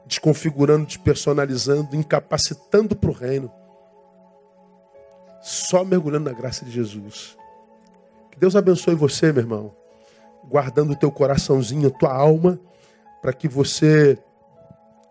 desconfigurando, 0.05 0.84
despersonalizando, 0.84 1.94
incapacitando 1.94 2.96
para 2.96 3.11
o 3.11 3.14
reino, 3.14 3.48
só 5.40 5.84
mergulhando 5.84 6.28
na 6.28 6.36
graça 6.36 6.64
de 6.64 6.72
Jesus. 6.72 7.38
Que 8.32 8.38
Deus 8.40 8.57
abençoe 8.57 8.96
você, 8.96 9.32
meu 9.32 9.42
irmão, 9.42 9.76
guardando 10.48 10.92
o 10.92 10.96
teu 10.96 11.12
coraçãozinho, 11.12 11.86
a 11.86 11.92
tua 11.92 12.12
alma, 12.12 12.59
para 13.22 13.32
que 13.32 13.46
você 13.46 14.18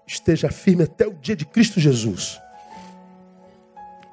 esteja 0.05 0.49
firme 0.49 0.83
até 0.83 1.07
o 1.07 1.13
dia 1.13 1.35
de 1.35 1.45
Cristo 1.45 1.79
Jesus. 1.79 2.39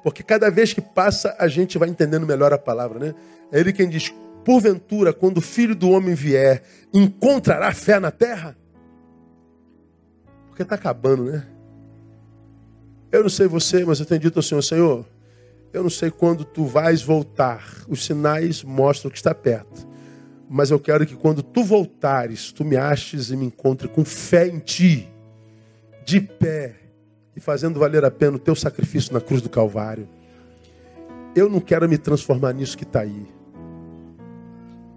Porque 0.03 0.23
cada 0.23 0.49
vez 0.49 0.73
que 0.73 0.81
passa, 0.81 1.35
a 1.37 1.47
gente 1.47 1.77
vai 1.77 1.89
entendendo 1.89 2.25
melhor 2.25 2.51
a 2.53 2.57
palavra, 2.57 2.99
né? 2.99 3.15
É 3.51 3.59
ele 3.59 3.71
quem 3.71 3.87
diz: 3.87 4.11
Porventura, 4.43 5.13
quando 5.13 5.37
o 5.37 5.41
filho 5.41 5.75
do 5.75 5.89
homem 5.91 6.15
vier, 6.15 6.63
encontrará 6.93 7.71
fé 7.71 7.99
na 7.99 8.09
terra? 8.09 8.57
Porque 10.47 10.63
está 10.63 10.75
acabando, 10.75 11.25
né? 11.25 11.45
Eu 13.11 13.23
não 13.23 13.29
sei 13.29 13.47
você, 13.47 13.85
mas 13.85 13.99
eu 13.99 14.05
tenho 14.05 14.21
dito 14.21 14.39
ao 14.39 14.43
Senhor: 14.43 14.61
Senhor, 14.63 15.05
eu 15.71 15.83
não 15.83 15.89
sei 15.89 16.09
quando 16.09 16.43
tu 16.43 16.65
vais 16.65 17.03
voltar. 17.03 17.63
Os 17.87 18.05
sinais 18.05 18.63
mostram 18.63 19.11
que 19.11 19.17
está 19.17 19.35
perto. 19.35 19.87
Mas 20.49 20.71
eu 20.71 20.79
quero 20.79 21.05
que 21.05 21.15
quando 21.15 21.43
tu 21.43 21.63
voltares, 21.63 22.51
tu 22.51 22.65
me 22.65 22.75
aches 22.75 23.29
e 23.29 23.37
me 23.37 23.45
encontre 23.45 23.87
com 23.87 24.03
fé 24.03 24.47
em 24.47 24.59
ti 24.59 25.07
de 26.05 26.19
pé 26.19 26.75
e 27.35 27.39
fazendo 27.39 27.79
valer 27.79 28.03
a 28.03 28.11
pena 28.11 28.37
o 28.37 28.39
teu 28.39 28.55
sacrifício 28.55 29.13
na 29.13 29.21
cruz 29.21 29.41
do 29.41 29.49
Calvário. 29.49 30.07
Eu 31.35 31.49
não 31.49 31.59
quero 31.59 31.87
me 31.87 31.97
transformar 31.97 32.53
nisso 32.53 32.77
que 32.77 32.83
está 32.83 33.01
aí. 33.01 33.25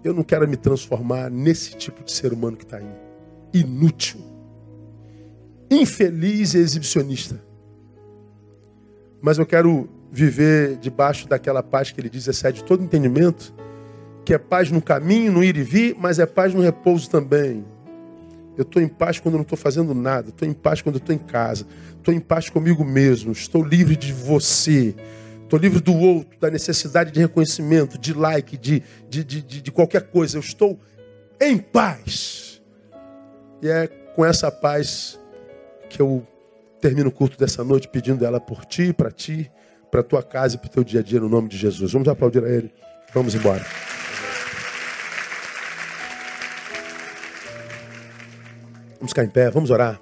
Eu 0.03 0.13
não 0.13 0.23
quero 0.23 0.47
me 0.47 0.57
transformar 0.57 1.31
nesse 1.31 1.75
tipo 1.75 2.03
de 2.03 2.11
ser 2.11 2.33
humano 2.33 2.57
que 2.57 2.63
está 2.63 2.77
aí. 2.77 2.91
Inútil. 3.53 4.19
Infeliz 5.71 6.53
e 6.53 6.59
exibicionista. 6.59 7.41
Mas 9.21 9.37
eu 9.37 9.45
quero 9.45 9.89
viver 10.11 10.77
debaixo 10.77 11.27
daquela 11.27 11.63
paz 11.63 11.91
que 11.91 11.99
ele 11.99 12.09
diz 12.09 12.27
excede 12.27 12.63
todo 12.63 12.83
entendimento, 12.83 13.53
que 14.23 14.33
é 14.33 14.37
paz 14.37 14.69
no 14.69 14.81
caminho, 14.81 15.31
no 15.31 15.43
ir 15.43 15.57
e 15.57 15.63
vir, 15.63 15.95
mas 15.99 16.19
é 16.19 16.25
paz 16.25 16.53
no 16.53 16.61
repouso 16.61 17.09
também. 17.09 17.65
Eu 18.57 18.63
estou 18.63 18.81
em 18.81 18.87
paz 18.87 19.19
quando 19.19 19.35
não 19.35 19.41
estou 19.41 19.57
fazendo 19.57 19.93
nada. 19.93 20.29
Estou 20.29 20.47
em 20.47 20.53
paz 20.53 20.81
quando 20.81 20.97
estou 20.97 21.13
em 21.13 21.19
casa. 21.19 21.65
Estou 21.97 22.13
em 22.13 22.19
paz 22.19 22.49
comigo 22.49 22.83
mesmo. 22.83 23.31
Estou 23.31 23.63
livre 23.63 23.95
de 23.95 24.13
você. 24.13 24.95
Estou 25.43 25.59
livre 25.59 25.79
do 25.79 25.93
outro, 25.93 26.39
da 26.39 26.49
necessidade 26.49 27.11
de 27.11 27.19
reconhecimento, 27.19 27.99
de 27.99 28.13
like, 28.13 28.57
de, 28.57 28.81
de, 29.07 29.23
de, 29.23 29.41
de, 29.41 29.71
qualquer 29.71 30.03
coisa. 30.09 30.37
Eu 30.37 30.41
estou 30.41 30.79
em 31.39 31.57
paz. 31.57 32.61
E 33.61 33.67
é 33.67 33.87
com 33.87 34.25
essa 34.25 34.49
paz 34.49 35.19
que 35.89 36.01
eu 36.01 36.25
termino 36.81 37.09
o 37.09 37.11
culto 37.11 37.37
dessa 37.37 37.63
noite 37.63 37.87
pedindo 37.87 38.25
ela 38.25 38.39
por 38.39 38.65
ti, 38.65 38.91
para 38.91 39.11
ti, 39.11 39.51
para 39.91 40.01
tua 40.01 40.23
casa 40.23 40.55
e 40.55 40.57
para 40.57 40.67
o 40.67 40.69
teu 40.69 40.83
dia 40.83 40.99
a 41.01 41.03
dia, 41.03 41.19
no 41.19 41.29
nome 41.29 41.47
de 41.47 41.57
Jesus. 41.57 41.91
Vamos 41.91 42.07
aplaudir 42.07 42.43
a 42.43 42.49
Ele. 42.49 42.73
Vamos 43.13 43.35
embora. 43.35 43.63
Vamos 48.95 49.11
ficar 49.11 49.23
em 49.23 49.29
pé, 49.29 49.49
vamos 49.49 49.69
orar. 49.69 50.01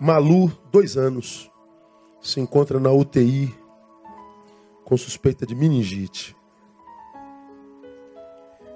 Malu, 0.00 0.50
dois 0.72 0.96
anos, 0.96 1.50
se 2.20 2.40
encontra 2.40 2.80
na 2.80 2.90
UTI 2.90 3.54
com 4.84 4.96
suspeita 4.96 5.46
de 5.46 5.54
meningite. 5.54 6.36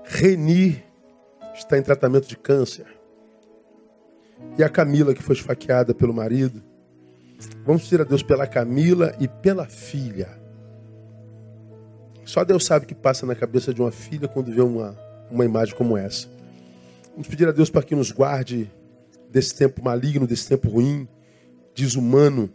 Reni 0.04 0.82
está 1.54 1.76
em 1.76 1.82
tratamento 1.82 2.28
de 2.28 2.36
câncer. 2.36 2.86
E 4.56 4.62
a 4.62 4.68
Camila, 4.68 5.14
que 5.14 5.22
foi 5.22 5.34
esfaqueada 5.34 5.92
pelo 5.92 6.14
marido. 6.14 6.62
Vamos 7.64 7.82
pedir 7.82 8.00
a 8.00 8.04
Deus 8.04 8.22
pela 8.22 8.46
Camila 8.46 9.14
e 9.20 9.28
pela 9.28 9.66
filha. 9.66 10.28
Só 12.24 12.44
Deus 12.44 12.64
sabe 12.64 12.84
o 12.84 12.88
que 12.88 12.94
passa 12.94 13.26
na 13.26 13.34
cabeça 13.34 13.72
de 13.74 13.80
uma 13.80 13.90
filha 13.90 14.28
quando 14.28 14.52
vê 14.52 14.60
uma, 14.60 14.96
uma 15.30 15.44
imagem 15.44 15.74
como 15.74 15.96
essa. 15.96 16.28
Vamos 17.18 17.26
pedir 17.26 17.48
a 17.48 17.50
Deus 17.50 17.68
para 17.68 17.82
que 17.82 17.96
nos 17.96 18.12
guarde 18.12 18.70
desse 19.28 19.52
tempo 19.52 19.82
maligno, 19.82 20.24
desse 20.24 20.48
tempo 20.48 20.68
ruim, 20.68 21.08
desumano, 21.74 22.48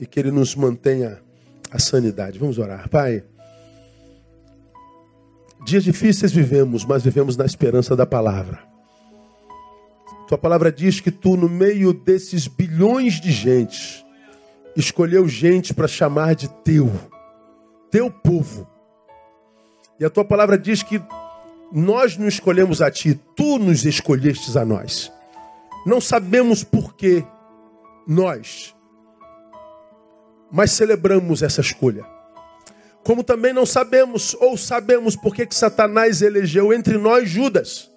e 0.00 0.04
que 0.04 0.18
Ele 0.18 0.32
nos 0.32 0.56
mantenha 0.56 1.22
a 1.70 1.78
sanidade. 1.78 2.40
Vamos 2.40 2.58
orar. 2.58 2.88
Pai, 2.88 3.22
dias 5.64 5.84
difíceis 5.84 6.32
vivemos, 6.32 6.84
mas 6.84 7.04
vivemos 7.04 7.36
na 7.36 7.46
esperança 7.46 7.94
da 7.94 8.04
palavra. 8.04 8.64
Tua 10.26 10.38
palavra 10.38 10.72
diz 10.72 10.98
que 10.98 11.12
tu, 11.12 11.36
no 11.36 11.48
meio 11.48 11.92
desses 11.92 12.48
bilhões 12.48 13.20
de 13.20 13.30
gente, 13.30 14.04
escolheu 14.74 15.28
gente 15.28 15.72
para 15.72 15.86
chamar 15.86 16.34
de 16.34 16.48
teu, 16.64 16.90
teu 17.92 18.10
povo. 18.10 18.68
E 20.00 20.04
a 20.04 20.10
tua 20.10 20.24
palavra 20.24 20.58
diz 20.58 20.82
que 20.82 21.00
nós 21.72 22.16
não 22.16 22.28
escolhemos 22.28 22.80
a 22.80 22.90
ti, 22.90 23.18
tu 23.34 23.58
nos 23.58 23.84
escolhestes 23.84 24.56
a 24.56 24.64
nós. 24.64 25.12
Não 25.84 26.00
sabemos 26.00 26.64
por 26.64 26.94
que 26.94 27.24
nós, 28.06 28.74
mas 30.50 30.72
celebramos 30.72 31.42
essa 31.42 31.60
escolha. 31.60 32.04
Como 33.04 33.22
também 33.22 33.52
não 33.52 33.64
sabemos 33.64 34.34
ou 34.40 34.56
sabemos 34.56 35.14
por 35.14 35.34
que, 35.34 35.46
que 35.46 35.54
Satanás 35.54 36.22
elegeu 36.22 36.72
entre 36.72 36.98
nós 36.98 37.28
Judas. 37.28 37.90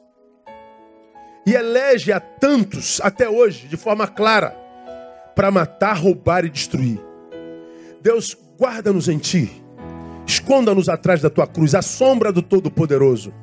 E 1.46 1.54
elege 1.56 2.12
a 2.12 2.20
tantos 2.20 3.02
até 3.02 3.28
hoje, 3.28 3.68
de 3.68 3.76
forma 3.76 4.08
clara, 4.08 4.56
para 5.36 5.50
matar, 5.50 5.94
roubar 5.98 6.46
e 6.46 6.50
destruir. 6.50 7.00
Deus, 8.02 8.38
guarda-nos 8.60 9.08
em 9.10 9.18
ti. 9.18 9.64
Esconda-nos 10.28 10.90
atrás 10.90 11.22
da 11.22 11.30
tua 11.30 11.48
cruz, 11.48 11.74
a 11.74 11.82
sombra 11.82 12.32
do 12.32 12.44
Todo-Poderoso. 12.44 13.34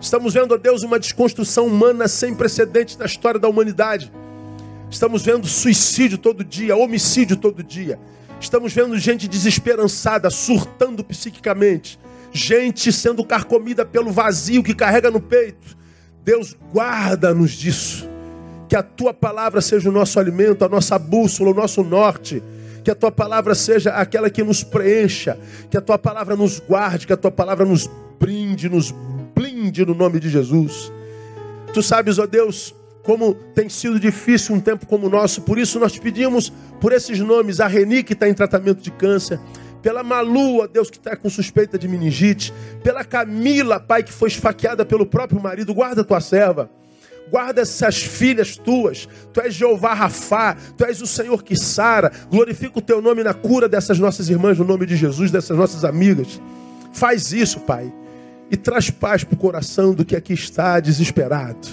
Estamos 0.00 0.34
vendo, 0.34 0.52
ó 0.52 0.58
Deus, 0.58 0.82
uma 0.82 0.98
desconstrução 0.98 1.66
humana 1.66 2.06
sem 2.06 2.34
precedentes 2.34 2.96
na 2.96 3.06
história 3.06 3.40
da 3.40 3.48
humanidade. 3.48 4.12
Estamos 4.90 5.24
vendo 5.24 5.46
suicídio 5.46 6.18
todo 6.18 6.44
dia, 6.44 6.76
homicídio 6.76 7.36
todo 7.36 7.62
dia. 7.62 7.98
Estamos 8.38 8.72
vendo 8.72 8.96
gente 8.98 9.26
desesperançada, 9.26 10.28
surtando 10.30 11.02
psiquicamente. 11.02 11.98
Gente 12.30 12.92
sendo 12.92 13.24
carcomida 13.24 13.84
pelo 13.84 14.12
vazio 14.12 14.62
que 14.62 14.74
carrega 14.74 15.10
no 15.10 15.20
peito. 15.20 15.76
Deus, 16.22 16.56
guarda-nos 16.72 17.52
disso. 17.52 18.06
Que 18.68 18.76
a 18.76 18.82
tua 18.82 19.14
palavra 19.14 19.60
seja 19.60 19.88
o 19.88 19.92
nosso 19.92 20.20
alimento, 20.20 20.64
a 20.64 20.68
nossa 20.68 20.98
bússola, 20.98 21.50
o 21.50 21.54
nosso 21.54 21.82
norte. 21.82 22.42
Que 22.84 22.90
a 22.90 22.94
tua 22.94 23.10
palavra 23.10 23.54
seja 23.54 23.90
aquela 23.90 24.28
que 24.28 24.44
nos 24.44 24.62
preencha. 24.62 25.38
Que 25.70 25.78
a 25.78 25.80
tua 25.80 25.98
palavra 25.98 26.36
nos 26.36 26.60
guarde, 26.60 27.06
que 27.06 27.12
a 27.12 27.16
tua 27.16 27.30
palavra 27.30 27.64
nos 27.64 27.88
brinde, 28.20 28.68
nos 28.68 28.94
blinde 29.36 29.84
no 29.84 29.94
nome 29.94 30.18
de 30.18 30.30
Jesus. 30.30 30.90
Tu 31.74 31.82
sabes, 31.82 32.18
ó 32.18 32.26
Deus, 32.26 32.74
como 33.02 33.34
tem 33.34 33.68
sido 33.68 34.00
difícil 34.00 34.54
um 34.54 34.60
tempo 34.60 34.86
como 34.86 35.06
o 35.06 35.10
nosso, 35.10 35.42
por 35.42 35.58
isso 35.58 35.78
nós 35.78 35.98
pedimos 35.98 36.50
por 36.80 36.92
esses 36.92 37.20
nomes, 37.20 37.60
a 37.60 37.66
Reni 37.66 38.02
que 38.02 38.14
está 38.14 38.26
em 38.28 38.34
tratamento 38.34 38.80
de 38.80 38.90
câncer, 38.90 39.38
pela 39.82 40.02
Malu, 40.02 40.62
ó 40.62 40.66
Deus, 40.66 40.90
que 40.90 40.96
está 40.96 41.14
com 41.14 41.28
suspeita 41.28 41.78
de 41.78 41.86
meningite, 41.86 42.52
pela 42.82 43.04
Camila, 43.04 43.78
pai, 43.78 44.02
que 44.02 44.12
foi 44.12 44.28
esfaqueada 44.28 44.86
pelo 44.86 45.04
próprio 45.04 45.40
marido, 45.40 45.74
guarda 45.74 46.02
tua 46.02 46.20
serva. 46.20 46.70
Guarda 47.28 47.62
essas 47.62 48.00
filhas 48.00 48.56
tuas. 48.56 49.08
Tu 49.32 49.40
és 49.40 49.52
Jeová 49.52 49.92
Rafá. 49.94 50.56
Tu 50.76 50.84
és 50.84 51.02
o 51.02 51.08
Senhor 51.08 51.42
que 51.42 51.56
sara. 51.56 52.12
Glorifica 52.30 52.78
o 52.78 52.80
teu 52.80 53.02
nome 53.02 53.24
na 53.24 53.34
cura 53.34 53.68
dessas 53.68 53.98
nossas 53.98 54.28
irmãs, 54.28 54.56
no 54.60 54.64
nome 54.64 54.86
de 54.86 54.94
Jesus, 54.94 55.32
dessas 55.32 55.58
nossas 55.58 55.84
amigas. 55.84 56.40
Faz 56.92 57.32
isso, 57.32 57.58
Pai 57.58 57.92
e 58.50 58.56
traz 58.56 58.90
paz 58.90 59.24
para 59.24 59.34
o 59.34 59.38
coração 59.38 59.94
do 59.94 60.04
que 60.04 60.14
aqui 60.14 60.32
está 60.32 60.78
desesperado. 60.80 61.66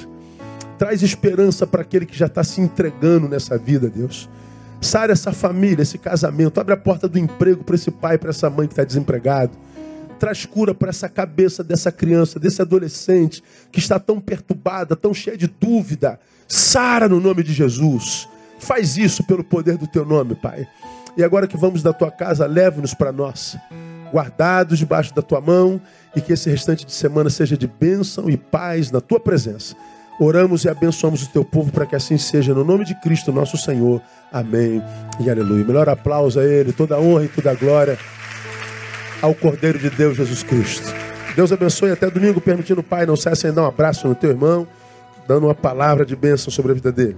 Traz 0.78 1.04
esperança 1.04 1.68
para 1.68 1.82
aquele 1.82 2.06
que 2.06 2.18
já 2.18 2.26
está 2.26 2.44
se 2.44 2.60
entregando 2.60 3.28
nessa 3.28 3.58
vida, 3.58 3.90
Deus. 3.90 4.30
Sara 4.82 5.14
essa 5.14 5.32
família, 5.32 5.84
esse 5.84 5.98
casamento. 5.98 6.60
Abre 6.60 6.74
a 6.74 6.78
porta 6.78 7.08
do 7.08 7.18
emprego 7.18 7.64
para 7.64 7.76
esse 7.76 7.92
pai, 7.92 8.18
para 8.18 8.32
essa 8.32 8.50
mãe 8.50 8.68
que 8.68 8.74
está 8.74 8.84
desempregado. 8.84 9.58
Traz 10.20 10.46
cura 10.46 10.74
para 10.74 10.90
essa 10.90 11.08
cabeça 11.08 11.64
dessa 11.64 11.92
criança, 11.92 12.40
desse 12.40 12.62
adolescente 12.62 13.44
que 13.72 13.80
está 13.80 14.00
tão 14.00 14.20
perturbada, 14.20 14.96
tão 14.96 15.14
cheia 15.14 15.38
de 15.38 15.48
dúvida. 15.48 16.20
Sara 16.48 17.08
no 17.08 17.20
nome 17.20 17.44
de 17.44 17.54
Jesus. 17.54 18.28
Faz 18.60 18.98
isso 18.98 19.24
pelo 19.24 19.44
poder 19.44 19.78
do 19.78 19.88
teu 19.88 20.06
nome, 20.06 20.36
Pai. 20.36 20.68
E 21.16 21.24
agora 21.24 21.48
que 21.48 21.58
vamos 21.58 21.84
da 21.84 21.94
tua 21.94 22.10
casa, 22.10 22.46
leve-nos 22.46 22.94
para 22.94 23.12
nós 23.12 23.58
guardados 24.14 24.78
debaixo 24.78 25.14
da 25.16 25.22
tua 25.24 25.42
mão 25.42 25.82
e 26.16 26.22
que 26.22 26.34
esse 26.34 26.50
restante 26.50 26.86
de 26.86 26.92
semana 26.92 27.30
seja 27.30 27.58
de 27.58 27.68
bênção 27.68 28.30
e 28.30 28.38
paz 28.38 28.92
na 28.92 29.02
tua 29.02 29.20
presença. 29.20 29.76
Oramos 30.20 30.64
e 30.64 30.70
abençoamos 30.70 31.24
o 31.24 31.30
teu 31.30 31.44
povo 31.44 31.72
para 31.72 31.86
que 31.86 31.96
assim 31.96 32.18
seja, 32.18 32.54
no 32.54 32.64
nome 32.64 32.86
de 32.86 32.94
Cristo, 33.02 33.32
nosso 33.32 33.58
Senhor. 33.58 34.02
Amém 34.32 34.82
e 35.20 35.30
aleluia. 35.30 35.66
Melhor 35.66 35.90
aplauso 35.90 36.40
a 36.40 36.44
Ele, 36.44 36.72
toda 36.72 36.96
a 36.96 37.00
honra 37.00 37.26
e 37.26 37.28
toda 37.28 37.52
a 37.52 37.56
glória 37.56 37.98
ao 39.22 39.34
Cordeiro 39.34 39.80
de 39.80 39.90
Deus, 39.90 40.18
Jesus 40.18 40.44
Cristo. 40.44 40.94
Deus 41.36 41.52
abençoe 41.52 41.92
até 41.92 42.10
domingo, 42.10 42.40
permitindo, 42.40 42.84
Pai, 42.84 43.06
não 43.06 43.16
cesse 43.16 43.48
em 43.48 43.54
dar 43.54 43.64
um 43.64 43.68
abraço 43.68 44.08
no 44.08 44.14
teu 44.14 44.30
irmão, 44.30 44.68
dando 45.28 45.48
uma 45.48 45.56
palavra 45.56 46.06
de 46.06 46.16
bênção 46.16 46.52
sobre 46.52 46.74
a 46.74 46.76
vida 46.76 46.92
dele. 46.92 47.18